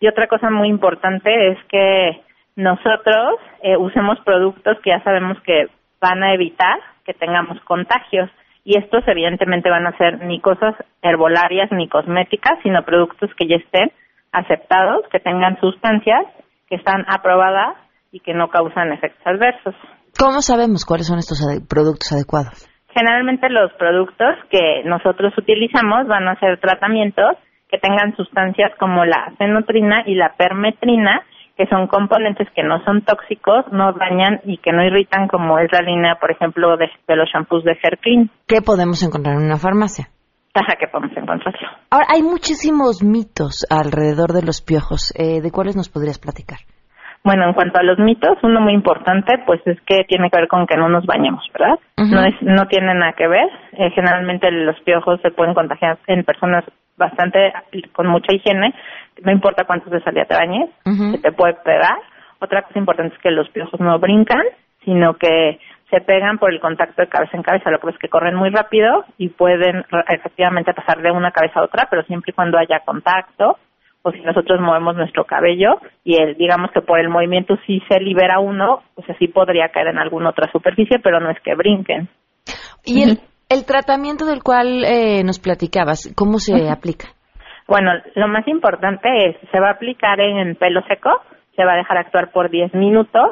Y 0.00 0.08
otra 0.08 0.26
cosa 0.26 0.50
muy 0.50 0.68
importante 0.68 1.52
es 1.52 1.58
que 1.68 2.22
nosotros 2.56 3.38
eh, 3.62 3.76
usemos 3.76 4.18
productos 4.24 4.78
que 4.82 4.90
ya 4.90 5.02
sabemos 5.04 5.38
que 5.42 5.68
van 6.00 6.22
a 6.22 6.34
evitar 6.34 6.80
que 7.04 7.14
tengamos 7.14 7.60
contagios 7.60 8.30
y 8.66 8.76
estos 8.76 9.06
evidentemente 9.06 9.70
van 9.70 9.86
a 9.86 9.96
ser 9.96 10.24
ni 10.24 10.40
cosas 10.40 10.74
herbolarias 11.00 11.70
ni 11.70 11.88
cosméticas, 11.88 12.58
sino 12.64 12.82
productos 12.82 13.30
que 13.38 13.46
ya 13.46 13.56
estén 13.56 13.92
aceptados, 14.32 15.06
que 15.12 15.20
tengan 15.20 15.58
sustancias 15.60 16.26
que 16.68 16.74
están 16.74 17.04
aprobadas 17.06 17.76
y 18.10 18.18
que 18.18 18.34
no 18.34 18.48
causan 18.48 18.92
efectos 18.92 19.24
adversos. 19.24 19.74
¿Cómo 20.18 20.42
sabemos 20.42 20.84
cuáles 20.84 21.06
son 21.06 21.18
estos 21.20 21.38
productos 21.70 22.10
adecuados? 22.12 22.68
Generalmente 22.92 23.48
los 23.50 23.72
productos 23.74 24.34
que 24.50 24.82
nosotros 24.84 25.32
utilizamos 25.38 26.08
van 26.08 26.26
a 26.26 26.34
ser 26.40 26.58
tratamientos 26.58 27.36
que 27.68 27.78
tengan 27.78 28.16
sustancias 28.16 28.72
como 28.80 29.04
la 29.04 29.32
fenotrina 29.38 30.02
y 30.06 30.16
la 30.16 30.34
permetrina, 30.36 31.22
que 31.56 31.66
son 31.66 31.86
componentes 31.86 32.48
que 32.54 32.62
no 32.62 32.82
son 32.84 33.02
tóxicos, 33.02 33.64
no 33.72 33.92
dañan 33.92 34.40
y 34.44 34.58
que 34.58 34.72
no 34.72 34.84
irritan, 34.84 35.26
como 35.26 35.58
es 35.58 35.72
la 35.72 35.80
línea, 35.80 36.16
por 36.16 36.30
ejemplo, 36.30 36.76
de, 36.76 36.88
los 37.16 37.28
shampoos 37.30 37.64
de 37.64 37.72
Hair 37.82 37.98
Clean. 37.98 38.30
¿Qué 38.46 38.60
podemos 38.60 39.02
encontrar 39.02 39.36
en 39.36 39.46
una 39.46 39.56
farmacia? 39.56 40.08
Ajá, 40.54 40.76
que 40.78 40.86
podemos 40.88 41.16
encontrarlo. 41.16 41.68
Ahora, 41.90 42.06
hay 42.14 42.22
muchísimos 42.22 43.02
mitos 43.02 43.66
alrededor 43.70 44.32
de 44.32 44.42
los 44.42 44.62
piojos. 44.62 45.12
Eh, 45.16 45.40
¿De 45.40 45.50
cuáles 45.50 45.76
nos 45.76 45.88
podrías 45.88 46.18
platicar? 46.18 46.58
Bueno, 47.24 47.44
en 47.48 47.54
cuanto 47.54 47.80
a 47.80 47.82
los 47.82 47.98
mitos, 47.98 48.38
uno 48.42 48.60
muy 48.60 48.72
importante, 48.72 49.34
pues 49.46 49.60
es 49.66 49.78
que 49.84 50.04
tiene 50.04 50.30
que 50.30 50.38
ver 50.38 50.48
con 50.48 50.66
que 50.66 50.76
no 50.76 50.88
nos 50.88 51.04
bañemos, 51.04 51.42
¿verdad? 51.52 51.78
No 51.96 52.24
es, 52.24 52.34
no 52.40 52.68
tiene 52.68 52.94
nada 52.94 53.14
que 53.14 53.26
ver. 53.26 53.48
Eh, 53.72 53.90
generalmente 53.90 54.50
los 54.52 54.78
piojos 54.80 55.20
se 55.22 55.32
pueden 55.32 55.52
contagiar 55.52 55.98
en 56.06 56.22
personas 56.22 56.64
bastante 56.96 57.52
con 57.92 58.06
mucha 58.06 58.34
higiene. 58.34 58.74
No 59.22 59.32
importa 59.32 59.64
cuántos 59.64 59.90
de 59.90 60.02
salida 60.02 60.24
te 60.24 60.34
bañes, 60.34 60.70
se 60.84 61.18
te 61.18 61.32
puede 61.32 61.54
pegar. 61.64 61.98
Otra 62.40 62.62
cosa 62.62 62.78
importante 62.78 63.14
es 63.14 63.22
que 63.22 63.30
los 63.30 63.48
piojos 63.50 63.80
no 63.80 63.98
brincan, 63.98 64.42
sino 64.84 65.14
que 65.14 65.58
se 65.90 66.00
pegan 66.00 66.38
por 66.38 66.52
el 66.52 66.60
contacto 66.60 67.00
de 67.00 67.08
cabeza 67.08 67.36
en 67.36 67.42
cabeza, 67.42 67.70
lo 67.70 67.78
que 67.78 67.90
es 67.90 67.98
que 67.98 68.08
corren 68.08 68.34
muy 68.34 68.50
rápido 68.50 69.04
y 69.18 69.28
pueden 69.28 69.84
efectivamente 70.08 70.74
pasar 70.74 71.00
de 71.00 71.10
una 71.10 71.30
cabeza 71.30 71.60
a 71.60 71.64
otra, 71.64 71.86
pero 71.88 72.02
siempre 72.04 72.32
y 72.32 72.34
cuando 72.34 72.58
haya 72.58 72.80
contacto 72.80 73.56
o 74.02 74.12
si 74.12 74.20
nosotros 74.20 74.60
movemos 74.60 74.96
nuestro 74.96 75.24
cabello 75.24 75.80
y 76.04 76.20
el, 76.20 76.36
digamos 76.36 76.70
que 76.72 76.80
por 76.80 77.00
el 77.00 77.08
movimiento 77.08 77.56
sí 77.66 77.82
se 77.88 78.00
libera 78.00 78.38
uno, 78.38 78.82
pues 78.94 79.08
así 79.10 79.28
podría 79.28 79.68
caer 79.70 79.88
en 79.88 79.98
alguna 79.98 80.30
otra 80.30 80.50
superficie, 80.52 80.98
pero 81.00 81.20
no 81.20 81.30
es 81.30 81.40
que 81.40 81.54
brinquen. 81.54 82.08
¿Y 82.84 83.02
el, 83.02 83.18
el 83.48 83.64
tratamiento 83.64 84.26
del 84.26 84.42
cual 84.42 84.84
eh, 84.84 85.22
nos 85.24 85.38
platicabas, 85.38 86.12
cómo 86.16 86.38
se 86.38 86.68
aplica? 86.68 87.08
Bueno, 87.68 87.92
lo 88.14 88.28
más 88.28 88.46
importante 88.46 89.08
es, 89.28 89.36
se 89.50 89.60
va 89.60 89.68
a 89.68 89.72
aplicar 89.72 90.20
en 90.20 90.54
pelo 90.56 90.82
seco, 90.86 91.10
se 91.56 91.64
va 91.64 91.74
a 91.74 91.76
dejar 91.76 91.98
actuar 91.98 92.30
por 92.30 92.50
10 92.50 92.74
minutos, 92.74 93.30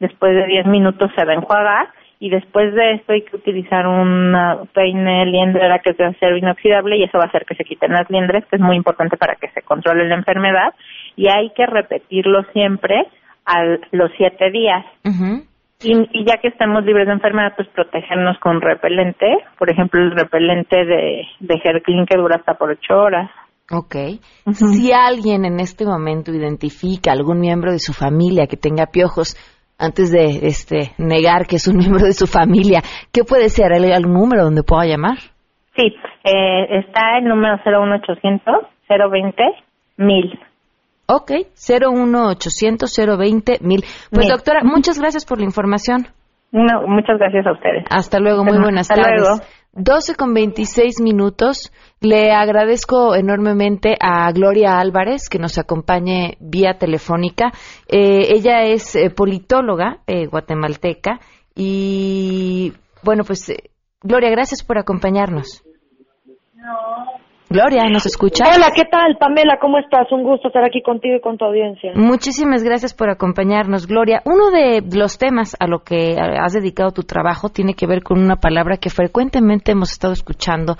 después 0.00 0.34
de 0.34 0.46
10 0.46 0.66
minutos 0.66 1.10
se 1.14 1.24
va 1.24 1.32
a 1.32 1.36
enjuagar 1.36 1.88
y 2.18 2.30
después 2.30 2.72
de 2.74 2.92
esto 2.94 3.12
hay 3.12 3.22
que 3.22 3.36
utilizar 3.36 3.86
una 3.86 4.62
peine 4.72 5.26
liendrera 5.26 5.80
que 5.80 5.90
es 5.90 5.96
de 5.98 6.06
acero 6.06 6.36
inoxidable 6.36 6.96
y 6.96 7.04
eso 7.04 7.18
va 7.18 7.24
a 7.24 7.26
hacer 7.26 7.44
que 7.44 7.54
se 7.54 7.64
quiten 7.64 7.92
las 7.92 8.08
liendres, 8.08 8.46
que 8.46 8.56
es 8.56 8.62
muy 8.62 8.76
importante 8.76 9.16
para 9.16 9.34
que 9.34 9.50
se 9.50 9.62
controle 9.62 10.08
la 10.08 10.14
enfermedad 10.14 10.72
y 11.16 11.28
hay 11.28 11.50
que 11.50 11.66
repetirlo 11.66 12.44
siempre 12.52 13.06
a 13.44 13.64
los 13.92 14.10
siete 14.16 14.50
días. 14.50 14.84
Y, 15.84 16.24
ya 16.24 16.38
que 16.38 16.48
estamos 16.48 16.84
libres 16.84 17.06
de 17.06 17.12
enfermedad, 17.12 17.52
pues 17.56 17.68
protegernos 17.68 18.38
con 18.38 18.60
repelente, 18.60 19.26
por 19.58 19.70
ejemplo 19.70 20.00
el 20.00 20.12
repelente 20.12 20.84
de, 20.84 21.26
de 21.40 21.60
Herclin 21.62 22.06
que 22.06 22.18
dura 22.18 22.36
hasta 22.36 22.54
por 22.54 22.70
ocho 22.70 22.94
horas. 22.96 23.30
Ok. 23.70 23.94
Si 24.52 24.92
alguien 24.92 25.44
en 25.44 25.60
este 25.60 25.86
momento 25.86 26.32
identifica 26.32 27.12
algún 27.12 27.40
miembro 27.40 27.72
de 27.72 27.78
su 27.78 27.92
familia 27.92 28.46
que 28.46 28.56
tenga 28.56 28.86
piojos, 28.86 29.36
antes 29.78 30.12
de 30.12 30.46
este 30.46 30.92
negar 30.98 31.46
que 31.46 31.56
es 31.56 31.68
un 31.68 31.76
miembro 31.82 32.04
de 32.04 32.12
su 32.12 32.26
familia, 32.26 32.80
¿qué 33.12 33.24
puede 33.24 33.48
ser? 33.48 33.72
¿Hay 33.72 33.90
algún 33.92 34.14
número 34.14 34.44
donde 34.44 34.62
pueda 34.62 34.86
llamar? 34.86 35.16
Sí, 35.76 35.94
eh, 36.24 36.78
está 36.78 37.18
el 37.18 37.24
número 37.24 37.56
01800 37.64 38.54
020 38.88 39.42
1000. 39.96 40.38
Ok, 41.06 41.32
01800 41.54 42.96
020 43.18 43.58
1000. 43.60 43.84
Pues 44.10 44.28
doctora, 44.28 44.60
muchas 44.64 44.98
gracias 44.98 45.24
por 45.24 45.38
la 45.38 45.44
información. 45.44 46.08
No, 46.52 46.86
muchas 46.86 47.18
gracias 47.18 47.46
a 47.46 47.52
ustedes. 47.52 47.84
Hasta 47.90 48.20
luego, 48.20 48.44
muy 48.44 48.58
buenas 48.58 48.90
Hasta 48.90 49.02
tardes. 49.02 49.20
Luego. 49.20 49.40
12 49.72 50.14
con 50.14 50.32
26 50.34 51.00
minutos. 51.02 51.72
Le 52.00 52.32
agradezco 52.32 53.14
enormemente 53.16 53.96
a 54.00 54.30
Gloria 54.30 54.78
Álvarez 54.78 55.28
que 55.28 55.38
nos 55.38 55.58
acompañe 55.58 56.36
vía 56.38 56.74
telefónica. 56.78 57.50
Eh, 57.88 58.34
ella 58.34 58.62
es 58.62 58.94
eh, 58.94 59.10
politóloga 59.10 59.98
eh, 60.06 60.26
guatemalteca 60.26 61.18
y 61.56 62.72
bueno, 63.02 63.24
pues 63.24 63.52
Gloria, 64.02 64.30
gracias 64.30 64.62
por 64.62 64.78
acompañarnos. 64.78 65.64
Gloria, 67.54 67.84
¿nos 67.88 68.04
escucha? 68.04 68.46
Hola, 68.52 68.72
¿qué 68.74 68.82
tal, 68.90 69.16
Pamela? 69.16 69.58
¿Cómo 69.60 69.78
estás? 69.78 70.10
Un 70.10 70.24
gusto 70.24 70.48
estar 70.48 70.64
aquí 70.64 70.82
contigo 70.82 71.14
y 71.14 71.20
con 71.20 71.38
tu 71.38 71.44
audiencia. 71.44 71.92
Muchísimas 71.94 72.64
gracias 72.64 72.94
por 72.94 73.10
acompañarnos, 73.10 73.86
Gloria. 73.86 74.22
Uno 74.24 74.50
de 74.50 74.82
los 74.92 75.18
temas 75.18 75.54
a 75.60 75.68
lo 75.68 75.84
que 75.84 76.16
has 76.18 76.52
dedicado 76.52 76.90
tu 76.90 77.04
trabajo 77.04 77.50
tiene 77.50 77.74
que 77.74 77.86
ver 77.86 78.02
con 78.02 78.18
una 78.18 78.34
palabra 78.34 78.78
que 78.78 78.90
frecuentemente 78.90 79.70
hemos 79.70 79.92
estado 79.92 80.12
escuchando 80.12 80.76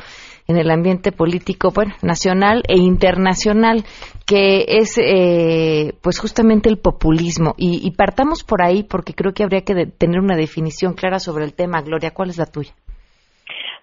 en 0.48 0.56
el 0.56 0.68
ambiente 0.68 1.12
político, 1.12 1.70
bueno, 1.72 1.94
nacional 2.02 2.64
e 2.66 2.76
internacional, 2.76 3.84
que 4.26 4.64
es, 4.66 4.98
eh, 4.98 5.92
pues, 6.02 6.18
justamente 6.18 6.68
el 6.68 6.78
populismo. 6.78 7.54
Y, 7.56 7.86
y 7.86 7.92
partamos 7.92 8.42
por 8.42 8.62
ahí 8.64 8.82
porque 8.82 9.14
creo 9.14 9.32
que 9.32 9.44
habría 9.44 9.60
que 9.60 9.86
tener 9.86 10.18
una 10.18 10.34
definición 10.34 10.94
clara 10.94 11.20
sobre 11.20 11.44
el 11.44 11.54
tema. 11.54 11.82
Gloria, 11.82 12.10
¿cuál 12.10 12.30
es 12.30 12.38
la 12.38 12.46
tuya? 12.46 12.72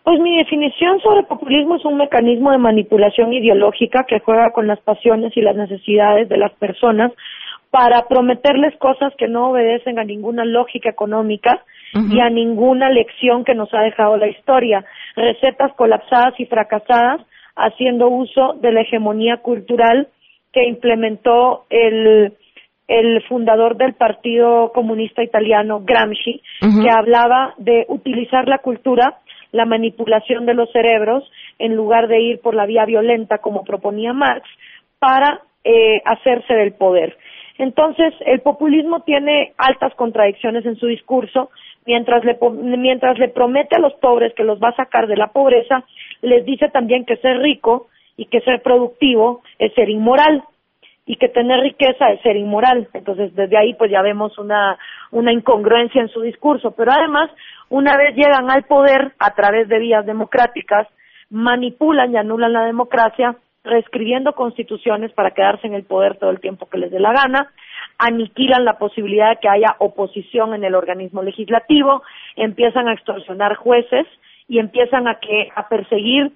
Pues 0.04 0.20
mi 0.20 0.36
definición 0.38 1.00
sobre 1.02 1.24
populismo 1.24 1.76
es 1.76 1.86
un 1.86 1.98
mecanismo 1.98 2.52
de 2.52 2.58
manipulación 2.58 3.34
ideológica 3.34 4.04
que 4.08 4.20
juega 4.20 4.52
con 4.52 4.66
las 4.66 4.80
pasiones 4.80 5.36
y 5.38 5.42
las 5.42 5.56
necesidades 5.56 6.28
de 6.28 6.38
las 6.38 6.52
personas 6.54 7.12
para 7.70 8.08
prometerles 8.08 8.76
cosas 8.78 9.14
que 9.18 9.28
no 9.28 9.52
obedecen 9.52 10.00
a 10.00 10.04
ninguna 10.04 10.44
lógica 10.44 10.90
económica 10.90 11.64
y 11.94 12.20
a 12.20 12.30
ninguna 12.30 12.90
lección 12.90 13.44
que 13.44 13.54
nos 13.54 13.74
ha 13.74 13.82
dejado 13.82 14.18
la 14.18 14.28
historia. 14.28 14.84
Recetas 15.16 15.74
colapsadas 15.74 16.34
y 16.40 16.46
fracasadas 16.46 17.22
haciendo 17.56 18.10
uso 18.10 18.54
de 18.62 18.72
la 18.72 18.82
hegemonía 18.82 19.38
cultural 19.38 20.08
que 20.52 20.66
implementó 20.66 21.66
el, 21.70 22.34
el 22.88 23.24
fundador 23.24 23.78
del 23.78 23.94
Partido 23.94 24.72
Comunista 24.74 25.24
Italiano, 25.24 25.82
Gramsci, 25.86 26.42
que 26.60 26.90
hablaba 26.90 27.54
de 27.58 27.86
utilizar 27.88 28.48
la 28.48 28.58
cultura 28.58 29.20
la 29.52 29.66
manipulación 29.66 30.46
de 30.46 30.54
los 30.54 30.72
cerebros 30.72 31.30
en 31.60 31.76
lugar 31.76 32.08
de 32.08 32.20
ir 32.20 32.40
por 32.42 32.56
la 32.56 32.66
vía 32.66 32.86
violenta 32.86 33.40
como 33.40 33.64
proponía 33.64 34.14
Marx 34.14 34.48
para 35.00 35.42
eh, 35.64 36.02
hacerse 36.06 36.54
del 36.54 36.74
poder. 36.74 37.18
Entonces, 37.58 38.14
el 38.26 38.42
populismo 38.42 39.02
tiene 39.02 39.54
altas 39.58 39.94
contradicciones 39.96 40.66
en 40.66 40.78
su 40.78 40.88
discurso. 40.88 41.52
Mientras 41.86 42.24
le, 42.24 42.38
mientras 42.78 43.20
le 43.20 43.30
promete 43.30 43.76
a 43.76 43.80
los 43.80 43.94
pobres 43.94 44.34
que 44.34 44.44
los 44.44 44.60
va 44.60 44.70
a 44.70 44.76
sacar 44.76 45.08
de 45.08 45.18
la 45.18 45.28
pobreza, 45.28 45.84
les 46.22 46.46
dice 46.46 46.70
también 46.70 47.06
que 47.06 47.18
ser 47.18 47.38
rico 47.40 47.88
y 48.18 48.26
que 48.26 48.42
ser 48.42 48.62
productivo 48.62 49.44
es 49.60 49.74
ser 49.74 49.90
inmoral 49.90 50.44
y 51.06 51.18
que 51.18 51.30
tener 51.30 51.60
riqueza 51.60 52.12
es 52.12 52.22
ser 52.22 52.36
inmoral. 52.36 52.88
Entonces, 52.94 53.36
desde 53.36 53.58
ahí 53.58 53.74
pues 53.74 53.92
ya 53.92 54.02
vemos 54.02 54.38
una, 54.38 54.78
una 55.12 55.32
incongruencia 55.32 56.02
en 56.02 56.10
su 56.10 56.22
discurso. 56.22 56.72
Pero 56.72 56.92
además, 56.92 57.30
una 57.72 57.96
vez 57.96 58.16
llegan 58.16 58.52
al 58.52 58.64
poder 58.64 59.14
a 59.18 59.34
través 59.34 59.70
de 59.70 59.80
vías 59.80 60.06
democráticas, 60.06 60.88
manipulan 61.30 62.12
y 62.12 62.18
anulan 62.18 62.52
la 62.52 62.66
democracia, 62.66 63.38
reescribiendo 63.64 64.34
constituciones 64.34 65.14
para 65.14 65.32
quedarse 65.32 65.68
en 65.68 65.74
el 65.74 65.84
poder 65.84 66.18
todo 66.18 66.32
el 66.32 66.42
tiempo 66.42 66.68
que 66.68 66.78
les 66.78 66.92
dé 66.92 67.00
la 67.00 67.14
gana, 67.14 67.50
aniquilan 67.98 68.66
la 68.66 68.78
posibilidad 68.78 69.30
de 69.30 69.38
que 69.38 69.48
haya 69.48 69.76
oposición 69.80 70.54
en 70.54 70.66
el 70.66 70.76
organismo 70.76 71.24
legislativo, 71.24 72.04
empiezan 72.36 72.90
a 72.90 72.94
extorsionar 72.94 73.56
jueces 73.56 74.06
y 74.50 74.60
empiezan 74.60 75.08
a 75.08 75.20
que 75.20 75.50
a 75.56 75.70
perseguir 75.70 76.34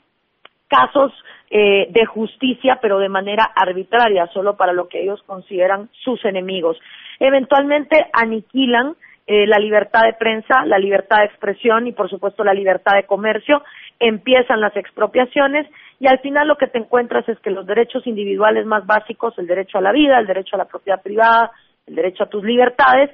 casos 0.70 1.12
eh, 1.50 1.88
de 1.90 2.06
justicia, 2.06 2.80
pero 2.82 2.98
de 3.00 3.10
manera 3.10 3.44
arbitraria, 3.44 4.28
solo 4.28 4.56
para 4.56 4.72
lo 4.72 4.88
que 4.88 5.02
ellos 5.02 5.22
consideran 5.24 5.90
sus 6.04 6.24
enemigos. 6.24 6.78
Eventualmente 7.20 8.08
aniquilan 8.14 8.96
eh, 9.28 9.48
la 9.48 9.58
libertad 9.58 10.04
de 10.04 10.14
prensa, 10.14 10.66
la 10.66 10.78
libertad 10.78 11.20
de 11.20 11.26
expresión 11.26 11.88
y, 11.88 11.92
por 11.92 12.10
supuesto, 12.10 12.44
la 12.44 12.54
libertad 12.54 12.94
de 12.94 13.06
comercio. 13.06 13.64
Empiezan 14.00 14.62
las 14.62 14.76
expropiaciones 14.78 15.68
y 16.00 16.08
al 16.08 16.20
final 16.20 16.48
lo 16.48 16.58
que 16.58 16.68
te 16.68 16.78
encuentras 16.78 17.28
es 17.28 17.40
que 17.40 17.50
los 17.50 17.66
derechos 17.66 18.06
individuales 18.06 18.66
más 18.66 18.86
básicos, 18.86 19.38
el 19.38 19.48
derecho 19.48 19.78
a 19.78 19.82
la 19.82 19.92
vida, 19.92 20.20
el 20.20 20.28
derecho 20.28 20.56
a 20.56 20.60
la 20.60 20.66
propiedad 20.66 21.02
privada, 21.02 21.52
el 21.88 21.96
derecho 21.96 22.24
a 22.24 22.30
tus 22.30 22.44
libertades, 22.44 23.10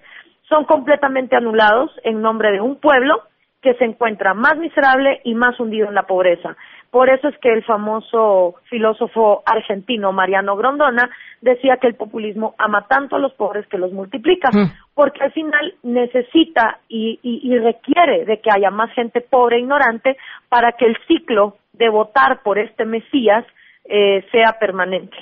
son 0.50 0.66
completamente 0.66 1.36
anulados 1.36 1.92
en 2.04 2.22
nombre 2.22 2.52
de 2.52 2.60
un 2.60 2.78
pueblo 2.78 3.24
que 3.62 3.76
se 3.76 3.86
encuentra 3.86 4.34
más 4.34 4.58
miserable 4.58 5.22
y 5.24 5.36
más 5.36 5.60
hundido 5.60 5.88
en 5.88 5.96
la 5.96 6.04
pobreza. 6.04 6.56
Por 6.90 7.10
eso 7.10 7.30
es 7.30 7.38
que 7.38 7.54
el 7.54 7.64
famoso 7.64 8.56
filósofo 8.70 9.44
argentino 9.46 10.12
Mariano 10.12 10.58
Grondona 10.58 11.10
decía 11.40 11.78
que 11.78 11.88
el 11.88 11.96
populismo 11.96 12.54
ama 12.58 12.86
tanto 12.90 13.16
a 13.16 13.20
los 13.20 13.34
pobres 13.34 13.66
que 13.68 13.78
los 13.78 13.94
multiplica, 13.94 14.50
mm. 14.52 14.72
porque 14.94 15.24
al 15.24 15.32
final 15.32 15.74
necesita 15.84 16.80
y, 16.90 17.18
requiere 17.60 18.26
de 18.26 18.42
que 18.42 18.50
haya 18.52 18.72
más 18.72 18.92
gente 18.94 19.22
pobre 19.22 19.58
e 19.58 19.60
ignorante 19.60 20.18
para 20.50 20.74
que 20.74 20.86
el 20.86 20.98
ciclo 21.08 21.58
de 21.74 21.90
votar 21.90 22.42
por 22.44 22.60
este 22.60 22.86
Mesías 22.86 23.46
eh, 23.86 24.26
sea 24.32 24.58
permanente. 24.60 25.16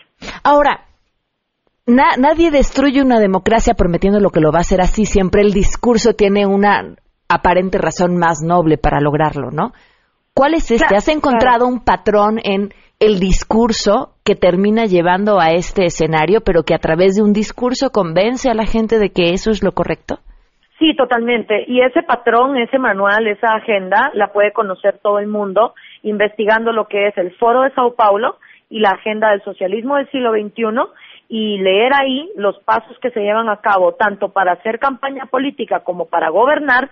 Ahora, 0.44 0.86
nadie 1.86 2.50
destruye 2.50 3.02
una 3.02 3.20
democracia 3.20 3.74
prometiendo 3.76 4.20
lo 4.20 4.30
que 4.30 4.40
lo 4.40 4.52
va 4.52 4.60
a 4.60 4.62
hacer 4.62 4.82
así. 4.82 5.06
Siempre 5.06 5.42
el 5.42 5.52
discurso 5.52 6.14
tiene 6.14 6.46
una 6.46 6.96
aparente 7.30 7.78
razón 7.78 8.18
más 8.18 8.42
noble 8.44 8.78
para 8.78 9.00
lograrlo, 9.00 9.52
¿no? 9.52 9.72
¿Cuál 10.34 10.56
es 10.56 10.72
este? 10.72 10.96
¿Has 10.96 11.08
encontrado 11.08 11.68
un 11.68 11.84
patrón 11.84 12.40
en 12.44 12.70
el 13.00 13.20
discurso 13.20 14.16
que 14.26 14.36
termina 14.36 14.86
llevando 14.86 15.40
a 15.40 15.52
este 15.52 15.86
escenario, 15.86 16.42
pero 16.42 16.64
que 16.64 16.74
a 16.74 16.80
través 16.80 17.16
de 17.16 17.24
un 17.24 17.34
discurso 17.34 17.92
convence 17.92 18.50
a 18.50 18.54
la 18.54 18.66
gente 18.66 19.00
de 19.00 19.12
que 19.12 19.32
eso 19.32 19.52
es 19.52 19.64
lo 19.64 19.72
correcto? 19.74 20.20
Sí, 20.80 20.96
totalmente. 20.96 21.66
Y 21.68 21.82
ese 21.82 22.04
patrón, 22.04 22.58
ese 22.58 22.80
manual, 22.80 23.28
esa 23.28 23.50
agenda, 23.54 24.12
la 24.14 24.32
puede 24.32 24.54
conocer 24.54 25.00
todo 25.04 25.20
el 25.20 25.28
mundo 25.28 25.74
investigando 26.04 26.72
lo 26.72 26.88
que 26.88 27.08
es 27.08 27.18
el 27.18 27.36
Foro 27.36 27.64
de 27.64 27.72
Sao 27.72 27.96
Paulo 27.96 28.38
y 28.70 28.80
la 28.80 28.92
agenda 28.92 29.32
del 29.32 29.44
socialismo 29.44 29.98
del 29.98 30.10
siglo 30.10 30.32
XXI 30.32 30.64
y 31.28 31.58
leer 31.60 31.92
ahí 31.94 32.32
los 32.36 32.58
pasos 32.60 32.98
que 33.00 33.12
se 33.12 33.20
llevan 33.20 33.50
a 33.50 33.58
cabo 33.58 33.94
tanto 33.96 34.30
para 34.30 34.54
hacer 34.54 34.80
campaña 34.80 35.26
política 35.26 35.82
como 35.82 36.06
para 36.06 36.30
gobernar 36.30 36.90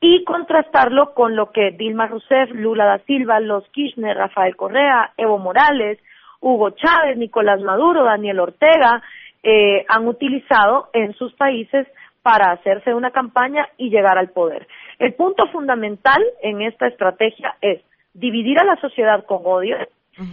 y 0.00 0.24
contrastarlo 0.24 1.12
con 1.12 1.36
lo 1.36 1.50
que 1.52 1.72
Dilma 1.72 2.06
Rousseff, 2.06 2.50
Lula 2.52 2.86
da 2.86 2.98
Silva, 3.00 3.38
los 3.38 3.68
Kirchner, 3.68 4.16
Rafael 4.16 4.56
Correa, 4.56 5.12
Evo 5.16 5.38
Morales, 5.38 5.98
Hugo 6.40 6.70
Chávez, 6.70 7.18
Nicolás 7.18 7.60
Maduro, 7.60 8.04
Daniel 8.04 8.40
Ortega 8.40 9.02
eh, 9.42 9.84
han 9.88 10.06
utilizado 10.06 10.88
en 10.94 11.12
sus 11.14 11.34
países 11.34 11.86
para 12.22 12.52
hacerse 12.52 12.94
una 12.94 13.10
campaña 13.10 13.68
y 13.76 13.90
llegar 13.90 14.18
al 14.18 14.30
poder. 14.30 14.66
El 14.98 15.14
punto 15.14 15.46
fundamental 15.48 16.22
en 16.42 16.62
esta 16.62 16.86
estrategia 16.86 17.56
es 17.60 17.80
dividir 18.12 18.58
a 18.58 18.64
la 18.64 18.76
sociedad 18.76 19.24
con 19.24 19.40
odio, 19.44 19.76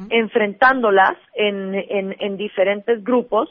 enfrentándolas 0.10 1.16
en, 1.34 1.74
en, 1.74 2.36
diferentes 2.36 3.02
grupos 3.06 3.48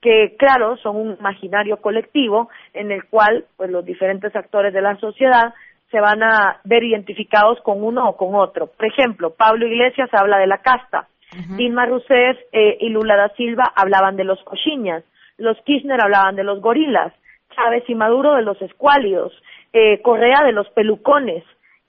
que, 0.00 0.36
claro, 0.38 0.76
son 0.78 0.96
un 0.96 1.16
imaginario 1.18 1.76
colectivo 1.78 2.48
en 2.72 2.90
el 2.90 3.04
cual 3.04 3.44
pues, 3.56 3.70
los 3.70 3.84
diferentes 3.84 4.34
actores 4.34 4.72
de 4.72 4.80
la 4.80 4.96
sociedad 4.96 5.54
se 5.90 6.00
van 6.00 6.22
a 6.22 6.60
ver 6.64 6.84
identificados 6.84 7.60
con 7.62 7.82
uno 7.82 8.08
o 8.08 8.16
con 8.16 8.34
otro. 8.34 8.68
Por 8.68 8.86
ejemplo, 8.86 9.30
Pablo 9.30 9.66
Iglesias 9.66 10.08
habla 10.12 10.38
de 10.38 10.46
la 10.46 10.58
casta, 10.58 11.08
Dilma 11.56 11.86
Rousseff 11.86 12.38
eh, 12.52 12.76
y 12.80 12.88
Lula 12.88 13.16
da 13.16 13.28
Silva 13.36 13.72
hablaban 13.76 14.16
de 14.16 14.24
los 14.24 14.42
cochiñas, 14.42 15.04
los 15.38 15.56
Kirchner 15.62 16.02
hablaban 16.02 16.34
de 16.34 16.42
los 16.42 16.60
gorilas, 16.60 17.12
Chávez 17.54 17.84
y 17.88 17.94
Maduro 17.94 18.34
de 18.34 18.42
los 18.42 18.60
escuálidos, 18.62 19.32
eh, 19.72 20.02
Correa 20.02 20.42
de 20.44 20.52
los 20.52 20.68
pelucones, 20.70 21.44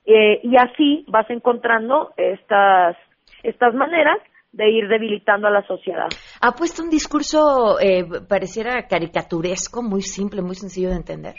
eh, 0.06 0.40
y 0.42 0.56
así 0.56 1.04
vas 1.08 1.28
encontrando 1.30 2.12
estas, 2.16 2.96
estas 3.42 3.74
maneras 3.74 4.18
de 4.52 4.70
ir 4.70 4.88
debilitando 4.88 5.48
a 5.48 5.50
la 5.50 5.62
sociedad. 5.66 6.08
Ha 6.44 6.52
puesto 6.52 6.82
un 6.82 6.90
discurso, 6.90 7.78
eh, 7.80 8.04
pareciera 8.28 8.88
caricaturesco, 8.88 9.80
muy 9.80 10.02
simple, 10.02 10.42
muy 10.42 10.56
sencillo 10.56 10.88
de 10.90 10.96
entender. 10.96 11.34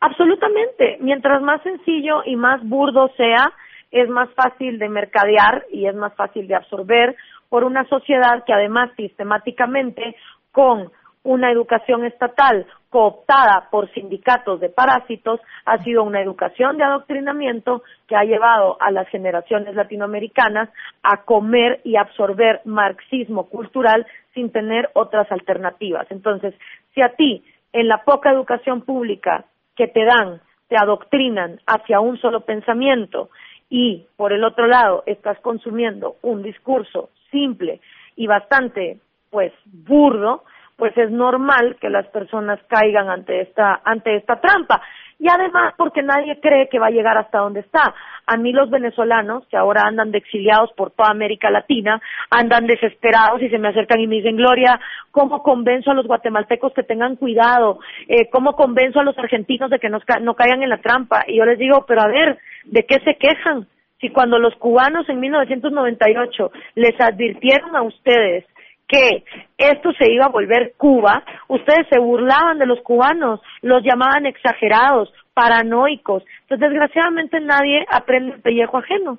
Absolutamente. 0.00 0.98
Mientras 1.00 1.40
más 1.40 1.62
sencillo 1.62 2.22
y 2.26 2.36
más 2.36 2.62
burdo 2.62 3.08
sea, 3.16 3.50
es 3.90 4.06
más 4.10 4.28
fácil 4.34 4.78
de 4.78 4.90
mercadear 4.90 5.64
y 5.72 5.86
es 5.86 5.94
más 5.94 6.14
fácil 6.14 6.46
de 6.46 6.56
absorber 6.56 7.16
por 7.48 7.64
una 7.64 7.88
sociedad 7.88 8.44
que 8.44 8.52
además 8.52 8.90
sistemáticamente 8.96 10.14
con 10.52 10.92
una 11.24 11.50
educación 11.50 12.04
estatal 12.04 12.66
cooptada 12.90 13.68
por 13.70 13.90
sindicatos 13.92 14.60
de 14.60 14.68
parásitos 14.68 15.40
ha 15.64 15.78
sido 15.82 16.04
una 16.04 16.20
educación 16.20 16.76
de 16.76 16.84
adoctrinamiento 16.84 17.82
que 18.06 18.14
ha 18.14 18.24
llevado 18.24 18.76
a 18.80 18.92
las 18.92 19.08
generaciones 19.08 19.74
latinoamericanas 19.74 20.68
a 21.02 21.24
comer 21.24 21.80
y 21.82 21.96
absorber 21.96 22.60
marxismo 22.64 23.48
cultural 23.48 24.06
sin 24.32 24.52
tener 24.52 24.90
otras 24.92 25.30
alternativas. 25.32 26.06
Entonces, 26.10 26.54
si 26.94 27.02
a 27.02 27.08
ti 27.16 27.42
en 27.72 27.88
la 27.88 28.04
poca 28.04 28.30
educación 28.30 28.82
pública 28.82 29.44
que 29.74 29.88
te 29.88 30.04
dan 30.04 30.40
te 30.68 30.76
adoctrinan 30.76 31.60
hacia 31.66 32.00
un 32.00 32.18
solo 32.18 32.40
pensamiento 32.40 33.30
y 33.68 34.06
por 34.16 34.32
el 34.32 34.44
otro 34.44 34.66
lado 34.66 35.02
estás 35.06 35.38
consumiendo 35.40 36.16
un 36.22 36.42
discurso 36.42 37.10
simple 37.30 37.80
y 38.16 38.26
bastante 38.26 38.98
pues 39.30 39.52
burdo, 39.64 40.44
pues 40.76 40.96
es 40.96 41.10
normal 41.10 41.76
que 41.80 41.88
las 41.88 42.06
personas 42.08 42.58
caigan 42.68 43.08
ante 43.08 43.42
esta 43.42 43.80
ante 43.84 44.16
esta 44.16 44.40
trampa 44.40 44.82
y 45.18 45.28
además 45.28 45.74
porque 45.76 46.02
nadie 46.02 46.40
cree 46.40 46.68
que 46.68 46.78
va 46.78 46.88
a 46.88 46.90
llegar 46.90 47.16
hasta 47.16 47.38
donde 47.38 47.60
está. 47.60 47.94
A 48.26 48.36
mí 48.36 48.52
los 48.52 48.70
venezolanos 48.70 49.46
que 49.48 49.56
ahora 49.56 49.82
andan 49.86 50.10
de 50.10 50.18
exiliados 50.18 50.72
por 50.76 50.90
toda 50.90 51.10
América 51.10 51.50
Latina 51.50 52.00
andan 52.30 52.66
desesperados 52.66 53.40
y 53.42 53.48
se 53.48 53.58
me 53.58 53.68
acercan 53.68 54.00
y 54.00 54.06
me 54.06 54.16
dicen 54.16 54.36
Gloria, 54.36 54.80
¿cómo 55.10 55.42
convenzo 55.42 55.90
a 55.90 55.94
los 55.94 56.06
guatemaltecos 56.06 56.72
que 56.74 56.82
tengan 56.82 57.16
cuidado? 57.16 57.78
Eh, 58.08 58.28
¿Cómo 58.30 58.54
convenzo 58.54 59.00
a 59.00 59.04
los 59.04 59.16
argentinos 59.18 59.70
de 59.70 59.78
que 59.78 59.88
no, 59.88 60.00
no 60.22 60.34
caigan 60.34 60.62
en 60.62 60.70
la 60.70 60.80
trampa? 60.80 61.24
Y 61.26 61.38
yo 61.38 61.44
les 61.44 61.58
digo, 61.58 61.84
pero 61.86 62.02
a 62.02 62.08
ver, 62.08 62.38
¿de 62.64 62.84
qué 62.84 62.98
se 63.00 63.16
quejan? 63.16 63.66
Si 64.00 64.10
cuando 64.10 64.38
los 64.38 64.54
cubanos 64.56 65.08
en 65.08 65.20
1998 65.20 66.50
les 66.74 67.00
advirtieron 67.00 67.76
a 67.76 67.82
ustedes 67.82 68.44
que 68.88 69.24
esto 69.58 69.92
se 69.98 70.12
iba 70.12 70.26
a 70.26 70.32
volver 70.32 70.74
Cuba, 70.76 71.24
ustedes 71.48 71.86
se 71.90 71.98
burlaban 71.98 72.58
de 72.58 72.66
los 72.66 72.80
cubanos, 72.82 73.40
los 73.62 73.82
llamaban 73.82 74.26
exagerados, 74.26 75.12
paranoicos. 75.32 76.22
Entonces, 76.42 76.70
desgraciadamente 76.70 77.40
nadie 77.40 77.84
aprende 77.90 78.36
el 78.36 78.42
pellejo 78.42 78.78
ajeno. 78.78 79.18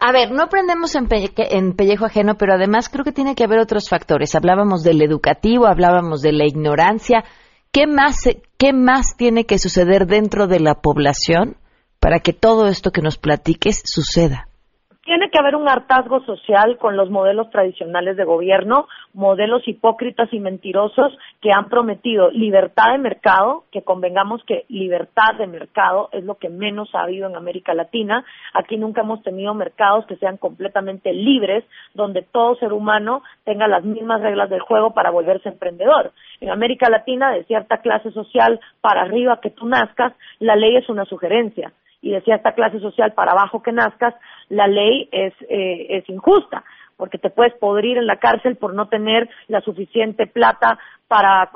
A 0.00 0.12
ver, 0.12 0.30
no 0.30 0.42
aprendemos 0.42 0.94
en, 0.94 1.08
en, 1.10 1.74
pellejo 1.74 2.06
ajeno, 2.06 2.36
pero 2.36 2.54
además 2.54 2.88
creo 2.88 3.04
que 3.04 3.12
tiene 3.12 3.34
que 3.34 3.44
haber 3.44 3.58
otros 3.58 3.88
factores. 3.88 4.34
Hablábamos 4.34 4.82
del 4.82 5.00
educativo, 5.00 5.66
hablábamos 5.66 6.20
de 6.22 6.32
la 6.32 6.44
ignorancia. 6.44 7.24
¿Qué 7.70 7.86
más, 7.86 8.28
qué 8.58 8.72
más 8.72 9.16
tiene 9.16 9.44
que 9.44 9.58
suceder 9.58 10.06
dentro 10.06 10.46
de 10.46 10.60
la 10.60 10.74
población 10.74 11.56
para 12.00 12.18
que 12.18 12.32
todo 12.32 12.66
esto 12.66 12.90
que 12.90 13.00
nos 13.00 13.16
platiques 13.16 13.80
suceda? 13.84 14.48
Tiene 15.04 15.30
que 15.30 15.38
haber 15.38 15.56
un 15.56 15.68
hartazgo 15.68 16.24
social 16.24 16.78
con 16.78 16.96
los 16.96 17.10
modelos 17.10 17.50
tradicionales 17.50 18.16
de 18.16 18.24
gobierno, 18.24 18.86
modelos 19.12 19.66
hipócritas 19.66 20.32
y 20.32 20.38
mentirosos 20.38 21.12
que 21.40 21.50
han 21.52 21.68
prometido 21.68 22.30
libertad 22.30 22.92
de 22.92 22.98
mercado, 22.98 23.64
que 23.72 23.82
convengamos 23.82 24.44
que 24.44 24.64
libertad 24.68 25.34
de 25.38 25.48
mercado 25.48 26.08
es 26.12 26.22
lo 26.22 26.36
que 26.36 26.48
menos 26.48 26.94
ha 26.94 27.02
habido 27.02 27.28
en 27.28 27.34
América 27.34 27.74
Latina. 27.74 28.24
Aquí 28.54 28.76
nunca 28.76 29.00
hemos 29.00 29.22
tenido 29.24 29.54
mercados 29.54 30.06
que 30.06 30.16
sean 30.16 30.36
completamente 30.36 31.12
libres, 31.12 31.64
donde 31.94 32.22
todo 32.22 32.54
ser 32.56 32.72
humano 32.72 33.22
tenga 33.44 33.66
las 33.66 33.82
mismas 33.82 34.20
reglas 34.20 34.50
del 34.50 34.60
juego 34.60 34.94
para 34.94 35.10
volverse 35.10 35.48
emprendedor. 35.48 36.12
En 36.40 36.50
América 36.50 36.88
Latina, 36.88 37.32
de 37.32 37.44
cierta 37.44 37.78
clase 37.78 38.12
social 38.12 38.60
para 38.80 39.02
arriba 39.02 39.40
que 39.40 39.50
tú 39.50 39.66
nazcas, 39.66 40.12
la 40.38 40.54
ley 40.54 40.76
es 40.76 40.88
una 40.88 41.04
sugerencia 41.06 41.72
y 42.02 42.10
de 42.10 42.20
cierta 42.22 42.52
clase 42.52 42.80
social 42.80 43.12
para 43.12 43.32
abajo 43.32 43.62
que 43.62 43.72
nazcas, 43.72 44.14
la 44.48 44.66
ley 44.66 45.08
es, 45.12 45.32
eh, 45.48 45.86
es 45.88 46.08
injusta, 46.10 46.64
porque 46.96 47.16
te 47.16 47.30
puedes 47.30 47.54
podrir 47.54 47.96
en 47.96 48.06
la 48.06 48.16
cárcel 48.16 48.56
por 48.56 48.74
no 48.74 48.88
tener 48.88 49.30
la 49.46 49.60
suficiente 49.60 50.26
plata 50.26 50.78
para, 51.08 51.50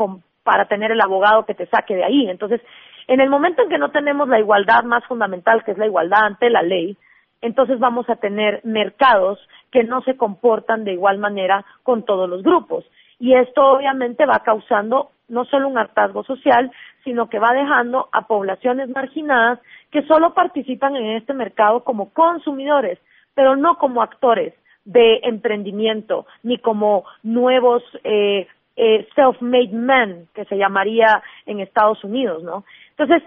para 0.44 0.66
tener 0.66 0.92
el 0.92 1.00
abogado 1.00 1.44
que 1.44 1.54
te 1.54 1.66
saque 1.66 1.96
de 1.96 2.04
ahí. 2.04 2.30
Entonces, 2.30 2.62
en 3.08 3.20
el 3.20 3.28
momento 3.28 3.62
en 3.62 3.68
que 3.68 3.78
no 3.78 3.90
tenemos 3.90 4.28
la 4.28 4.38
igualdad 4.38 4.84
más 4.84 5.04
fundamental, 5.04 5.64
que 5.64 5.72
es 5.72 5.78
la 5.78 5.86
igualdad 5.86 6.24
ante 6.24 6.48
la 6.48 6.62
ley, 6.62 6.96
entonces 7.40 7.78
vamos 7.78 8.08
a 8.08 8.16
tener 8.16 8.60
mercados 8.64 9.38
que 9.70 9.84
no 9.84 10.00
se 10.02 10.16
comportan 10.16 10.84
de 10.84 10.92
igual 10.92 11.18
manera 11.18 11.64
con 11.82 12.04
todos 12.04 12.28
los 12.28 12.42
grupos. 12.42 12.84
Y 13.18 13.34
esto 13.34 13.62
obviamente 13.66 14.26
va 14.26 14.40
causando 14.44 15.10
no 15.28 15.44
solo 15.44 15.68
un 15.68 15.78
hartazgo 15.78 16.24
social, 16.24 16.70
sino 17.04 17.28
que 17.28 17.38
va 17.38 17.52
dejando 17.52 18.08
a 18.12 18.26
poblaciones 18.26 18.88
marginadas 18.88 19.58
que 19.96 20.06
solo 20.06 20.34
participan 20.34 20.94
en 20.94 21.16
este 21.16 21.32
mercado 21.32 21.82
como 21.82 22.12
consumidores, 22.12 22.98
pero 23.32 23.56
no 23.56 23.78
como 23.78 24.02
actores 24.02 24.52
de 24.84 25.20
emprendimiento, 25.22 26.26
ni 26.42 26.58
como 26.58 27.06
nuevos 27.22 27.82
eh, 28.04 28.46
eh, 28.76 29.08
self-made 29.16 29.72
men, 29.72 30.28
que 30.34 30.44
se 30.44 30.58
llamaría 30.58 31.22
en 31.46 31.60
Estados 31.60 32.04
Unidos, 32.04 32.42
¿no? 32.42 32.64
Entonces, 32.90 33.22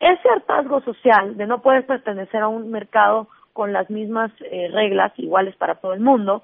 ese 0.00 0.28
hartazgo 0.28 0.80
social 0.80 1.36
de 1.36 1.46
no 1.46 1.62
poder 1.62 1.86
pertenecer 1.86 2.42
a 2.42 2.48
un 2.48 2.68
mercado 2.72 3.28
con 3.52 3.72
las 3.72 3.88
mismas 3.88 4.32
eh, 4.40 4.70
reglas 4.72 5.12
iguales 5.18 5.54
para 5.54 5.76
todo 5.76 5.92
el 5.92 6.00
mundo, 6.00 6.42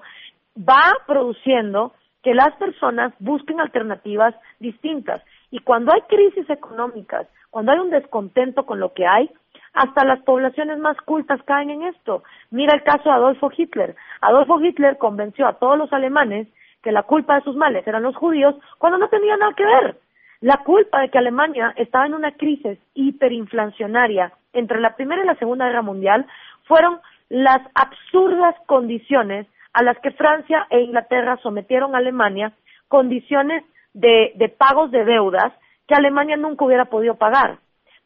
va 0.57 0.93
produciendo 1.05 1.91
que 2.23 2.33
las 2.33 2.55
personas 2.55 3.11
busquen 3.19 3.59
alternativas 3.59 4.35
distintas. 4.61 5.21
Y 5.51 5.59
cuando 5.59 5.91
hay 5.93 5.99
crisis 6.03 6.49
económicas, 6.49 7.27
cuando 7.49 7.73
hay 7.73 7.79
un 7.79 7.89
descontento 7.89 8.65
con 8.65 8.79
lo 8.79 8.93
que 8.93 9.05
hay, 9.05 9.29
hasta 9.75 10.05
las 10.05 10.21
poblaciones 10.21 10.79
más 10.79 10.97
cultas 11.01 11.41
caen 11.43 11.69
en 11.69 11.83
esto. 11.83 12.23
Mira 12.49 12.73
el 12.73 12.83
caso 12.83 13.03
de 13.03 13.15
Adolfo 13.15 13.51
Hitler. 13.55 13.95
Adolfo 14.21 14.59
Hitler 14.59 14.97
convenció 14.97 15.47
a 15.47 15.59
todos 15.59 15.77
los 15.77 15.91
alemanes 15.93 16.47
que 16.81 16.91
la 16.91 17.03
culpa 17.03 17.35
de 17.35 17.41
sus 17.41 17.55
males 17.55 17.85
eran 17.85 18.03
los 18.03 18.15
judíos 18.15 18.55
cuando 18.77 18.97
no 18.97 19.09
tenía 19.09 19.37
nada 19.37 19.53
que 19.55 19.65
ver. 19.65 19.97
La 20.41 20.57
culpa 20.57 21.01
de 21.01 21.09
que 21.09 21.17
Alemania 21.17 21.73
estaba 21.77 22.05
en 22.05 22.13
una 22.13 22.31
crisis 22.31 22.77
hiperinflacionaria 22.93 24.33
entre 24.53 24.79
la 24.79 24.95
Primera 24.95 25.23
y 25.23 25.25
la 25.25 25.35
Segunda 25.35 25.65
Guerra 25.65 25.81
Mundial 25.81 26.25
fueron 26.63 26.99
las 27.29 27.61
absurdas 27.73 28.55
condiciones 28.65 29.47
a 29.73 29.83
las 29.83 29.97
que 29.99 30.11
Francia 30.11 30.67
e 30.69 30.81
Inglaterra 30.81 31.37
sometieron 31.41 31.95
a 31.95 31.97
Alemania 31.97 32.53
condiciones 32.87 33.63
de, 33.93 34.53
pagos 34.57 34.91
de 34.91 35.03
deudas 35.05 35.51
que 35.87 35.95
Alemania 35.95 36.37
nunca 36.37 36.65
hubiera 36.65 36.85
podido 36.85 37.15
pagar. 37.15 37.59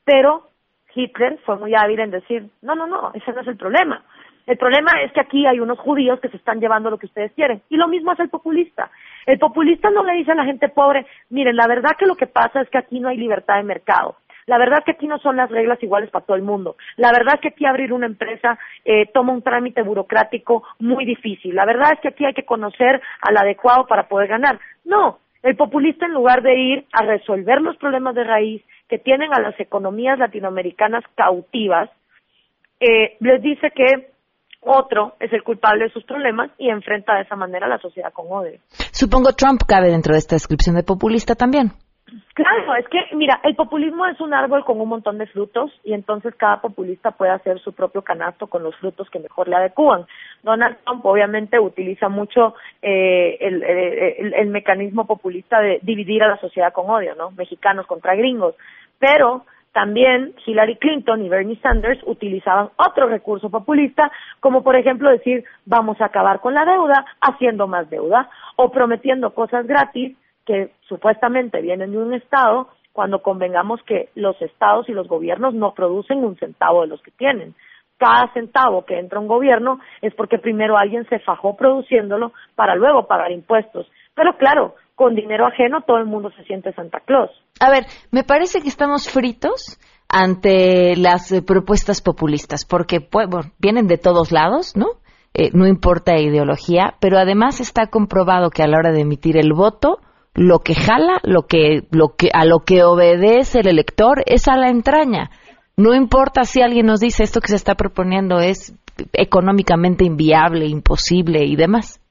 Pero 0.04 0.49
Hitler 0.93 1.38
fue 1.45 1.58
muy 1.58 1.75
hábil 1.75 1.99
en 1.99 2.12
decir, 2.12 2.49
no, 2.62 2.75
no, 2.75 2.88
no, 2.88 3.12
ese 3.13 3.32
no 3.34 3.41
es 3.41 3.47
el 3.47 3.58
problema. 3.58 4.04
El 4.49 4.58
problema 4.58 4.91
es 5.04 5.12
que 5.12 5.21
aquí 5.21 5.45
hay 5.45 5.60
unos 5.60 5.78
judíos 5.78 6.19
que 6.19 6.30
se 6.30 6.38
están 6.38 6.60
llevando 6.60 6.89
lo 6.89 6.97
que 6.97 7.06
ustedes 7.06 7.32
quieren. 7.34 7.62
Y 7.69 7.78
lo 7.78 7.88
mismo 7.88 8.12
hace 8.12 8.23
el 8.23 8.30
populista. 8.30 8.89
El 9.28 9.38
populista 9.38 9.91
no 9.91 10.04
le 10.04 10.13
dice 10.13 10.32
a 10.32 10.36
la 10.36 10.45
gente 10.45 10.69
pobre, 10.69 11.06
miren, 11.30 11.56
la 11.56 11.67
verdad 11.67 11.91
que 11.99 12.08
lo 12.08 12.15
que 12.15 12.25
pasa 12.25 12.62
es 12.62 12.69
que 12.69 12.80
aquí 12.80 12.99
no 12.99 13.10
hay 13.10 13.17
libertad 13.17 13.58
de 13.58 13.63
mercado. 13.63 14.15
La 14.47 14.58
verdad 14.58 14.84
que 14.84 14.93
aquí 14.93 15.06
no 15.06 15.19
son 15.19 15.36
las 15.36 15.52
reglas 15.52 15.78
iguales 15.84 16.10
para 16.10 16.25
todo 16.25 16.36
el 16.36 16.41
mundo. 16.41 16.78
La 16.97 17.12
verdad 17.12 17.39
que 17.39 17.49
aquí 17.49 17.67
abrir 17.67 17.93
una 17.93 18.08
empresa 18.08 18.58
eh, 18.84 19.06
toma 19.13 19.34
un 19.34 19.43
trámite 19.43 19.84
burocrático 19.84 20.63
muy 20.80 21.06
difícil. 21.06 21.54
La 21.54 21.65
verdad 21.65 21.91
es 21.93 21.99
que 21.99 22.08
aquí 22.08 22.25
hay 22.25 22.34
que 22.34 22.45
conocer 22.45 22.99
al 23.21 23.38
adecuado 23.38 23.86
para 23.86 24.08
poder 24.08 24.30
ganar. 24.30 24.60
No, 24.84 25.19
el 25.43 25.56
populista 25.56 26.08
en 26.08 26.13
lugar 26.13 26.41
de 26.41 26.56
ir 26.56 26.86
a 26.91 27.04
resolver 27.04 27.62
los 27.62 27.78
problemas 27.78 28.15
de 28.15 28.23
raíz 28.23 28.63
que 28.89 28.97
tienen 28.97 29.34
a 29.34 29.39
las 29.39 29.58
economías 29.60 30.17
latinoamericanas 30.17 31.04
cautivas, 31.15 31.89
eh, 32.80 33.15
les 33.19 33.41
dice 33.41 33.71
que 33.71 34.10
otro 34.62 35.15
es 35.19 35.32
el 35.32 35.43
culpable 35.43 35.86
de 35.86 35.91
sus 35.91 36.04
problemas 36.04 36.49
y 36.58 36.69
enfrenta 36.69 37.15
de 37.15 37.21
esa 37.21 37.36
manera 37.36 37.67
a 37.67 37.69
la 37.69 37.78
sociedad 37.78 38.12
con 38.12 38.25
odio. 38.30 38.60
Supongo 38.91 39.34
Trump 39.34 39.62
cabe 39.67 39.89
dentro 39.89 40.13
de 40.13 40.19
esta 40.19 40.36
descripción 40.36 40.75
de 40.75 40.84
populista 40.84 41.36
también. 41.36 41.71
Claro, 42.34 42.76
es 42.76 42.88
que, 42.88 43.15
mira, 43.15 43.39
el 43.43 43.56
populismo 43.56 44.06
es 44.06 44.19
un 44.22 44.34
árbol 44.34 44.63
con 44.63 44.80
un 44.80 44.89
montón 44.89 45.17
de 45.17 45.28
frutos 45.28 45.72
y 45.84 45.93
entonces 45.93 46.34
cada 46.36 46.62
populista 46.62 47.12
puede 47.12 47.32
hacer 47.32 47.60
su 47.60 47.74
propio 47.74 48.02
canasto 48.02 48.48
con 48.48 48.63
los 48.63 48.76
frutos 48.78 49.10
que 49.10 49.19
mejor 49.19 49.48
le 49.48 49.56
adecúan. 49.56 50.06
Donald 50.43 50.78
Trump 50.84 51.06
obviamente 51.06 51.60
utiliza 51.60 52.10
mucho 52.10 52.56
eh, 52.82 53.38
el, 53.39 53.63
el, 53.63 54.34
el, 54.34 54.48
mecanismo 54.48 55.06
populista 55.06 55.60
de 55.60 55.80
dividir 55.82 56.24
a 56.24 56.30
la 56.30 56.38
sociedad 56.38 56.74
con 56.74 56.89
odio, 56.89 57.15
¿no? 57.15 57.32
Mexicanos 57.32 57.86
contra 57.86 58.15
gringos. 58.15 58.56
Pero 59.00 59.45
también 59.74 60.34
Hillary 60.45 60.78
Clinton 60.78 61.24
y 61.24 61.30
Bernie 61.30 61.60
Sanders 61.62 62.02
utilizaban 62.06 62.69
otro 62.76 63.08
recurso 63.08 63.50
populista, 63.50 64.12
como 64.39 64.63
por 64.63 64.76
ejemplo 64.76 65.10
decir 65.10 65.43
vamos 65.65 66.02
a 66.02 66.06
acabar 66.06 66.39
con 66.39 66.54
la 66.54 66.65
deuda 66.65 67.06
haciendo 67.22 67.67
más 67.67 67.89
deuda 67.89 68.30
o 68.56 68.72
prometiendo 68.72 69.34
cosas 69.34 69.67
gratis 69.67 70.17
que 70.50 70.72
supuestamente 70.88 71.62
vienen 71.62 71.92
de 71.92 72.00
un 72.00 72.12
Estado 72.16 72.70
cuando 72.92 73.22
convengamos 73.22 73.80
que 73.84 74.10
los 74.16 74.36
Estados 74.42 74.90
y 74.90 74.94
los 74.94 75.08
gobiernos 75.08 75.54
no 75.54 75.76
producen 75.76 76.24
un 76.24 76.38
centavo 76.38 76.82
de 76.82 76.88
los 76.88 77.04
que 77.04 77.12
tienen. 77.12 77.54
Cada 78.00 78.34
centavo 78.34 78.84
que 78.84 78.98
entra 78.98 79.20
un 79.20 79.28
gobierno 79.28 79.80
es 80.02 80.12
porque 80.16 80.40
primero 80.40 80.76
alguien 80.76 81.08
se 81.08 81.20
fajó 81.20 81.56
produciéndolo 81.56 82.34
para 82.56 82.74
luego 82.74 83.06
pagar 83.06 83.32
impuestos. 83.32 83.86
Pero 84.16 84.38
claro, 84.38 84.74
con 84.96 85.14
dinero 85.14 85.46
ajeno 85.46 85.82
todo 85.82 85.98
el 85.98 86.06
mundo 86.06 86.32
se 86.36 86.44
siente 86.46 86.74
Santa 86.74 87.00
Claus. 87.02 87.30
A 87.60 87.70
ver, 87.70 87.84
me 88.10 88.24
parece 88.24 88.60
que 88.62 88.70
estamos 88.70 89.08
fritos 89.08 89.80
ante 90.10 90.96
las 90.96 91.32
eh, 91.32 91.44
propuestas 91.44 92.02
populistas, 92.02 92.66
porque 92.66 93.02
pues, 93.02 93.28
vienen 93.60 93.86
de 93.86 94.00
todos 94.00 94.32
lados, 94.32 94.76
¿no? 94.76 94.88
Eh, 95.36 95.52
no 95.54 95.68
importa 95.68 96.18
ideología, 96.18 96.96
pero 97.00 97.20
además 97.20 97.60
está 97.60 97.86
comprobado 97.86 98.50
que 98.50 98.64
a 98.64 98.68
la 98.68 98.80
hora 98.80 98.92
de 98.92 99.02
emitir 99.02 99.38
el 99.38 99.54
voto, 99.54 100.00
lo 100.36 100.60
que 100.60 100.74
jala, 100.76 101.20
lo 101.24 101.44
que, 101.44 101.82
lo 101.92 102.15
que, 102.18 102.30
a 102.34 102.46
lo 102.46 102.60
que 102.60 102.84
obedece 102.84 103.60
el 103.60 103.68
elector 103.68 104.24
es 104.26 104.48
a 104.48 104.58
la 104.58 104.70
entraña. 104.70 105.30
No 105.78 105.94
importa 105.94 106.44
si 106.44 106.62
alguien 106.62 106.86
nos 106.86 107.00
dice 107.00 107.24
esto 107.24 107.42
que 107.42 107.48
se 107.48 107.56
está 107.56 107.76
proponiendo 107.76 108.39
es 108.39 108.74
económicamente 109.13 110.06
inviable, 110.06 110.65
imposible 110.65 111.46
y 111.46 111.56
demás. 111.56 112.02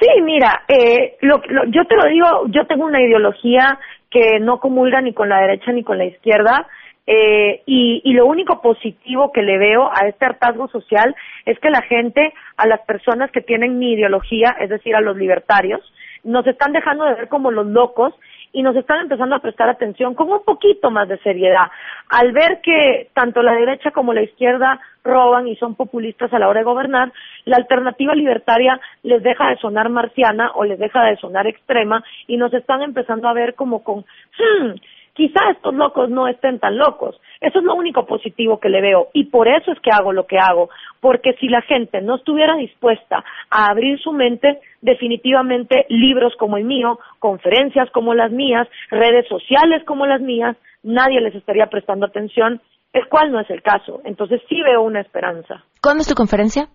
Sí, 0.00 0.20
mira, 0.22 0.64
eh, 0.68 1.16
yo 1.22 1.84
te 1.86 1.96
lo 1.96 2.04
digo, 2.08 2.26
yo 2.48 2.66
tengo 2.66 2.84
una 2.84 3.00
ideología 3.00 3.78
que 4.10 4.40
no 4.40 4.58
comulga 4.58 5.00
ni 5.00 5.12
con 5.12 5.28
la 5.28 5.40
derecha 5.40 5.72
ni 5.72 5.82
con 5.82 5.98
la 5.98 6.06
izquierda. 6.06 6.66
Eh, 7.06 7.62
y, 7.66 8.00
y, 8.02 8.14
lo 8.14 8.24
único 8.24 8.62
positivo 8.62 9.30
que 9.30 9.42
le 9.42 9.58
veo 9.58 9.90
a 9.92 10.08
este 10.08 10.24
hartazgo 10.24 10.68
social 10.68 11.14
es 11.44 11.58
que 11.58 11.68
la 11.68 11.82
gente, 11.82 12.32
a 12.56 12.66
las 12.66 12.80
personas 12.86 13.30
que 13.30 13.42
tienen 13.42 13.78
mi 13.78 13.92
ideología, 13.92 14.56
es 14.58 14.70
decir, 14.70 14.96
a 14.96 15.02
los 15.02 15.14
libertarios, 15.14 15.82
nos 16.24 16.46
están 16.46 16.72
dejando 16.72 17.04
de 17.04 17.14
ver 17.14 17.28
como 17.28 17.50
los 17.50 17.66
locos 17.66 18.14
y 18.52 18.62
nos 18.62 18.76
están 18.76 19.00
empezando 19.00 19.34
a 19.34 19.40
prestar 19.40 19.68
atención 19.68 20.14
con 20.14 20.30
un 20.30 20.42
poquito 20.44 20.90
más 20.90 21.08
de 21.08 21.18
seriedad. 21.18 21.66
Al 22.08 22.32
ver 22.32 22.60
que 22.62 23.08
tanto 23.12 23.42
la 23.42 23.52
derecha 23.52 23.90
como 23.90 24.14
la 24.14 24.22
izquierda 24.22 24.80
roban 25.02 25.48
y 25.48 25.56
son 25.56 25.74
populistas 25.74 26.32
a 26.32 26.38
la 26.38 26.48
hora 26.48 26.60
de 26.60 26.64
gobernar, 26.64 27.12
la 27.44 27.56
alternativa 27.56 28.14
libertaria 28.14 28.80
les 29.02 29.22
deja 29.22 29.48
de 29.48 29.56
sonar 29.56 29.88
marciana 29.88 30.52
o 30.54 30.64
les 30.64 30.78
deja 30.78 31.04
de 31.04 31.16
sonar 31.16 31.46
extrema 31.48 32.02
y 32.28 32.36
nos 32.36 32.54
están 32.54 32.82
empezando 32.82 33.28
a 33.28 33.34
ver 33.34 33.54
como 33.54 33.82
con, 33.82 33.98
hmm, 33.98 34.70
quizá 35.14 35.50
estos 35.50 35.74
locos 35.74 36.10
no 36.10 36.28
estén 36.28 36.58
tan 36.58 36.76
locos. 36.76 37.18
Eso 37.40 37.60
es 37.60 37.64
lo 37.64 37.74
único 37.74 38.04
positivo 38.06 38.58
que 38.58 38.68
le 38.68 38.80
veo 38.80 39.08
y 39.12 39.24
por 39.24 39.48
eso 39.48 39.72
es 39.72 39.80
que 39.80 39.90
hago 39.90 40.12
lo 40.12 40.26
que 40.26 40.38
hago, 40.38 40.68
porque 41.00 41.34
si 41.40 41.48
la 41.48 41.62
gente 41.62 42.00
no 42.02 42.16
estuviera 42.16 42.56
dispuesta 42.56 43.24
a 43.50 43.70
abrir 43.70 43.98
su 44.00 44.12
mente, 44.12 44.60
definitivamente 44.82 45.86
libros 45.88 46.34
como 46.38 46.56
el 46.56 46.64
mío, 46.64 46.98
conferencias 47.18 47.90
como 47.90 48.14
las 48.14 48.30
mías, 48.30 48.68
redes 48.90 49.26
sociales 49.28 49.82
como 49.86 50.06
las 50.06 50.20
mías, 50.20 50.56
nadie 50.82 51.20
les 51.20 51.34
estaría 51.34 51.66
prestando 51.66 52.06
atención, 52.06 52.60
el 52.92 53.08
cual 53.08 53.32
no 53.32 53.40
es 53.40 53.50
el 53.50 53.62
caso. 53.62 54.00
Entonces 54.04 54.40
sí 54.48 54.60
veo 54.62 54.82
una 54.82 55.00
esperanza. 55.00 55.64
¿Cuándo 55.82 56.02
es 56.02 56.08
tu 56.08 56.14
conferencia? 56.14 56.68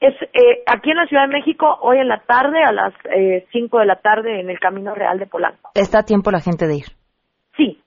Es 0.00 0.14
eh, 0.20 0.64
aquí 0.66 0.90
en 0.90 0.96
la 0.96 1.06
Ciudad 1.06 1.28
de 1.28 1.34
México, 1.38 1.78
hoy 1.80 1.98
en 1.98 2.08
la 2.08 2.22
tarde, 2.26 2.58
a 2.64 2.72
las 2.72 2.92
eh, 3.16 3.46
5 3.52 3.78
de 3.78 3.86
la 3.86 4.00
tarde, 4.00 4.40
en 4.40 4.50
el 4.50 4.58
Camino 4.58 4.94
Real 4.96 5.18
de 5.18 5.26
Polanco. 5.26 5.70
¿Está 5.74 6.00
a 6.00 6.02
tiempo 6.02 6.32
la 6.32 6.40
gente 6.40 6.66
de 6.66 6.76
ir? 6.78 7.01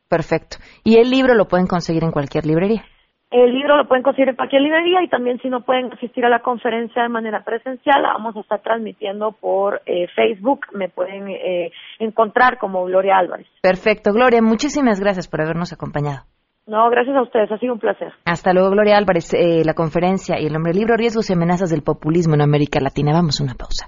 Perfecto. 0.10 0.58
¿Y 0.84 0.98
el 0.98 1.10
libro 1.10 1.34
lo 1.34 1.48
pueden 1.48 1.68
conseguir 1.68 2.04
en 2.04 2.12
cualquier 2.12 2.46
librería? 2.46 2.84
El 3.32 3.54
libro 3.54 3.76
lo 3.76 3.88
pueden 3.88 4.04
conseguir 4.04 4.30
en 4.30 4.36
cualquier 4.36 4.62
librería 4.62 5.04
y 5.04 5.10
también 5.10 5.40
si 5.42 5.50
no 5.50 5.62
pueden 5.62 5.92
asistir 5.92 6.24
a 6.26 6.30
la 6.30 6.40
conferencia 6.40 7.02
de 7.04 7.10
manera 7.10 7.44
presencial, 7.44 8.04
vamos 8.04 8.36
a 8.38 8.40
estar 8.42 8.62
transmitiendo 8.62 9.32
por 9.34 9.82
eh, 9.86 10.08
Facebook, 10.16 10.68
me 10.74 10.90
pueden 10.90 11.28
eh, 11.30 11.72
encontrar 12.00 12.58
como 12.58 12.86
Gloria 12.86 13.18
Álvarez. 13.18 13.48
Perfecto, 13.62 14.14
Gloria, 14.14 14.42
muchísimas 14.42 15.02
gracias 15.02 15.28
por 15.28 15.42
habernos 15.42 15.74
acompañado. 15.74 16.24
No, 16.68 16.90
gracias 16.90 17.16
a 17.16 17.24
ustedes, 17.24 17.52
ha 17.52 17.58
sido 17.58 17.74
un 17.74 17.80
placer. 17.80 18.14
Hasta 18.26 18.54
luego, 18.54 18.70
Gloria 18.72 18.98
Álvarez, 18.98 19.34
eh, 19.34 19.64
la 19.66 19.74
conferencia 19.74 20.40
y 20.40 20.46
el 20.46 20.56
hombre 20.56 20.74
libro, 20.74 20.96
riesgos 20.96 21.30
y 21.30 21.34
amenazas 21.34 21.70
del 21.70 21.84
populismo 21.84 22.36
en 22.36 22.42
América 22.42 22.80
Latina. 22.80 23.12
Vamos 23.12 23.40
a 23.40 23.44
una 23.44 23.54
pausa. 23.54 23.88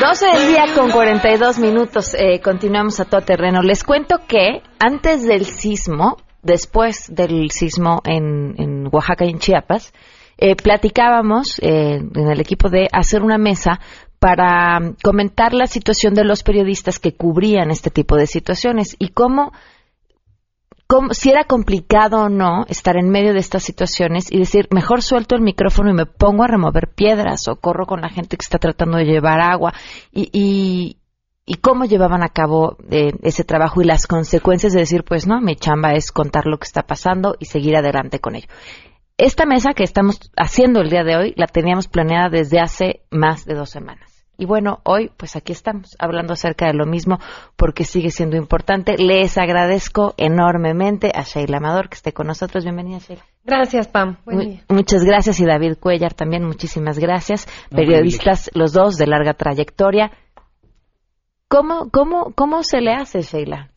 12 0.00 0.26
del 0.26 0.46
día 0.46 0.64
con 0.76 0.92
42 0.92 1.58
minutos. 1.58 2.14
Eh, 2.14 2.40
continuamos 2.40 3.00
a 3.00 3.04
todo 3.04 3.20
terreno. 3.22 3.62
Les 3.62 3.82
cuento 3.82 4.20
que 4.28 4.62
antes 4.78 5.26
del 5.26 5.44
sismo, 5.44 6.18
después 6.40 7.06
del 7.12 7.50
sismo 7.50 8.00
en, 8.04 8.54
en 8.58 8.88
Oaxaca 8.92 9.24
y 9.24 9.30
en 9.30 9.40
Chiapas, 9.40 9.92
eh, 10.36 10.54
platicábamos 10.54 11.58
eh, 11.58 11.96
en 11.96 12.30
el 12.30 12.40
equipo 12.40 12.68
de 12.68 12.86
hacer 12.92 13.22
una 13.22 13.38
mesa 13.38 13.80
para 14.20 14.78
comentar 15.02 15.52
la 15.52 15.66
situación 15.66 16.14
de 16.14 16.24
los 16.24 16.44
periodistas 16.44 17.00
que 17.00 17.16
cubrían 17.16 17.72
este 17.72 17.90
tipo 17.90 18.14
de 18.14 18.28
situaciones 18.28 18.94
y 19.00 19.08
cómo, 19.08 19.52
si 21.12 21.30
era 21.30 21.44
complicado 21.44 22.22
o 22.22 22.28
no 22.28 22.64
estar 22.66 22.96
en 22.96 23.10
medio 23.10 23.34
de 23.34 23.40
estas 23.40 23.62
situaciones 23.62 24.32
y 24.32 24.38
decir, 24.38 24.68
mejor 24.70 25.02
suelto 25.02 25.34
el 25.34 25.42
micrófono 25.42 25.90
y 25.90 25.94
me 25.94 26.06
pongo 26.06 26.44
a 26.44 26.48
remover 26.48 26.88
piedras 26.88 27.46
o 27.48 27.56
corro 27.56 27.84
con 27.86 28.00
la 28.00 28.08
gente 28.08 28.36
que 28.38 28.44
está 28.44 28.58
tratando 28.58 28.96
de 28.96 29.04
llevar 29.04 29.40
agua 29.40 29.74
y, 30.12 30.30
y, 30.32 30.96
y 31.44 31.54
cómo 31.56 31.84
llevaban 31.84 32.22
a 32.22 32.30
cabo 32.30 32.78
eh, 32.90 33.12
ese 33.22 33.44
trabajo 33.44 33.82
y 33.82 33.84
las 33.84 34.06
consecuencias 34.06 34.72
de 34.72 34.80
decir, 34.80 35.04
pues 35.04 35.26
no, 35.26 35.42
mi 35.42 35.56
chamba 35.56 35.92
es 35.92 36.10
contar 36.10 36.46
lo 36.46 36.58
que 36.58 36.66
está 36.66 36.82
pasando 36.82 37.36
y 37.38 37.44
seguir 37.44 37.76
adelante 37.76 38.18
con 38.18 38.34
ello. 38.34 38.48
Esta 39.18 39.44
mesa 39.44 39.74
que 39.74 39.84
estamos 39.84 40.30
haciendo 40.36 40.80
el 40.80 40.88
día 40.88 41.04
de 41.04 41.16
hoy 41.16 41.34
la 41.36 41.48
teníamos 41.48 41.86
planeada 41.88 42.30
desde 42.30 42.60
hace 42.60 43.02
más 43.10 43.44
de 43.44 43.54
dos 43.54 43.68
semanas. 43.68 44.07
Y 44.40 44.46
bueno, 44.46 44.78
hoy 44.84 45.10
pues 45.16 45.34
aquí 45.34 45.50
estamos 45.50 45.96
hablando 45.98 46.32
acerca 46.32 46.68
de 46.68 46.72
lo 46.72 46.86
mismo 46.86 47.18
porque 47.56 47.82
sigue 47.82 48.12
siendo 48.12 48.36
importante. 48.36 48.96
Les 48.96 49.36
agradezco 49.36 50.14
enormemente 50.16 51.10
a 51.12 51.24
Sheila 51.24 51.56
Amador 51.56 51.88
que 51.88 51.96
esté 51.96 52.12
con 52.12 52.28
nosotros. 52.28 52.62
Bienvenida, 52.62 52.98
Sheila. 52.98 53.24
Gracias, 53.42 53.88
Pam. 53.88 54.18
Buen 54.24 54.38
día. 54.38 54.64
Muchas 54.68 55.02
gracias 55.02 55.40
y 55.40 55.44
David 55.44 55.78
Cuellar 55.80 56.14
también. 56.14 56.44
Muchísimas 56.44 57.00
gracias. 57.00 57.48
Periodistas 57.68 58.48
los 58.54 58.72
dos 58.72 58.96
de 58.96 59.08
larga 59.08 59.34
trayectoria. 59.34 60.12
¿Cómo, 61.48 61.90
cómo, 61.90 62.32
cómo 62.36 62.62
se 62.62 62.80
le 62.80 62.92
hace, 62.92 63.22
Sheila? 63.22 63.70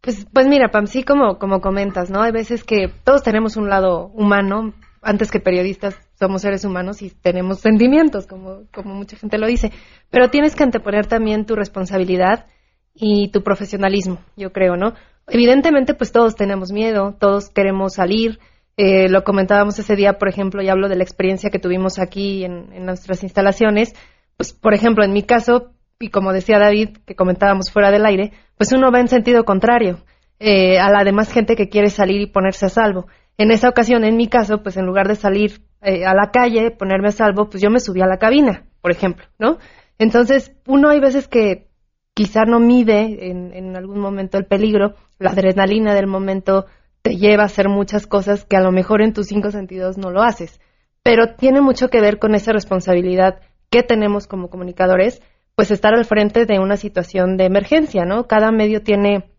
Pues, 0.00 0.26
pues 0.32 0.48
mira, 0.48 0.72
Pam, 0.72 0.88
sí, 0.88 1.04
como, 1.04 1.38
como 1.38 1.60
comentas, 1.60 2.10
¿no? 2.10 2.20
Hay 2.22 2.32
veces 2.32 2.64
que 2.64 2.88
todos 3.04 3.22
tenemos 3.22 3.56
un 3.56 3.68
lado 3.68 4.08
humano, 4.08 4.74
antes 5.02 5.30
que 5.30 5.38
periodistas 5.38 5.96
somos 6.20 6.42
seres 6.42 6.64
humanos 6.64 7.02
y 7.02 7.10
tenemos 7.10 7.60
sentimientos, 7.60 8.26
como, 8.26 8.64
como 8.72 8.94
mucha 8.94 9.16
gente 9.16 9.38
lo 9.38 9.46
dice. 9.46 9.72
Pero 10.10 10.28
tienes 10.28 10.54
que 10.54 10.62
anteponer 10.62 11.06
también 11.06 11.46
tu 11.46 11.56
responsabilidad 11.56 12.46
y 12.94 13.30
tu 13.32 13.42
profesionalismo, 13.42 14.18
yo 14.36 14.52
creo, 14.52 14.76
¿no? 14.76 14.94
Evidentemente, 15.26 15.94
pues 15.94 16.12
todos 16.12 16.36
tenemos 16.36 16.70
miedo, 16.72 17.16
todos 17.18 17.48
queremos 17.48 17.94
salir. 17.94 18.38
Eh, 18.76 19.08
lo 19.08 19.24
comentábamos 19.24 19.78
ese 19.78 19.96
día, 19.96 20.18
por 20.18 20.28
ejemplo, 20.28 20.62
y 20.62 20.68
hablo 20.68 20.88
de 20.88 20.96
la 20.96 21.02
experiencia 21.02 21.50
que 21.50 21.58
tuvimos 21.58 21.98
aquí 21.98 22.44
en, 22.44 22.72
en 22.72 22.84
nuestras 22.84 23.22
instalaciones. 23.22 23.94
Pues, 24.36 24.52
por 24.52 24.74
ejemplo, 24.74 25.04
en 25.04 25.12
mi 25.12 25.22
caso, 25.22 25.72
y 25.98 26.08
como 26.08 26.32
decía 26.32 26.58
David, 26.58 26.98
que 27.06 27.14
comentábamos 27.14 27.70
fuera 27.70 27.90
del 27.90 28.06
aire, 28.06 28.32
pues 28.56 28.72
uno 28.72 28.90
va 28.92 29.00
en 29.00 29.08
sentido 29.08 29.44
contrario 29.44 29.98
eh, 30.38 30.78
a 30.78 30.90
la 30.90 31.04
demás 31.04 31.30
gente 31.32 31.56
que 31.56 31.68
quiere 31.68 31.90
salir 31.90 32.20
y 32.20 32.26
ponerse 32.26 32.66
a 32.66 32.70
salvo. 32.70 33.06
En 33.36 33.50
esa 33.50 33.68
ocasión, 33.68 34.04
en 34.04 34.16
mi 34.16 34.26
caso, 34.26 34.62
pues 34.62 34.76
en 34.76 34.86
lugar 34.86 35.08
de 35.08 35.14
salir 35.14 35.60
eh, 35.82 36.04
a 36.04 36.14
la 36.14 36.30
calle, 36.30 36.70
ponerme 36.70 37.08
a 37.08 37.12
salvo, 37.12 37.48
pues 37.48 37.62
yo 37.62 37.70
me 37.70 37.80
subí 37.80 38.00
a 38.00 38.06
la 38.06 38.18
cabina, 38.18 38.64
por 38.80 38.90
ejemplo, 38.90 39.24
¿no? 39.38 39.58
Entonces, 39.98 40.52
uno 40.66 40.88
hay 40.88 41.00
veces 41.00 41.28
que 41.28 41.68
quizá 42.14 42.44
no 42.44 42.60
mide 42.60 43.30
en, 43.30 43.52
en 43.54 43.76
algún 43.76 43.98
momento 43.98 44.38
el 44.38 44.46
peligro, 44.46 44.94
la 45.18 45.30
adrenalina 45.30 45.94
del 45.94 46.06
momento 46.06 46.66
te 47.02 47.16
lleva 47.16 47.44
a 47.44 47.46
hacer 47.46 47.68
muchas 47.68 48.06
cosas 48.06 48.44
que 48.44 48.56
a 48.56 48.60
lo 48.60 48.72
mejor 48.72 49.02
en 49.02 49.12
tus 49.12 49.28
cinco 49.28 49.50
sentidos 49.50 49.96
no 49.96 50.10
lo 50.10 50.22
haces. 50.22 50.60
Pero 51.02 51.34
tiene 51.34 51.60
mucho 51.60 51.88
que 51.88 52.00
ver 52.00 52.18
con 52.18 52.34
esa 52.34 52.52
responsabilidad 52.52 53.40
que 53.70 53.82
tenemos 53.82 54.26
como 54.26 54.50
comunicadores, 54.50 55.22
pues 55.54 55.70
estar 55.70 55.94
al 55.94 56.04
frente 56.04 56.44
de 56.44 56.58
una 56.58 56.76
situación 56.76 57.36
de 57.36 57.44
emergencia, 57.44 58.04
¿no? 58.04 58.26
Cada 58.26 58.50
medio 58.50 58.82
tiene 58.82 59.30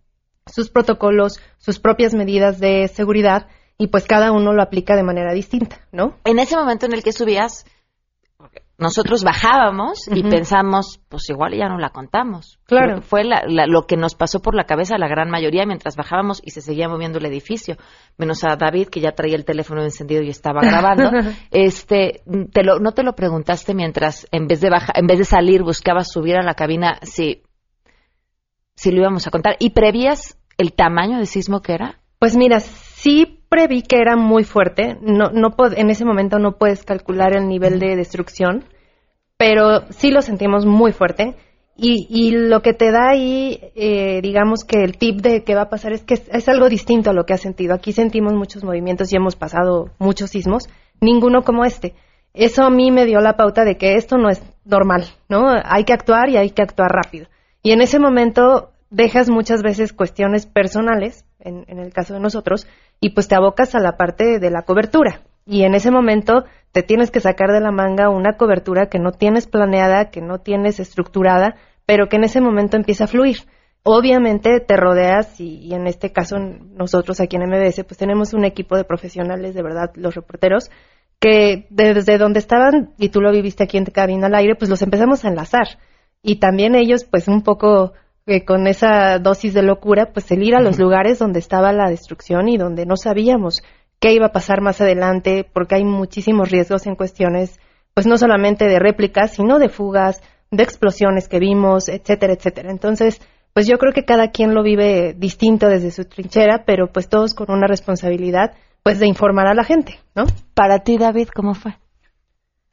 sus 0.47 0.69
protocolos, 0.69 1.39
sus 1.57 1.79
propias 1.79 2.13
medidas 2.13 2.59
de 2.59 2.87
seguridad 2.87 3.47
y 3.81 3.87
pues 3.87 4.05
cada 4.05 4.31
uno 4.31 4.53
lo 4.53 4.61
aplica 4.61 4.95
de 4.95 5.01
manera 5.01 5.33
distinta, 5.33 5.79
¿no? 5.91 6.19
En 6.23 6.37
ese 6.37 6.55
momento 6.55 6.85
en 6.85 6.93
el 6.93 7.01
que 7.01 7.11
subías, 7.11 7.65
nosotros 8.77 9.23
bajábamos 9.23 10.07
y 10.07 10.21
pensamos, 10.21 11.01
pues 11.09 11.27
igual 11.31 11.55
ya 11.57 11.67
no 11.67 11.79
la 11.79 11.89
contamos. 11.89 12.59
Claro. 12.65 13.01
fue 13.01 13.23
lo 13.23 13.87
que 13.87 13.97
nos 13.97 14.13
pasó 14.13 14.39
por 14.39 14.53
la 14.53 14.65
cabeza 14.65 14.97
a 14.97 14.99
la 14.99 15.07
gran 15.07 15.31
mayoría 15.31 15.65
mientras 15.65 15.95
bajábamos 15.95 16.43
y 16.45 16.51
se 16.51 16.61
seguía 16.61 16.89
moviendo 16.89 17.17
el 17.17 17.25
edificio, 17.25 17.77
menos 18.19 18.43
a 18.43 18.55
David 18.55 18.89
que 18.89 19.01
ya 19.01 19.13
traía 19.13 19.35
el 19.35 19.45
teléfono 19.45 19.83
encendido 19.83 20.21
y 20.21 20.29
estaba 20.29 20.61
grabando. 20.61 21.09
este, 21.49 22.21
te 22.53 22.63
lo, 22.63 22.77
no 22.77 22.91
te 22.91 23.01
lo 23.01 23.15
preguntaste 23.15 23.73
mientras 23.73 24.27
en 24.31 24.45
vez 24.45 24.61
de 24.61 24.69
baja, 24.69 24.93
en 24.95 25.07
vez 25.07 25.17
de 25.17 25.25
salir 25.25 25.63
buscabas 25.63 26.11
subir 26.11 26.35
a 26.35 26.43
la 26.43 26.53
cabina 26.53 26.99
si 27.01 27.41
si 28.75 28.91
lo 28.91 29.01
íbamos 29.01 29.25
a 29.25 29.31
contar 29.31 29.55
y 29.57 29.71
prevías 29.71 30.37
el 30.59 30.73
tamaño 30.73 31.17
de 31.17 31.25
sismo 31.25 31.63
que 31.63 31.73
era. 31.73 31.99
Pues 32.19 32.37
mira, 32.37 32.59
sí 32.59 33.39
preví 33.51 33.81
que 33.81 33.97
era 33.97 34.15
muy 34.15 34.45
fuerte. 34.45 34.97
No, 35.01 35.29
no 35.29 35.53
en 35.75 35.89
ese 35.89 36.05
momento 36.05 36.39
no 36.39 36.53
puedes 36.53 36.83
calcular 36.83 37.35
el 37.35 37.49
nivel 37.49 37.79
de 37.79 37.97
destrucción, 37.97 38.63
pero 39.37 39.81
sí 39.89 40.09
lo 40.09 40.21
sentimos 40.21 40.65
muy 40.65 40.93
fuerte. 40.93 41.35
Y, 41.75 42.07
y 42.09 42.31
lo 42.31 42.61
que 42.61 42.73
te 42.73 42.91
da 42.91 43.09
ahí, 43.09 43.59
eh, 43.75 44.21
digamos 44.21 44.63
que 44.63 44.83
el 44.83 44.97
tip 44.97 45.21
de 45.21 45.43
qué 45.43 45.53
va 45.55 45.63
a 45.63 45.69
pasar 45.69 45.91
es 45.91 46.03
que 46.03 46.13
es, 46.13 46.29
es, 46.31 46.47
algo 46.47 46.69
distinto 46.69 47.09
a 47.09 47.13
lo 47.13 47.25
que 47.25 47.33
has 47.33 47.41
sentido. 47.41 47.73
Aquí 47.73 47.91
sentimos 47.91 48.33
muchos 48.33 48.63
movimientos 48.63 49.11
y 49.11 49.17
hemos 49.17 49.35
pasado 49.35 49.89
muchos 49.99 50.29
sismos, 50.29 50.69
ninguno 51.01 51.43
como 51.43 51.65
este. 51.65 51.93
Eso 52.33 52.63
a 52.63 52.69
mí 52.69 52.89
me 52.91 53.05
dio 53.05 53.19
la 53.19 53.35
pauta 53.35 53.65
de 53.65 53.75
que 53.75 53.95
esto 53.95 54.17
no 54.17 54.29
es 54.29 54.41
normal, 54.63 55.05
¿no? 55.27 55.49
Hay 55.65 55.83
que 55.83 55.93
actuar 55.93 56.29
y 56.29 56.37
hay 56.37 56.51
que 56.51 56.61
actuar 56.61 56.91
rápido. 56.91 57.27
Y 57.63 57.71
en 57.71 57.81
ese 57.81 57.99
momento 57.99 58.71
dejas 58.89 59.29
muchas 59.29 59.61
veces 59.61 59.91
cuestiones 59.91 60.45
personales, 60.45 61.25
en, 61.43 61.65
en, 61.67 61.79
el 61.79 61.93
caso 61.93 62.13
de 62.13 62.19
nosotros, 62.19 62.67
y 62.99 63.11
pues 63.11 63.27
te 63.27 63.35
abocas 63.35 63.75
a 63.75 63.79
la 63.79 63.97
parte 63.97 64.39
de 64.39 64.49
la 64.49 64.63
cobertura. 64.63 65.21
Y 65.45 65.63
en 65.63 65.73
ese 65.73 65.91
momento 65.91 66.45
te 66.71 66.83
tienes 66.83 67.11
que 67.11 67.19
sacar 67.19 67.51
de 67.51 67.59
la 67.59 67.71
manga 67.71 68.09
una 68.09 68.37
cobertura 68.37 68.87
que 68.87 68.99
no 68.99 69.11
tienes 69.11 69.47
planeada, 69.47 70.09
que 70.11 70.21
no 70.21 70.39
tienes 70.39 70.79
estructurada, 70.79 71.55
pero 71.85 72.07
que 72.07 72.17
en 72.17 72.23
ese 72.23 72.41
momento 72.41 72.77
empieza 72.77 73.05
a 73.05 73.07
fluir. 73.07 73.37
Obviamente 73.83 74.59
te 74.59 74.77
rodeas 74.77 75.39
y, 75.39 75.57
y 75.57 75.73
en 75.73 75.87
este 75.87 76.11
caso 76.11 76.37
nosotros 76.37 77.19
aquí 77.19 77.35
en 77.35 77.49
MBS 77.49 77.83
pues 77.83 77.97
tenemos 77.97 78.33
un 78.33 78.45
equipo 78.45 78.77
de 78.77 78.83
profesionales, 78.83 79.55
de 79.55 79.63
verdad, 79.63 79.91
los 79.95 80.13
reporteros, 80.13 80.69
que 81.19 81.67
desde 81.69 82.17
donde 82.17 82.39
estaban, 82.39 82.93
y 82.97 83.09
tú 83.09 83.21
lo 83.21 83.31
viviste 83.31 83.63
aquí 83.63 83.77
en 83.77 83.85
Cabina 83.85 84.27
al 84.27 84.35
Aire, 84.35 84.55
pues 84.55 84.69
los 84.69 84.81
empezamos 84.81 85.23
a 85.23 85.29
enlazar. 85.29 85.79
Y 86.23 86.39
también 86.39 86.75
ellos 86.75 87.03
pues 87.03 87.27
un 87.27 87.43
poco 87.43 87.93
que 88.25 88.45
con 88.45 88.67
esa 88.67 89.19
dosis 89.19 89.53
de 89.53 89.63
locura, 89.63 90.11
pues 90.13 90.31
el 90.31 90.43
ir 90.43 90.55
a 90.55 90.61
los 90.61 90.79
lugares 90.79 91.19
donde 91.19 91.39
estaba 91.39 91.73
la 91.73 91.89
destrucción 91.89 92.49
y 92.49 92.57
donde 92.57 92.85
no 92.85 92.95
sabíamos 92.95 93.61
qué 93.99 94.13
iba 94.13 94.27
a 94.27 94.31
pasar 94.31 94.61
más 94.61 94.81
adelante, 94.81 95.47
porque 95.51 95.75
hay 95.75 95.83
muchísimos 95.83 96.49
riesgos 96.49 96.87
en 96.87 96.95
cuestiones, 96.95 97.59
pues 97.93 98.07
no 98.07 98.17
solamente 98.17 98.65
de 98.65 98.79
réplicas, 98.79 99.31
sino 99.31 99.59
de 99.59 99.69
fugas, 99.69 100.21
de 100.49 100.63
explosiones 100.63 101.27
que 101.27 101.39
vimos, 101.39 101.87
etcétera, 101.87 102.33
etcétera. 102.33 102.71
Entonces, 102.71 103.21
pues 103.53 103.67
yo 103.67 103.77
creo 103.77 103.93
que 103.93 104.05
cada 104.05 104.31
quien 104.31 104.55
lo 104.55 104.63
vive 104.63 105.13
distinto 105.13 105.67
desde 105.67 105.91
su 105.91 106.05
trinchera, 106.05 106.63
pero 106.65 106.91
pues 106.91 107.09
todos 107.09 107.33
con 107.33 107.51
una 107.51 107.67
responsabilidad, 107.67 108.53
pues 108.83 108.99
de 108.99 109.07
informar 109.07 109.47
a 109.47 109.53
la 109.53 109.63
gente, 109.63 109.99
¿no? 110.15 110.25
Para 110.53 110.79
ti, 110.79 110.97
David, 110.97 111.29
¿cómo 111.35 111.53
fue? 111.53 111.77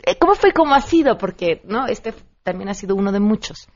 Eh, 0.05 0.17
¿Cómo 0.19 0.35
fue 0.35 0.51
y 0.51 0.53
cómo 0.53 0.75
ha 0.75 0.81
sido? 0.81 1.19
Porque, 1.19 1.61
¿no? 1.65 1.87
Este 1.87 2.15
también 2.43 2.71
ha 2.71 2.75
sido 2.75 2.95
uno 2.95 3.13
de 3.13 3.21
muchos 3.21 3.69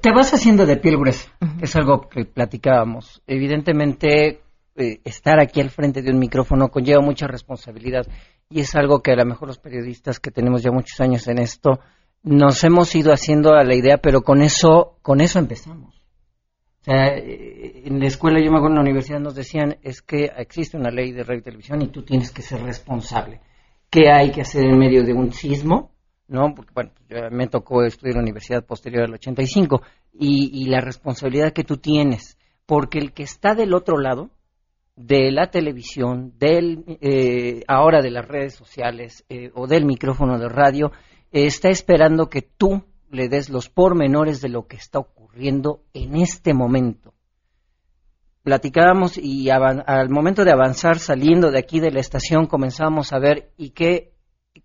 te 0.00 0.10
vas 0.12 0.32
haciendo 0.32 0.66
de 0.66 0.76
piel 0.76 0.96
gruesa, 0.96 1.30
uh 1.40 1.46
-huh. 1.46 1.62
es 1.62 1.76
algo 1.76 2.08
que 2.08 2.24
platicábamos. 2.24 3.22
Evidentemente, 3.26 4.42
eh, 4.76 5.00
estar 5.04 5.40
aquí 5.40 5.60
al 5.60 5.70
frente 5.70 6.02
de 6.02 6.10
un 6.10 6.18
micrófono 6.18 6.68
conlleva 6.68 7.02
mucha 7.02 7.26
responsabilidad 7.26 8.06
y 8.48 8.60
es 8.60 8.74
algo 8.74 9.02
que 9.02 9.12
a 9.12 9.16
lo 9.16 9.24
mejor 9.24 9.48
los 9.48 9.58
periodistas 9.58 10.20
que 10.20 10.30
tenemos 10.30 10.62
ya 10.62 10.70
muchos 10.70 11.00
años 11.00 11.26
en 11.28 11.38
esto 11.38 11.80
nos 12.22 12.62
hemos 12.64 12.94
ido 12.94 13.12
haciendo 13.12 13.54
a 13.54 13.64
la 13.64 13.74
idea, 13.74 13.98
pero 13.98 14.22
con 14.22 14.42
eso, 14.42 14.96
con 15.02 15.20
eso 15.20 15.38
empezamos. 15.38 16.02
O 16.82 16.84
sea, 16.84 17.16
eh, 17.16 17.82
en 17.84 18.00
la 18.00 18.06
escuela, 18.06 18.40
yo 18.40 18.50
me 18.50 18.58
acuerdo 18.58 18.74
en 18.74 18.76
la 18.76 18.82
universidad 18.82 19.20
nos 19.20 19.34
decían, 19.34 19.78
es 19.82 20.02
que 20.02 20.30
existe 20.36 20.76
una 20.76 20.90
ley 20.90 21.12
de 21.12 21.22
radio 21.22 21.40
y 21.40 21.44
televisión 21.44 21.82
y 21.82 21.88
tú 21.88 22.02
tienes 22.02 22.30
que 22.32 22.42
ser 22.42 22.62
responsable. 22.62 23.40
¿Qué 23.88 24.10
hay 24.10 24.30
que 24.32 24.40
hacer 24.40 24.64
en 24.64 24.78
medio 24.78 25.04
de 25.04 25.12
un 25.12 25.32
sismo? 25.32 25.91
¿No? 26.32 26.54
Porque, 26.54 26.72
bueno, 26.74 26.90
me 27.30 27.46
tocó 27.46 27.84
estudiar 27.84 28.16
la 28.16 28.22
universidad 28.22 28.64
posterior 28.64 29.04
al 29.04 29.14
85 29.14 29.82
y, 30.14 30.62
y 30.62 30.64
la 30.66 30.80
responsabilidad 30.80 31.52
que 31.52 31.64
tú 31.64 31.76
tienes, 31.76 32.38
porque 32.66 32.98
el 32.98 33.12
que 33.12 33.22
está 33.22 33.54
del 33.54 33.74
otro 33.74 33.98
lado, 33.98 34.30
de 34.96 35.30
la 35.30 35.50
televisión, 35.50 36.34
del, 36.38 36.84
eh, 37.00 37.62
ahora 37.66 38.02
de 38.02 38.10
las 38.10 38.26
redes 38.26 38.54
sociales 38.54 39.24
eh, 39.28 39.50
o 39.54 39.66
del 39.66 39.84
micrófono 39.84 40.38
de 40.38 40.48
radio, 40.48 40.92
está 41.30 41.68
esperando 41.68 42.28
que 42.28 42.42
tú 42.42 42.84
le 43.10 43.28
des 43.28 43.50
los 43.50 43.68
pormenores 43.68 44.40
de 44.40 44.48
lo 44.48 44.66
que 44.66 44.76
está 44.76 44.98
ocurriendo 44.98 45.82
en 45.92 46.16
este 46.16 46.54
momento. 46.54 47.14
Platicábamos 48.42 49.18
y 49.18 49.50
al 49.50 50.10
momento 50.10 50.44
de 50.44 50.50
avanzar 50.50 50.98
saliendo 50.98 51.52
de 51.52 51.60
aquí 51.60 51.78
de 51.78 51.92
la 51.92 52.00
estación 52.00 52.46
comenzamos 52.46 53.12
a 53.12 53.20
ver 53.20 53.52
y 53.56 53.70
qué 53.70 54.11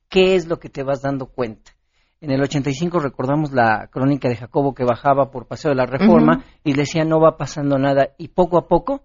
¿qué 0.09 0.35
es 0.35 0.47
lo 0.47 0.59
que 0.59 0.69
te 0.69 0.83
vas 0.83 1.01
dando 1.01 1.27
cuenta? 1.27 1.71
En 2.19 2.31
el 2.31 2.41
85 2.41 2.99
recordamos 2.99 3.51
la 3.51 3.87
crónica 3.91 4.27
de 4.27 4.35
Jacobo 4.35 4.73
que 4.73 4.83
bajaba 4.83 5.29
por 5.29 5.45
Paseo 5.47 5.69
de 5.69 5.75
la 5.75 5.85
Reforma 5.85 6.37
uh 6.37 6.39
-huh. 6.39 6.61
y 6.63 6.73
decía 6.73 7.03
no 7.03 7.19
va 7.19 7.37
pasando 7.37 7.77
nada 7.77 8.09
y 8.17 8.29
poco 8.29 8.57
a 8.57 8.67
poco 8.67 9.03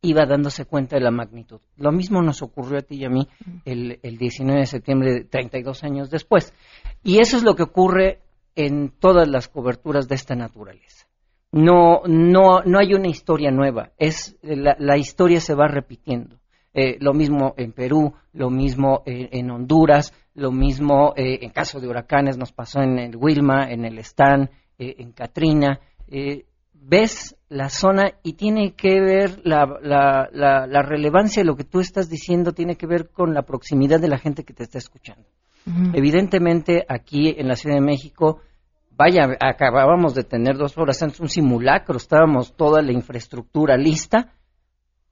iba 0.00 0.26
dándose 0.26 0.64
cuenta 0.66 0.96
de 0.96 1.02
la 1.02 1.10
magnitud. 1.10 1.60
Lo 1.76 1.90
mismo 1.90 2.22
nos 2.22 2.42
ocurrió 2.42 2.78
a 2.78 2.82
ti 2.82 2.96
y 2.96 3.04
a 3.04 3.10
mí 3.10 3.26
el, 3.64 3.98
el 4.02 4.18
19 4.18 4.60
de 4.60 4.66
septiembre, 4.66 5.24
32 5.24 5.82
años 5.82 6.10
después. 6.10 6.52
Y 7.02 7.18
eso 7.18 7.36
es 7.36 7.42
lo 7.42 7.54
que 7.54 7.62
ocurre 7.62 8.20
en 8.54 8.90
todas 8.90 9.28
las 9.28 9.48
coberturas 9.48 10.06
de 10.08 10.14
esta 10.14 10.34
naturaleza. 10.34 11.06
No, 11.52 12.02
no, 12.06 12.62
no 12.64 12.78
hay 12.78 12.94
una 12.94 13.08
historia 13.08 13.50
nueva, 13.50 13.92
es, 13.96 14.36
la, 14.42 14.76
la 14.78 14.96
historia 14.96 15.40
se 15.40 15.54
va 15.54 15.68
repitiendo. 15.68 16.36
Eh, 16.74 16.96
lo 17.00 17.14
mismo 17.14 17.54
en 17.56 17.72
Perú, 17.72 18.14
lo 18.32 18.50
mismo 18.50 19.02
en, 19.06 19.28
en 19.30 19.50
Honduras, 19.50 20.12
lo 20.34 20.50
mismo 20.50 21.14
eh, 21.16 21.38
en 21.42 21.50
caso 21.50 21.80
de 21.80 21.88
huracanes 21.88 22.36
nos 22.36 22.52
pasó 22.52 22.80
en 22.82 22.98
el 22.98 23.16
Wilma, 23.16 23.70
en 23.70 23.84
el 23.84 23.98
Stan, 24.00 24.50
eh, 24.78 24.96
en 24.98 25.12
Katrina. 25.12 25.78
Eh, 26.08 26.46
ves 26.72 27.36
la 27.48 27.68
zona 27.68 28.14
y 28.22 28.34
tiene 28.34 28.74
que 28.74 29.00
ver 29.00 29.40
la, 29.44 29.66
la, 29.80 30.28
la, 30.32 30.66
la, 30.66 30.82
relevancia 30.82 31.42
de 31.42 31.46
lo 31.46 31.56
que 31.56 31.64
tú 31.64 31.80
estás 31.80 32.10
diciendo, 32.10 32.52
tiene 32.52 32.76
que 32.76 32.86
ver 32.86 33.10
con 33.10 33.32
la 33.32 33.42
proximidad 33.42 34.00
de 34.00 34.08
la 34.08 34.18
gente 34.18 34.44
que 34.44 34.52
te 34.52 34.64
está 34.64 34.78
escuchando. 34.78 35.24
Uh 35.66 35.70
-huh. 35.70 35.90
Evidentemente, 35.94 36.84
aquí 36.88 37.34
en 37.38 37.48
la 37.48 37.54
Ciudad 37.54 37.76
de 37.76 37.80
México, 37.80 38.40
vaya, 38.90 39.28
acabábamos 39.40 40.14
de 40.14 40.24
tener 40.24 40.56
dos 40.56 40.76
horas 40.76 41.02
antes 41.02 41.20
un 41.20 41.28
simulacro, 41.28 41.96
estábamos 41.96 42.54
toda 42.54 42.82
la 42.82 42.92
infraestructura 42.92 43.76
lista 43.76 44.34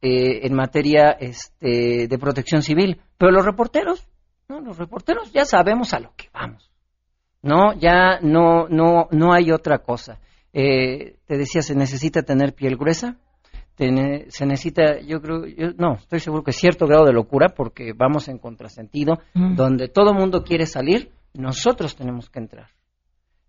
eh, 0.02 0.46
en 0.46 0.54
materia 0.54 1.12
este, 1.12 2.06
de 2.08 2.18
protección 2.18 2.62
civil, 2.62 3.00
pero 3.16 3.30
los 3.32 3.44
reporteros, 3.46 4.06
no, 4.48 4.60
los 4.60 4.76
reporteros 4.76 5.32
ya 5.32 5.44
sabemos 5.44 5.94
a 5.94 6.00
lo 6.00 6.12
que 6.16 6.28
vamos. 6.34 6.70
No, 7.40 7.72
ya 7.74 8.20
no, 8.20 8.68
no, 8.68 9.08
no 9.10 9.32
hay 9.32 9.50
otra 9.50 9.78
cosa. 9.78 10.18
Eh, 10.52 11.16
te 11.26 11.38
decía, 11.38 11.62
se 11.62 11.74
necesita 11.74 12.22
tener 12.22 12.52
piel 12.54 12.76
gruesa, 12.76 13.16
Te- 13.74 14.26
se 14.30 14.44
necesita, 14.44 15.00
yo 15.00 15.22
creo, 15.22 15.46
yo- 15.46 15.72
no, 15.78 15.94
estoy 15.94 16.20
seguro 16.20 16.42
que 16.44 16.52
cierto 16.52 16.86
grado 16.86 17.06
de 17.06 17.12
locura 17.14 17.48
porque 17.56 17.94
vamos 17.96 18.28
en 18.28 18.36
contrasentido, 18.36 19.18
Mm. 19.32 19.54
donde 19.56 19.88
todo 19.88 20.12
mundo 20.12 20.44
quiere 20.44 20.66
salir, 20.66 21.10
nosotros 21.32 21.96
tenemos 21.96 22.28
que 22.28 22.38
entrar, 22.40 22.68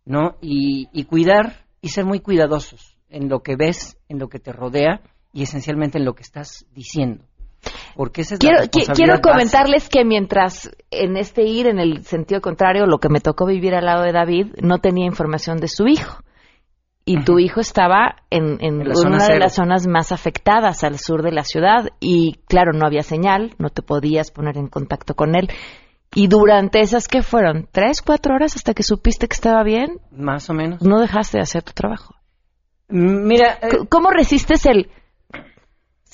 ¿no? 0.06 0.38
Y, 0.41 0.88
y 0.93 1.04
cuidar 1.04 1.66
y 1.82 1.89
ser 1.89 2.06
muy 2.06 2.22
cuidadosos 2.22 2.95
en 3.10 3.28
lo 3.28 3.41
que 3.41 3.58
ves, 3.58 3.97
en 4.08 4.18
lo 4.18 4.30
que 4.30 4.39
te 4.39 4.54
rodea 4.54 5.01
y 5.34 5.44
esencialmente 5.44 5.98
en 5.98 6.06
lo 6.06 6.14
que 6.14 6.22
estás 6.22 6.66
diciendo. 6.74 7.26
Porque 7.96 8.22
esa 8.22 8.36
es 8.36 8.40
Quiero, 8.40 8.60
la 8.62 8.94
quiero 8.94 9.22
comentarles 9.22 9.90
que 9.90 10.04
mientras 10.04 10.72
en 10.92 11.18
este 11.18 11.44
ir 11.44 11.68
en 11.68 11.80
el 11.80 12.04
sentido 12.04 12.42
contrario, 12.42 12.86
lo 12.86 13.00
que 13.00 13.10
me 13.10 13.20
tocó 13.20 13.46
vivir 13.46 13.74
al 13.74 13.86
lado 13.86 14.04
de 14.04 14.12
David, 14.12 14.48
no 14.62 14.80
tenía 14.80 15.06
información 15.06 15.58
de 15.58 15.68
su 15.68 15.88
hijo. 15.88 16.22
Y 17.06 17.22
tu 17.26 17.38
hijo 17.38 17.60
estaba 17.60 18.16
en, 18.30 18.64
en 18.64 18.76
una 18.82 19.18
de 19.18 19.26
cero. 19.26 19.40
las 19.40 19.56
zonas 19.56 19.88
más 19.88 20.14
afectadas 20.14 20.86
al 20.86 21.00
sur 21.00 21.22
de 21.22 21.34
la 21.34 21.44
ciudad 21.44 21.90
y 22.00 22.40
claro, 22.48 22.72
no 22.72 22.86
había 22.86 23.04
señal, 23.04 23.56
no 23.58 23.70
te 23.70 23.82
podías 23.82 24.32
poner 24.32 24.58
en 24.58 24.68
contacto 24.68 25.14
con 25.14 25.36
él. 25.36 25.50
Y 26.16 26.28
durante 26.28 26.80
esas 26.80 27.08
que 27.10 27.22
fueron 27.22 27.68
tres, 27.72 28.02
cuatro 28.02 28.36
horas 28.36 28.56
hasta 28.56 28.74
que 28.74 28.84
supiste 28.84 29.28
que 29.28 29.36
estaba 29.36 29.64
bien, 29.64 30.00
Más 30.12 30.50
o 30.50 30.54
menos. 30.54 30.82
no 30.82 31.02
dejaste 31.02 31.40
de 31.40 31.44
hacer 31.44 31.64
tu 31.64 31.74
trabajo. 31.74 32.16
Mira, 32.88 33.58
eh, 33.62 33.86
¿cómo 33.90 34.10
resistes 34.10 34.66
el 34.66 34.90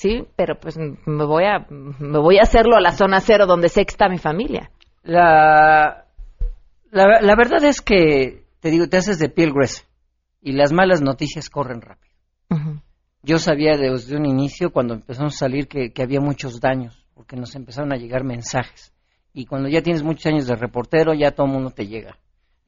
sí, 0.00 0.26
pero 0.34 0.58
pues 0.58 0.78
me 0.78 1.24
voy 1.26 1.44
a 1.44 1.66
me 1.68 2.18
voy 2.18 2.38
a 2.38 2.42
hacerlo 2.42 2.76
a 2.76 2.80
la 2.80 2.92
zona 2.92 3.20
cero 3.20 3.44
donde 3.46 3.68
sé 3.68 3.84
que 3.84 3.90
está 3.90 4.08
mi 4.08 4.16
familia? 4.18 4.70
La, 5.02 6.06
la, 6.90 7.20
la 7.20 7.36
verdad 7.36 7.62
es 7.64 7.82
que, 7.82 8.44
te 8.60 8.70
digo, 8.70 8.88
te 8.88 8.96
haces 8.96 9.18
de 9.18 9.28
piel 9.28 9.52
gruesa 9.52 9.84
y 10.40 10.52
las 10.52 10.72
malas 10.72 11.02
noticias 11.02 11.50
corren 11.50 11.82
rápido. 11.82 12.14
Yo 13.22 13.38
sabía 13.38 13.76
desde 13.76 14.16
un 14.16 14.24
inicio, 14.24 14.72
cuando 14.72 14.94
empezamos 14.94 15.34
a 15.34 15.38
salir, 15.38 15.68
que, 15.68 15.92
que 15.92 16.02
había 16.02 16.20
muchos 16.20 16.58
daños, 16.60 17.06
porque 17.14 17.36
nos 17.36 17.54
empezaron 17.54 17.92
a 17.92 17.96
llegar 17.96 18.24
mensajes. 18.24 18.94
Y 19.34 19.44
cuando 19.44 19.68
ya 19.68 19.82
tienes 19.82 20.02
muchos 20.02 20.24
años 20.26 20.46
de 20.46 20.56
reportero, 20.56 21.12
ya 21.12 21.32
todo 21.32 21.46
el 21.46 21.52
mundo 21.52 21.70
te 21.70 21.86
llega, 21.86 22.16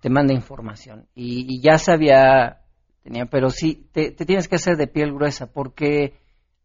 te 0.01 0.11
manda 0.11 0.35
información. 0.35 1.09
Y, 1.14 1.47
y 1.49 1.62
ya 1.62 1.78
sabía, 1.78 2.61
tenía, 3.03 3.24
pero 3.24 3.49
sí, 3.49 3.89
te, 3.93 4.11
te 4.11 4.26
tienes 4.26 4.47
que 4.47 4.57
hacer 4.57 4.76
de 4.76 4.87
piel 4.87 5.14
gruesa, 5.14 5.51
porque 5.51 6.22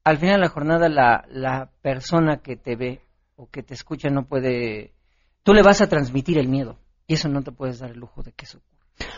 al 0.07 0.17
final 0.19 0.35
de 0.35 0.41
la 0.41 0.49
jornada 0.49 0.87
la, 0.87 1.25
la 1.29 1.69
persona 1.81 2.37
que 2.37 2.55
te 2.55 2.77
ve 2.77 3.01
o 3.35 3.49
que 3.49 3.61
te 3.61 3.73
escucha 3.73 4.09
no 4.09 4.25
puede... 4.25 4.93
Tú 5.43 5.53
le 5.53 5.61
vas 5.61 5.81
a 5.81 5.87
transmitir 5.87 6.37
el 6.37 6.47
miedo, 6.47 6.77
y 7.07 7.15
eso 7.15 7.27
no 7.27 7.41
te 7.41 7.51
puedes 7.51 7.79
dar 7.79 7.91
el 7.91 7.99
lujo 7.99 8.23
de 8.23 8.31
que 8.31 8.45
eso 8.45 8.59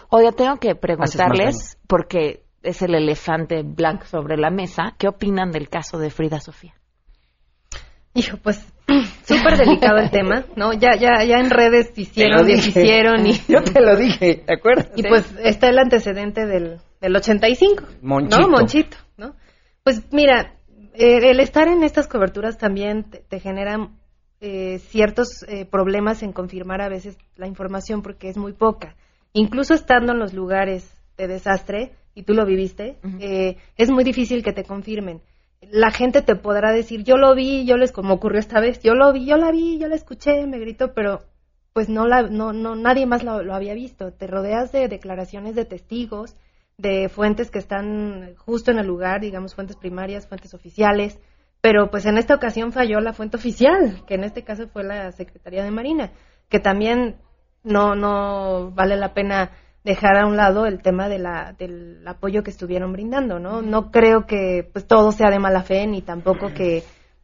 Oiga, 0.09 0.31
tengo 0.31 0.57
que 0.57 0.73
preguntarles, 0.73 1.77
porque 1.85 2.43
es 2.63 2.81
el 2.81 2.95
elefante 2.95 3.61
blanco 3.61 4.05
sobre 4.05 4.35
la 4.35 4.49
mesa, 4.49 4.95
¿qué 4.97 5.07
opinan 5.07 5.51
del 5.51 5.69
caso 5.69 5.99
de 5.99 6.09
Frida 6.09 6.39
Sofía? 6.39 6.73
Hijo, 8.15 8.37
pues 8.37 8.57
súper 9.27 9.57
delicado 9.57 9.99
el 9.99 10.09
tema, 10.09 10.45
¿no? 10.55 10.73
Ya, 10.73 10.95
ya, 10.99 11.23
ya 11.23 11.37
en 11.37 11.51
redes 11.51 11.95
hicieron, 11.95 12.37
Te 12.37 12.41
lo 12.41 12.47
dije. 12.47 12.69
hicieron 12.81 13.27
y 13.27 13.33
Yo 13.47 13.61
te 13.61 13.79
lo 13.79 13.95
dije, 13.95 14.43
¿te 14.43 14.53
acuerdas? 14.55 14.89
Y 14.95 15.03
pues 15.03 15.31
está 15.43 15.69
el 15.69 15.77
antecedente 15.77 16.47
del, 16.47 16.79
del 16.99 17.15
85, 17.15 17.83
Monchito. 18.01 18.39
¿no? 18.39 18.47
Monchito, 18.49 18.97
¿no? 19.17 19.35
Pues 19.83 20.11
mira, 20.11 20.58
eh, 20.93 21.29
el 21.29 21.39
estar 21.39 21.67
en 21.67 21.83
estas 21.83 22.07
coberturas 22.07 22.57
también 22.57 23.03
te, 23.03 23.19
te 23.19 23.39
genera 23.39 23.89
eh, 24.41 24.79
ciertos 24.79 25.43
eh, 25.47 25.65
problemas 25.65 26.23
en 26.23 26.31
confirmar 26.31 26.81
a 26.81 26.89
veces 26.89 27.17
la 27.35 27.47
información 27.47 28.01
porque 28.01 28.29
es 28.29 28.37
muy 28.37 28.53
poca. 28.53 28.95
Incluso 29.33 29.73
estando 29.73 30.13
en 30.13 30.19
los 30.19 30.33
lugares 30.33 30.89
de 31.17 31.27
desastre, 31.27 31.91
y 32.15 32.23
tú 32.23 32.33
lo 32.33 32.45
viviste, 32.45 32.97
eh, 33.19 33.57
es 33.77 33.89
muy 33.89 34.03
difícil 34.03 34.43
que 34.43 34.51
te 34.51 34.63
confirmen. 34.63 35.21
La 35.71 35.91
gente 35.91 36.21
te 36.21 36.35
podrá 36.35 36.71
decir, 36.71 37.03
yo 37.03 37.17
lo 37.17 37.35
vi, 37.35 37.65
yo 37.65 37.77
les, 37.77 37.91
como 37.91 38.15
ocurrió 38.15 38.39
esta 38.39 38.59
vez, 38.59 38.81
yo 38.81 38.93
lo 38.93 39.13
vi, 39.13 39.25
yo 39.25 39.37
la 39.37 39.51
vi, 39.51 39.77
yo 39.77 39.87
la 39.87 39.95
escuché, 39.95 40.45
me 40.45 40.59
gritó, 40.59 40.93
pero 40.93 41.21
pues 41.71 41.87
no 41.87 42.07
la, 42.07 42.23
no, 42.23 42.51
no, 42.51 42.75
nadie 42.75 43.05
más 43.05 43.23
lo, 43.23 43.43
lo 43.43 43.53
había 43.53 43.73
visto. 43.73 44.11
Te 44.11 44.27
rodeas 44.27 44.71
de 44.71 44.87
declaraciones 44.87 45.55
de 45.55 45.65
testigos, 45.65 46.35
de 46.79 47.09
fuentes 47.09 47.51
que 47.51 47.59
están 47.59 48.35
justo 48.37 48.71
en 48.71 48.79
el 48.79 48.87
lugar, 48.87 49.19
digamos 49.19 49.53
fuentes 49.53 49.75
primarias, 49.75 50.27
fuentes 50.27 50.53
oficiales, 50.53 51.19
pero 51.61 51.91
pues 51.91 52.05
en 52.05 52.17
esta 52.17 52.35
ocasión 52.35 52.71
falló 52.71 53.01
la 53.01 53.11
fuente 53.11 53.35
oficial, 53.35 54.01
que 54.07 54.15
en 54.15 54.23
este 54.23 54.43
caso 54.43 54.67
fue 54.69 54.83
la 54.85 55.11
Secretaría 55.11 55.63
de 55.63 55.71
Marina, 55.71 56.13
que 56.47 56.59
también 56.59 57.17
no, 57.63 57.95
no 57.95 58.71
vale 58.71 58.95
la 58.95 59.13
pena 59.13 59.51
dejar 59.83 60.15
a 60.15 60.25
un 60.25 60.37
lado 60.37 60.65
el 60.65 60.81
tema 60.81 61.09
de 61.09 61.19
la, 61.19 61.53
del 61.57 62.07
apoyo 62.07 62.43
que 62.43 62.51
estuvieron 62.51 62.93
brindando, 62.93 63.39
¿no? 63.39 63.61
No 63.61 63.91
creo 63.91 64.25
que 64.25 64.69
pues 64.71 64.87
todo 64.87 65.11
sea 65.11 65.29
de 65.29 65.39
mala 65.39 65.63
fe, 65.63 65.85
ni 65.85 66.01
tampoco 66.01 66.53
que 66.53 66.83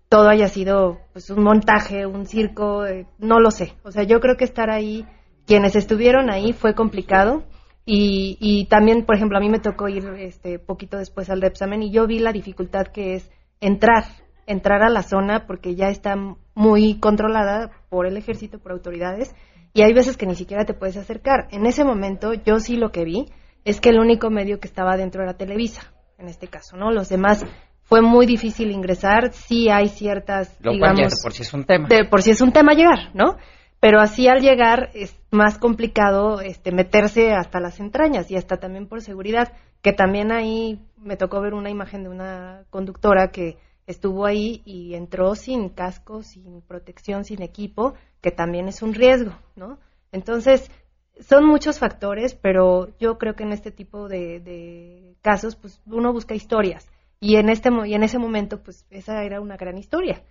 todo 0.09 0.27
haya 0.27 0.49
sido 0.49 0.99
pues 1.13 1.29
un 1.29 1.43
montaje, 1.43 2.05
un 2.05 2.25
circo, 2.25 2.85
eh, 2.85 3.07
no 3.19 3.39
lo 3.39 3.51
sé. 3.51 3.73
O 3.83 3.91
sea, 3.91 4.03
yo 4.03 4.19
creo 4.19 4.35
que 4.35 4.43
estar 4.43 4.69
ahí, 4.69 5.05
quienes 5.45 5.77
estuvieron 5.77 6.29
ahí 6.29 6.51
fue 6.51 6.75
complicado 6.75 7.43
y, 7.85 8.37
y 8.39 8.65
también, 8.65 9.05
por 9.05 9.15
ejemplo, 9.15 9.37
a 9.37 9.41
mí 9.41 9.49
me 9.49 9.59
tocó 9.59 9.87
ir 9.87 10.05
este 10.17 10.57
poquito 10.59 10.97
después 10.97 11.29
al 11.29 11.41
Repsamen 11.41 11.83
y 11.83 11.91
yo 11.91 12.07
vi 12.07 12.19
la 12.19 12.31
dificultad 12.31 12.87
que 12.87 13.15
es 13.15 13.29
entrar, 13.61 14.05
entrar 14.47 14.83
a 14.83 14.89
la 14.89 15.03
zona 15.03 15.45
porque 15.45 15.75
ya 15.75 15.89
está 15.89 16.15
muy 16.55 16.99
controlada 16.99 17.71
por 17.89 18.07
el 18.07 18.17
ejército, 18.17 18.59
por 18.59 18.71
autoridades 18.71 19.35
y 19.73 19.81
hay 19.83 19.93
veces 19.93 20.17
que 20.17 20.25
ni 20.25 20.35
siquiera 20.35 20.65
te 20.65 20.73
puedes 20.73 20.97
acercar. 20.97 21.47
En 21.51 21.65
ese 21.65 21.83
momento 21.83 22.33
yo 22.33 22.59
sí 22.59 22.77
lo 22.77 22.91
que 22.91 23.03
vi 23.03 23.25
es 23.65 23.81
que 23.81 23.89
el 23.89 23.99
único 23.99 24.29
medio 24.29 24.59
que 24.59 24.67
estaba 24.67 24.97
dentro 24.97 25.21
era 25.21 25.37
Televisa, 25.37 25.93
en 26.17 26.27
este 26.27 26.47
caso, 26.47 26.77
¿no? 26.77 26.91
Los 26.91 27.09
demás 27.09 27.45
fue 27.83 28.01
muy 28.01 28.25
difícil 28.25 28.71
ingresar, 28.71 29.31
sí 29.31 29.69
hay 29.69 29.89
ciertas, 29.89 30.57
Lo 30.59 30.71
cual 30.77 30.95
digamos, 30.95 30.99
ya 31.01 31.17
de 31.17 31.21
por 31.21 31.33
sí 31.33 31.43
es 31.43 31.53
un 31.53 31.65
tema. 31.65 31.87
de 31.87 32.05
por 32.05 32.21
si 32.21 32.31
es 32.31 32.41
un 32.41 32.51
tema 32.51 32.73
llegar, 32.73 33.13
¿no? 33.13 33.37
Pero 33.79 33.99
así 33.99 34.27
al 34.27 34.41
llegar 34.41 34.89
es 34.93 35.15
más 35.31 35.57
complicado 35.57 36.41
este, 36.41 36.71
meterse 36.71 37.33
hasta 37.33 37.59
las 37.59 37.79
entrañas 37.79 38.31
y 38.31 38.35
hasta 38.35 38.57
también 38.57 38.87
por 38.87 39.01
seguridad, 39.01 39.53
que 39.81 39.93
también 39.93 40.31
ahí 40.31 40.79
me 40.97 41.17
tocó 41.17 41.41
ver 41.41 41.53
una 41.53 41.69
imagen 41.69 42.03
de 42.03 42.09
una 42.09 42.63
conductora 42.69 43.31
que 43.31 43.57
estuvo 43.85 44.25
ahí 44.25 44.61
y 44.65 44.95
entró 44.95 45.35
sin 45.35 45.69
casco, 45.69 46.23
sin 46.23 46.61
protección, 46.61 47.23
sin 47.23 47.41
equipo, 47.41 47.93
que 48.21 48.31
también 48.31 48.67
es 48.67 48.81
un 48.81 48.93
riesgo, 48.93 49.37
¿no? 49.55 49.77
Entonces, 50.11 50.71
son 51.19 51.45
muchos 51.45 51.79
factores, 51.79 52.33
pero 52.35 52.97
yo 52.97 53.17
creo 53.17 53.35
que 53.35 53.43
en 53.43 53.51
este 53.51 53.71
tipo 53.71 54.07
de, 54.07 54.39
de 54.39 55.15
casos, 55.21 55.55
pues 55.55 55.81
uno 55.85 56.11
busca 56.11 56.33
historias. 56.33 56.89
Y 57.19 57.37
en, 57.37 57.49
este, 57.49 57.69
y 57.85 57.93
en 57.93 58.03
ese 58.03 58.17
momento, 58.17 58.61
pues 58.61 58.85
esa 58.89 59.23
era 59.23 59.39
una 59.39 59.57
gran 59.57 59.77
historia. 59.77 60.23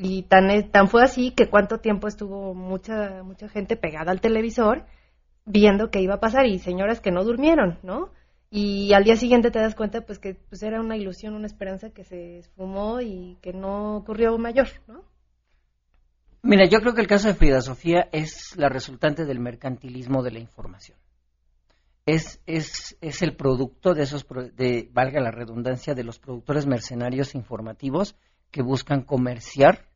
Y 0.00 0.22
tan, 0.22 0.70
tan 0.70 0.86
fue 0.86 1.02
así 1.02 1.32
que 1.32 1.48
cuánto 1.48 1.78
tiempo 1.78 2.06
estuvo 2.06 2.54
mucha, 2.54 3.24
mucha 3.24 3.48
gente 3.48 3.76
pegada 3.76 4.12
al 4.12 4.20
televisor 4.20 4.86
viendo 5.44 5.90
qué 5.90 6.00
iba 6.00 6.14
a 6.14 6.20
pasar 6.20 6.46
y 6.46 6.60
señoras 6.60 7.00
que 7.00 7.10
no 7.10 7.24
durmieron, 7.24 7.80
¿no? 7.82 8.12
Y 8.48 8.92
al 8.92 9.02
día 9.02 9.16
siguiente 9.16 9.50
te 9.50 9.58
das 9.58 9.74
cuenta 9.74 10.02
pues 10.02 10.20
que 10.20 10.34
pues 10.34 10.62
era 10.62 10.80
una 10.80 10.96
ilusión, 10.96 11.34
una 11.34 11.48
esperanza 11.48 11.90
que 11.90 12.04
se 12.04 12.38
esfumó 12.38 13.00
y 13.00 13.38
que 13.42 13.52
no 13.52 13.96
ocurrió 13.96 14.38
mayor, 14.38 14.68
¿no? 14.86 15.02
Mira, 16.42 16.68
yo 16.68 16.78
creo 16.78 16.94
que 16.94 17.00
el 17.00 17.08
caso 17.08 17.26
de 17.26 17.34
Frida 17.34 17.60
Sofía 17.60 18.08
es 18.12 18.56
la 18.56 18.68
resultante 18.68 19.24
del 19.24 19.40
mercantilismo 19.40 20.22
de 20.22 20.30
la 20.30 20.38
información. 20.38 20.96
Es, 22.06 22.40
es, 22.46 22.96
es 23.00 23.20
el 23.22 23.34
producto 23.34 23.94
de 23.94 24.04
esos, 24.04 24.24
de, 24.54 24.88
valga 24.92 25.20
la 25.20 25.32
redundancia, 25.32 25.94
de 25.94 26.04
los 26.04 26.20
productores 26.20 26.66
mercenarios 26.66 27.34
informativos 27.34 28.14
que 28.52 28.62
buscan 28.62 29.02
comerciar 29.02 29.87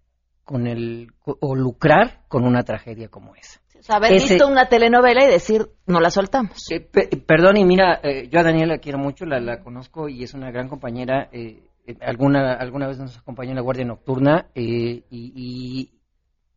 con 0.53 0.66
el, 0.66 1.09
o 1.24 1.57
lucrar 1.57 2.20
con 2.28 2.44
una 2.44 2.62
tragedia 2.62 3.09
como 3.09 3.34
esa. 3.34 3.61
O 3.80 3.82
sea, 3.82 3.96
haber 3.96 4.12
Ese- 4.12 4.34
visto 4.34 4.46
una 4.46 4.68
telenovela 4.68 5.24
y 5.24 5.28
decir, 5.30 5.66
no 5.86 5.98
la 5.98 6.11
soltamos. 6.11 6.70
Eh, 6.70 6.78
pe- 6.80 7.09
perdón, 7.26 7.57
y 7.57 7.64
mira, 7.64 7.98
eh, 8.03 8.28
yo 8.30 8.38
a 8.38 8.42
Daniela 8.44 8.74
la 8.74 8.78
quiero 8.80 8.98
mucho, 8.98 9.24
la, 9.24 9.40
la 9.40 9.61
conozco 9.61 10.09
y 10.09 10.22
es 10.22 10.34
una 10.34 10.50
gran 10.50 10.68
compañera. 10.68 11.28
eh, 11.32 11.64
alguna, 12.00 12.53
alguna 12.53 12.86
vez 12.86 12.98
nos 12.98 13.16
acompañó 13.18 13.50
en 13.50 13.57
la 13.57 13.62
Guardia 13.62 13.84
Nocturna 13.84 14.46
eh, 14.55 15.03
y, 15.11 15.32
y, 15.34 15.90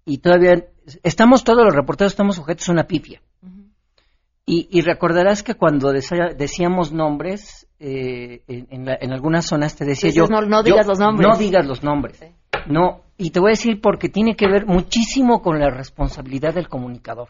y 0.05 0.17
todavía 0.19 0.65
estamos, 1.01 1.43
todos 1.43 1.63
los 1.65 1.73
reporteros 1.73 2.11
estamos 2.13 2.35
sujetos 2.35 2.69
a 2.69 2.73
una 2.73 2.85
pipia. 2.85 3.21
Y, 4.45 4.67
y 4.69 4.81
recordarás 4.81 5.41
que 5.41 5.55
cuando 5.55 5.91
decíamos 5.91 6.91
nombres, 6.91 7.67
eh, 7.79 8.43
en, 8.47 8.67
en 8.69 8.85
la- 8.85 8.97
en 9.01 9.11
algunas 9.13 9.47
zonas 9.47 9.75
te 9.75 9.85
decía 9.85 10.09
Dices, 10.11 10.15
yo... 10.15 10.27
no- 10.27 10.41
no 10.45 10.59
yo, 10.59 10.73
digas 10.73 10.85
los 10.85 10.99
nombres. 10.99 11.27
No 11.27 11.35
digas 11.37 11.65
los 11.65 11.83
nombres. 11.83 12.21
No, 12.67 13.01
y 13.17 13.29
te 13.31 13.39
voy 13.39 13.49
a 13.49 13.51
decir 13.51 13.81
porque 13.81 14.09
tiene 14.09 14.35
que 14.35 14.47
ver 14.47 14.65
muchísimo 14.65 15.41
con 15.41 15.59
la 15.59 15.69
responsabilidad 15.69 16.53
del 16.53 16.67
comunicador 16.67 17.29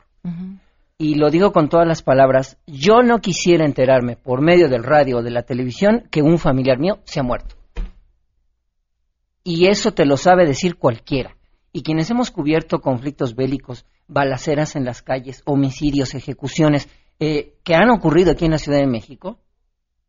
y 0.97 1.15
lo 1.15 1.29
digo 1.29 1.51
con 1.51 1.67
todas 1.67 1.87
las 1.87 2.01
palabras, 2.01 2.57
yo 2.65 3.01
no 3.01 3.19
quisiera 3.19 3.65
enterarme 3.65 4.15
por 4.15 4.41
medio 4.41 4.69
del 4.69 4.83
radio 4.83 5.17
o 5.17 5.23
de 5.23 5.31
la 5.31 5.43
televisión 5.43 6.07
que 6.09 6.21
un 6.21 6.37
familiar 6.37 6.79
mío 6.79 6.99
se 7.03 7.19
ha 7.19 7.23
muerto. 7.23 7.55
Y 9.43 9.67
eso 9.67 9.93
te 9.93 10.05
lo 10.05 10.17
sabe 10.17 10.45
decir 10.45 10.77
cualquiera. 10.77 11.35
Y 11.73 11.83
quienes 11.83 12.09
hemos 12.09 12.31
cubierto 12.31 12.79
conflictos 12.79 13.35
bélicos, 13.35 13.85
balaceras 14.07 14.75
en 14.75 14.85
las 14.85 15.01
calles, 15.01 15.41
homicidios, 15.45 16.15
ejecuciones, 16.15 16.87
eh, 17.19 17.55
que 17.63 17.75
han 17.75 17.89
ocurrido 17.89 18.31
aquí 18.31 18.45
en 18.45 18.51
la 18.51 18.57
Ciudad 18.57 18.79
de 18.79 18.87
México, 18.87 19.39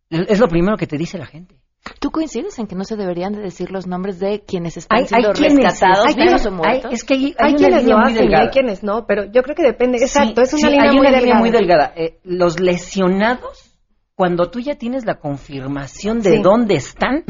es 0.08 0.38
lo 0.38 0.46
primero 0.46 0.76
que 0.76 0.86
te 0.86 0.96
dice 0.96 1.18
la 1.18 1.26
gente. 1.26 1.56
¿Tú 2.00 2.10
coincides 2.10 2.58
en 2.58 2.66
que 2.66 2.74
no 2.74 2.84
se 2.84 2.96
deberían 2.96 3.32
de 3.32 3.40
decir 3.40 3.70
los 3.70 3.86
nombres 3.86 4.18
de 4.18 4.42
quienes 4.46 4.76
están 4.76 5.06
siendo 5.06 5.32
rescatados, 5.32 6.14
vivos 6.14 6.46
o 6.46 6.52
muertos? 6.52 6.92
es 6.92 7.04
que 7.04 7.14
hay, 7.38 7.54
quienes 7.54 7.84
lo 7.84 7.98
hacen 7.98 8.30
y 8.30 8.34
hay 8.34 8.48
quienes 8.48 8.82
no, 8.82 9.06
pero 9.06 9.24
yo 9.24 9.42
creo 9.42 9.54
que 9.54 9.62
depende. 9.62 9.98
Exacto, 9.98 10.42
es 10.42 10.52
una 10.54 10.70
línea, 10.70 10.90
hay 10.90 10.96
muy, 10.96 11.06
una 11.06 11.10
delgada. 11.10 11.40
muy 11.40 11.50
delgada. 11.50 11.92
Eh, 11.96 12.18
los 12.24 12.60
lesionados, 12.60 13.72
cuando 14.14 14.50
tú 14.50 14.60
ya 14.60 14.76
tienes 14.76 15.04
la 15.04 15.18
confirmación 15.18 16.20
de 16.20 16.40
dónde 16.40 16.74
están, 16.74 17.24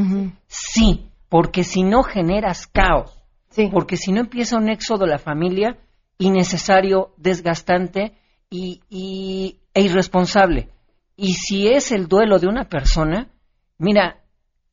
sí, 0.47 1.11
porque 1.29 1.65
si 1.65 1.83
no 1.83 2.03
generas 2.03 2.67
caos, 2.67 3.13
porque 3.73 3.97
si 3.97 4.13
no 4.13 4.21
empieza 4.21 4.57
un 4.57 4.69
éxodo 4.69 5.05
de 5.05 5.13
la 5.13 5.19
familia 5.19 5.79
innecesario, 6.19 7.13
desgastante 7.17 8.15
y, 8.51 8.81
y, 8.89 9.59
e 9.75 9.83
irresponsable. 9.83 10.71
Y 11.17 11.35
si 11.35 11.69
es 11.69 11.93
el 11.93 12.09
duelo 12.09 12.39
de 12.39 12.47
una 12.47 12.69
persona, 12.69 13.31
mira, 13.79 14.23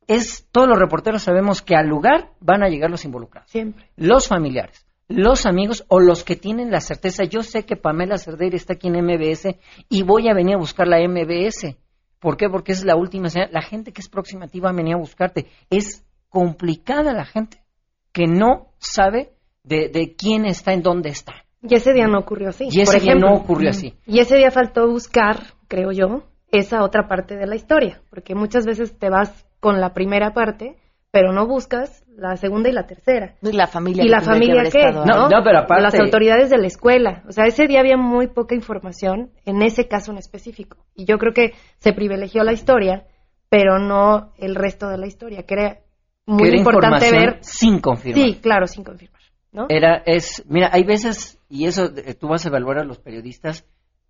es 0.07 0.47
todos 0.51 0.67
los 0.67 0.79
reporteros 0.79 1.23
sabemos 1.23 1.61
que 1.61 1.75
al 1.75 1.87
lugar 1.87 2.31
van 2.39 2.63
a 2.63 2.69
llegar 2.69 2.89
los 2.89 3.05
involucrados. 3.05 3.49
Siempre. 3.49 3.89
Los 3.95 4.27
familiares, 4.27 4.85
los 5.07 5.45
amigos 5.45 5.85
o 5.87 5.99
los 5.99 6.23
que 6.23 6.35
tienen 6.35 6.71
la 6.71 6.81
certeza. 6.81 7.23
Yo 7.23 7.43
sé 7.43 7.65
que 7.65 7.75
Pamela 7.75 8.17
Cerdeira 8.17 8.55
está 8.55 8.73
aquí 8.73 8.87
en 8.87 9.03
MBS 9.03 9.55
y 9.89 10.03
voy 10.03 10.29
a 10.29 10.33
venir 10.33 10.55
a 10.55 10.59
buscar 10.59 10.87
la 10.87 10.99
MBS. 10.99 11.77
¿Por 12.19 12.37
qué? 12.37 12.49
Porque 12.49 12.71
es 12.71 12.85
la 12.85 12.95
última 12.95 13.29
señal. 13.29 13.49
La 13.51 13.61
gente 13.61 13.91
que 13.91 14.01
es 14.01 14.09
próxima 14.09 14.45
a 14.45 14.47
ti 14.47 14.59
va 14.59 14.69
a 14.69 14.73
venir 14.73 14.95
a 14.95 14.99
buscarte. 14.99 15.47
Es 15.69 16.05
complicada 16.29 17.13
la 17.13 17.25
gente 17.25 17.63
que 18.11 18.27
no 18.27 18.73
sabe 18.77 19.33
de, 19.63 20.15
quién 20.17 20.45
está 20.45 20.73
en 20.73 20.81
dónde 20.81 21.09
está. 21.09 21.33
Y 21.61 21.75
ese 21.75 21.93
día 21.93 22.07
no 22.07 22.19
ocurrió 22.19 22.49
así. 22.49 22.67
Y 22.71 22.81
ese 22.81 22.99
día 22.99 23.15
no 23.15 23.33
ocurrió 23.33 23.69
así. 23.69 23.95
Y 24.05 24.19
ese 24.19 24.37
día 24.37 24.51
faltó 24.51 24.87
buscar, 24.87 25.37
creo 25.67 25.91
yo, 25.91 26.23
esa 26.51 26.83
otra 26.83 27.07
parte 27.07 27.35
de 27.35 27.47
la 27.47 27.55
historia, 27.55 28.01
porque 28.09 28.35
muchas 28.35 28.65
veces 28.65 28.97
te 28.97 29.09
vas 29.09 29.45
con 29.63 29.79
la 29.79 29.93
primera 29.93 30.33
parte, 30.33 30.75
pero 31.09 31.31
no 31.31 31.47
buscas 31.47 32.03
la 32.17 32.35
segunda 32.35 32.67
y 32.67 32.73
la 32.73 32.85
tercera. 32.85 33.35
Y 33.41 33.53
la 33.53 33.65
familia. 33.65 34.03
¿Y 34.03 34.09
la 34.09 34.19
familia 34.19 34.63
qué? 34.69 34.91
No, 34.91 35.29
no, 35.29 35.41
pero 35.41 35.59
aparte... 35.59 35.83
Las 35.83 35.99
autoridades 35.99 36.49
de 36.49 36.57
la 36.57 36.67
escuela. 36.67 37.23
O 37.29 37.31
sea, 37.31 37.45
ese 37.45 37.65
día 37.65 37.79
había 37.79 37.95
muy 37.95 38.27
poca 38.27 38.55
información 38.55 39.31
en 39.45 39.61
ese 39.61 39.87
caso 39.87 40.11
en 40.11 40.17
específico. 40.17 40.85
Y 40.95 41.05
yo 41.05 41.17
creo 41.17 41.33
que 41.33 41.53
se 41.77 41.93
privilegió 41.93 42.43
la 42.43 42.51
historia, 42.51 43.05
pero 43.47 43.79
no 43.79 44.33
el 44.37 44.53
resto 44.53 44.89
de 44.89 44.97
la 44.97 45.07
historia, 45.07 45.43
que 45.43 45.53
era 45.53 45.79
muy 46.25 46.49
importante 46.49 47.09
ver... 47.09 47.37
Sin 47.39 47.79
confirmar. 47.79 48.21
Sí, 48.21 48.39
claro, 48.41 48.67
sin 48.67 48.83
confirmar. 48.83 49.21
¿no? 49.53 49.67
Era, 49.69 50.03
es, 50.05 50.43
mira, 50.49 50.71
hay 50.73 50.83
veces, 50.83 51.39
y 51.47 51.67
eso 51.67 51.85
eh, 51.95 52.15
tú 52.15 52.27
vas 52.27 52.45
a 52.45 52.49
evaluar 52.49 52.79
a 52.79 52.83
los 52.83 52.99
periodistas, 52.99 53.65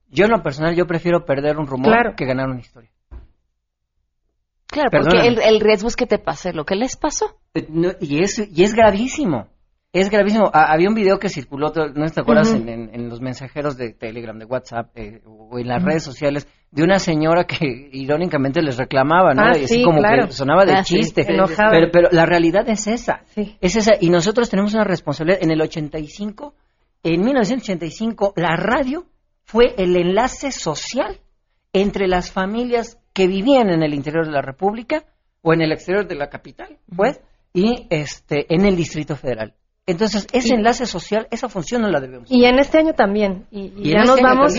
yo 0.09 0.25
en 0.25 0.31
lo 0.31 0.41
personal 0.41 0.75
yo 0.75 0.87
prefiero 0.87 1.25
perder 1.25 1.57
un 1.57 1.67
rumor 1.67 2.15
que 2.15 2.25
ganar 2.25 2.49
una 2.49 2.59
historia. 2.59 2.89
Claro, 4.73 4.89
porque 4.91 5.27
el, 5.27 5.59
riesgo 5.59 5.87
es 5.87 5.95
que 5.95 6.07
te 6.07 6.17
pase 6.17 6.51
lo 6.51 6.65
que 6.65 6.75
les 6.75 6.97
pasó. 6.97 7.37
Eh, 7.53 7.67
y, 8.01 8.23
es, 8.23 8.39
y 8.39 8.63
es 8.63 8.73
gravísimo. 8.73 9.47
Es 9.93 10.09
gravísimo. 10.09 10.49
había 10.51 10.89
un 10.89 10.95
video 10.95 11.19
que 11.19 11.29
circuló, 11.29 11.71
¿no 11.93 12.09
te 12.09 12.21
acuerdas? 12.21 12.51
en, 12.55 13.07
los 13.07 13.21
mensajeros 13.21 13.77
de 13.77 13.93
Telegram, 13.93 14.35
de 14.39 14.45
WhatsApp 14.45 14.89
eh, 14.95 15.21
o 15.27 15.59
en 15.59 15.67
las 15.67 15.83
redes 15.83 16.01
sociales, 16.01 16.47
de 16.71 16.81
una 16.81 16.97
señora 16.97 17.43
que 17.43 17.57
irónicamente 17.91 18.63
les 18.63 18.77
reclamaba, 18.77 19.35
¿no? 19.35 19.43
Ah, 19.43 19.51
y 19.55 19.65
así 19.65 19.83
como 19.83 20.01
que 20.01 20.31
sonaba 20.31 20.65
de 20.65 20.73
ah, 20.73 20.83
chiste. 20.83 21.23
pero, 21.23 21.45
pero, 21.91 22.09
la 22.11 22.25
realidad 22.25 22.67
es 22.67 22.87
esa. 22.87 23.21
Es 23.61 23.75
esa. 23.75 23.91
Y 24.01 24.09
nosotros 24.09 24.49
tenemos 24.49 24.73
una 24.73 24.83
responsabilidad. 24.83 25.43
En 25.43 25.51
el 25.51 25.61
85, 25.61 26.55
en 27.03 27.21
1985, 27.21 28.33
la 28.37 28.55
radio 28.55 29.05
fue 29.43 29.75
el 29.77 29.95
enlace 29.95 30.51
social 30.51 31.19
entre 31.73 32.07
las 32.07 32.31
familias 32.31 32.97
que 33.13 33.27
vivían 33.27 33.69
en 33.69 33.83
el 33.83 33.93
interior 33.93 34.25
de 34.25 34.31
la 34.31 34.41
República 34.41 35.03
o 35.41 35.53
en 35.53 35.61
el 35.61 35.71
exterior 35.71 36.07
de 36.07 36.15
la 36.15 36.29
capital, 36.29 36.77
pues, 36.95 37.19
y 37.53 37.87
este 37.89 38.53
en 38.53 38.65
el 38.65 38.75
Distrito 38.75 39.15
Federal. 39.15 39.53
Entonces, 39.85 40.27
ese 40.31 40.55
enlace 40.55 40.85
social, 40.85 41.27
esa 41.29 41.49
función 41.49 41.81
no 41.81 41.89
la 41.89 41.99
debemos. 41.99 42.31
Y 42.31 42.45
en 42.45 42.57
este 42.57 42.77
año 42.77 42.93
también. 42.93 43.47
Y, 43.51 43.91
ya 43.91 44.05
nos 44.05 44.17
este 44.17 44.23
vamos, 44.23 44.53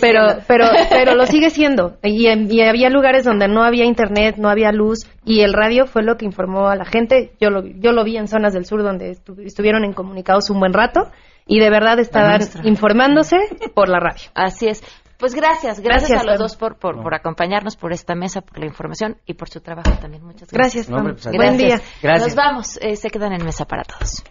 pero, 0.00 0.20
pero, 0.48 0.64
pero 0.90 1.14
lo 1.14 1.26
sigue 1.26 1.50
siendo. 1.50 1.98
Y, 2.02 2.26
había 2.62 2.88
lugares 2.88 3.24
donde 3.24 3.46
no 3.46 3.62
había 3.62 3.84
internet, 3.84 4.36
no 4.38 4.48
había 4.48 4.72
luz, 4.72 5.06
y 5.26 5.40
el 5.40 5.52
radio 5.52 5.86
fue 5.86 6.02
lo 6.02 6.16
que 6.16 6.24
informó 6.24 6.68
a 6.68 6.76
la 6.76 6.86
gente. 6.86 7.32
Yo 7.38 7.50
lo, 7.50 7.66
yo 7.66 7.92
lo 7.92 8.04
vi 8.04 8.16
en 8.16 8.26
zonas 8.26 8.54
del 8.54 8.64
sur 8.64 8.82
donde 8.82 9.18
estuvieron 9.44 9.84
incomunicados 9.84 10.48
un 10.48 10.60
buen 10.60 10.72
rato, 10.72 11.10
y 11.46 11.60
de 11.60 11.68
verdad 11.68 11.98
estaban 11.98 12.40
informándose 12.64 13.36
por 13.74 13.90
la 13.90 14.00
radio. 14.00 14.30
Así 14.34 14.66
es. 14.66 14.82
Pues 15.20 15.34
gracias, 15.34 15.80
gracias, 15.80 16.18
a 16.18 16.24
los 16.24 16.38
dos 16.38 16.56
por, 16.56 16.78
por, 16.78 17.14
acompañarnos, 17.14 17.76
por 17.76 17.92
esta 17.92 18.14
mesa, 18.14 18.40
por 18.40 18.58
la 18.58 18.66
información 18.66 19.18
y 19.26 19.34
por 19.34 19.50
su 19.50 19.60
trabajo 19.60 19.92
también. 20.00 20.24
Muchas 20.24 20.50
gracias. 20.50 20.88
Gracias, 20.88 21.22
pues, 21.22 21.36
Buen 21.36 21.58
día. 21.58 21.80
Nos 22.02 22.34
vamos, 22.34 22.78
eh, 22.80 22.96
se 22.96 23.10
quedan 23.10 23.34
en 23.34 23.44
mesa 23.44 23.66
para 23.66 23.84
todos. 23.84 24.24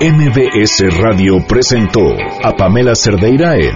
MBS 0.00 1.00
Radio 1.00 1.38
presentó 1.48 2.02
a 2.42 2.52
Pamela 2.52 2.94
Cerdeira 2.94 3.54
en 3.54 3.74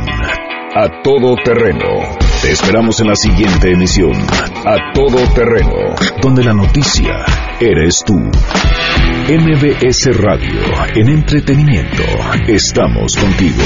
A 0.77 1.03
Todo 1.03 1.37
Terreno. 1.43 2.19
Te 2.43 2.53
esperamos 2.53 3.01
en 3.01 3.07
la 3.09 3.15
siguiente 3.15 3.73
emisión, 3.73 4.13
A 4.67 4.93
Todo 4.93 5.27
Terreno, 5.35 5.95
donde 6.21 6.45
la 6.45 6.53
noticia 6.53 7.25
eres 7.61 8.05
tú. 8.05 8.15
MBS 9.31 10.19
Radio, 10.19 10.61
en 10.95 11.09
entretenimiento, 11.09 12.03
estamos 12.47 13.17
contigo. 13.17 13.65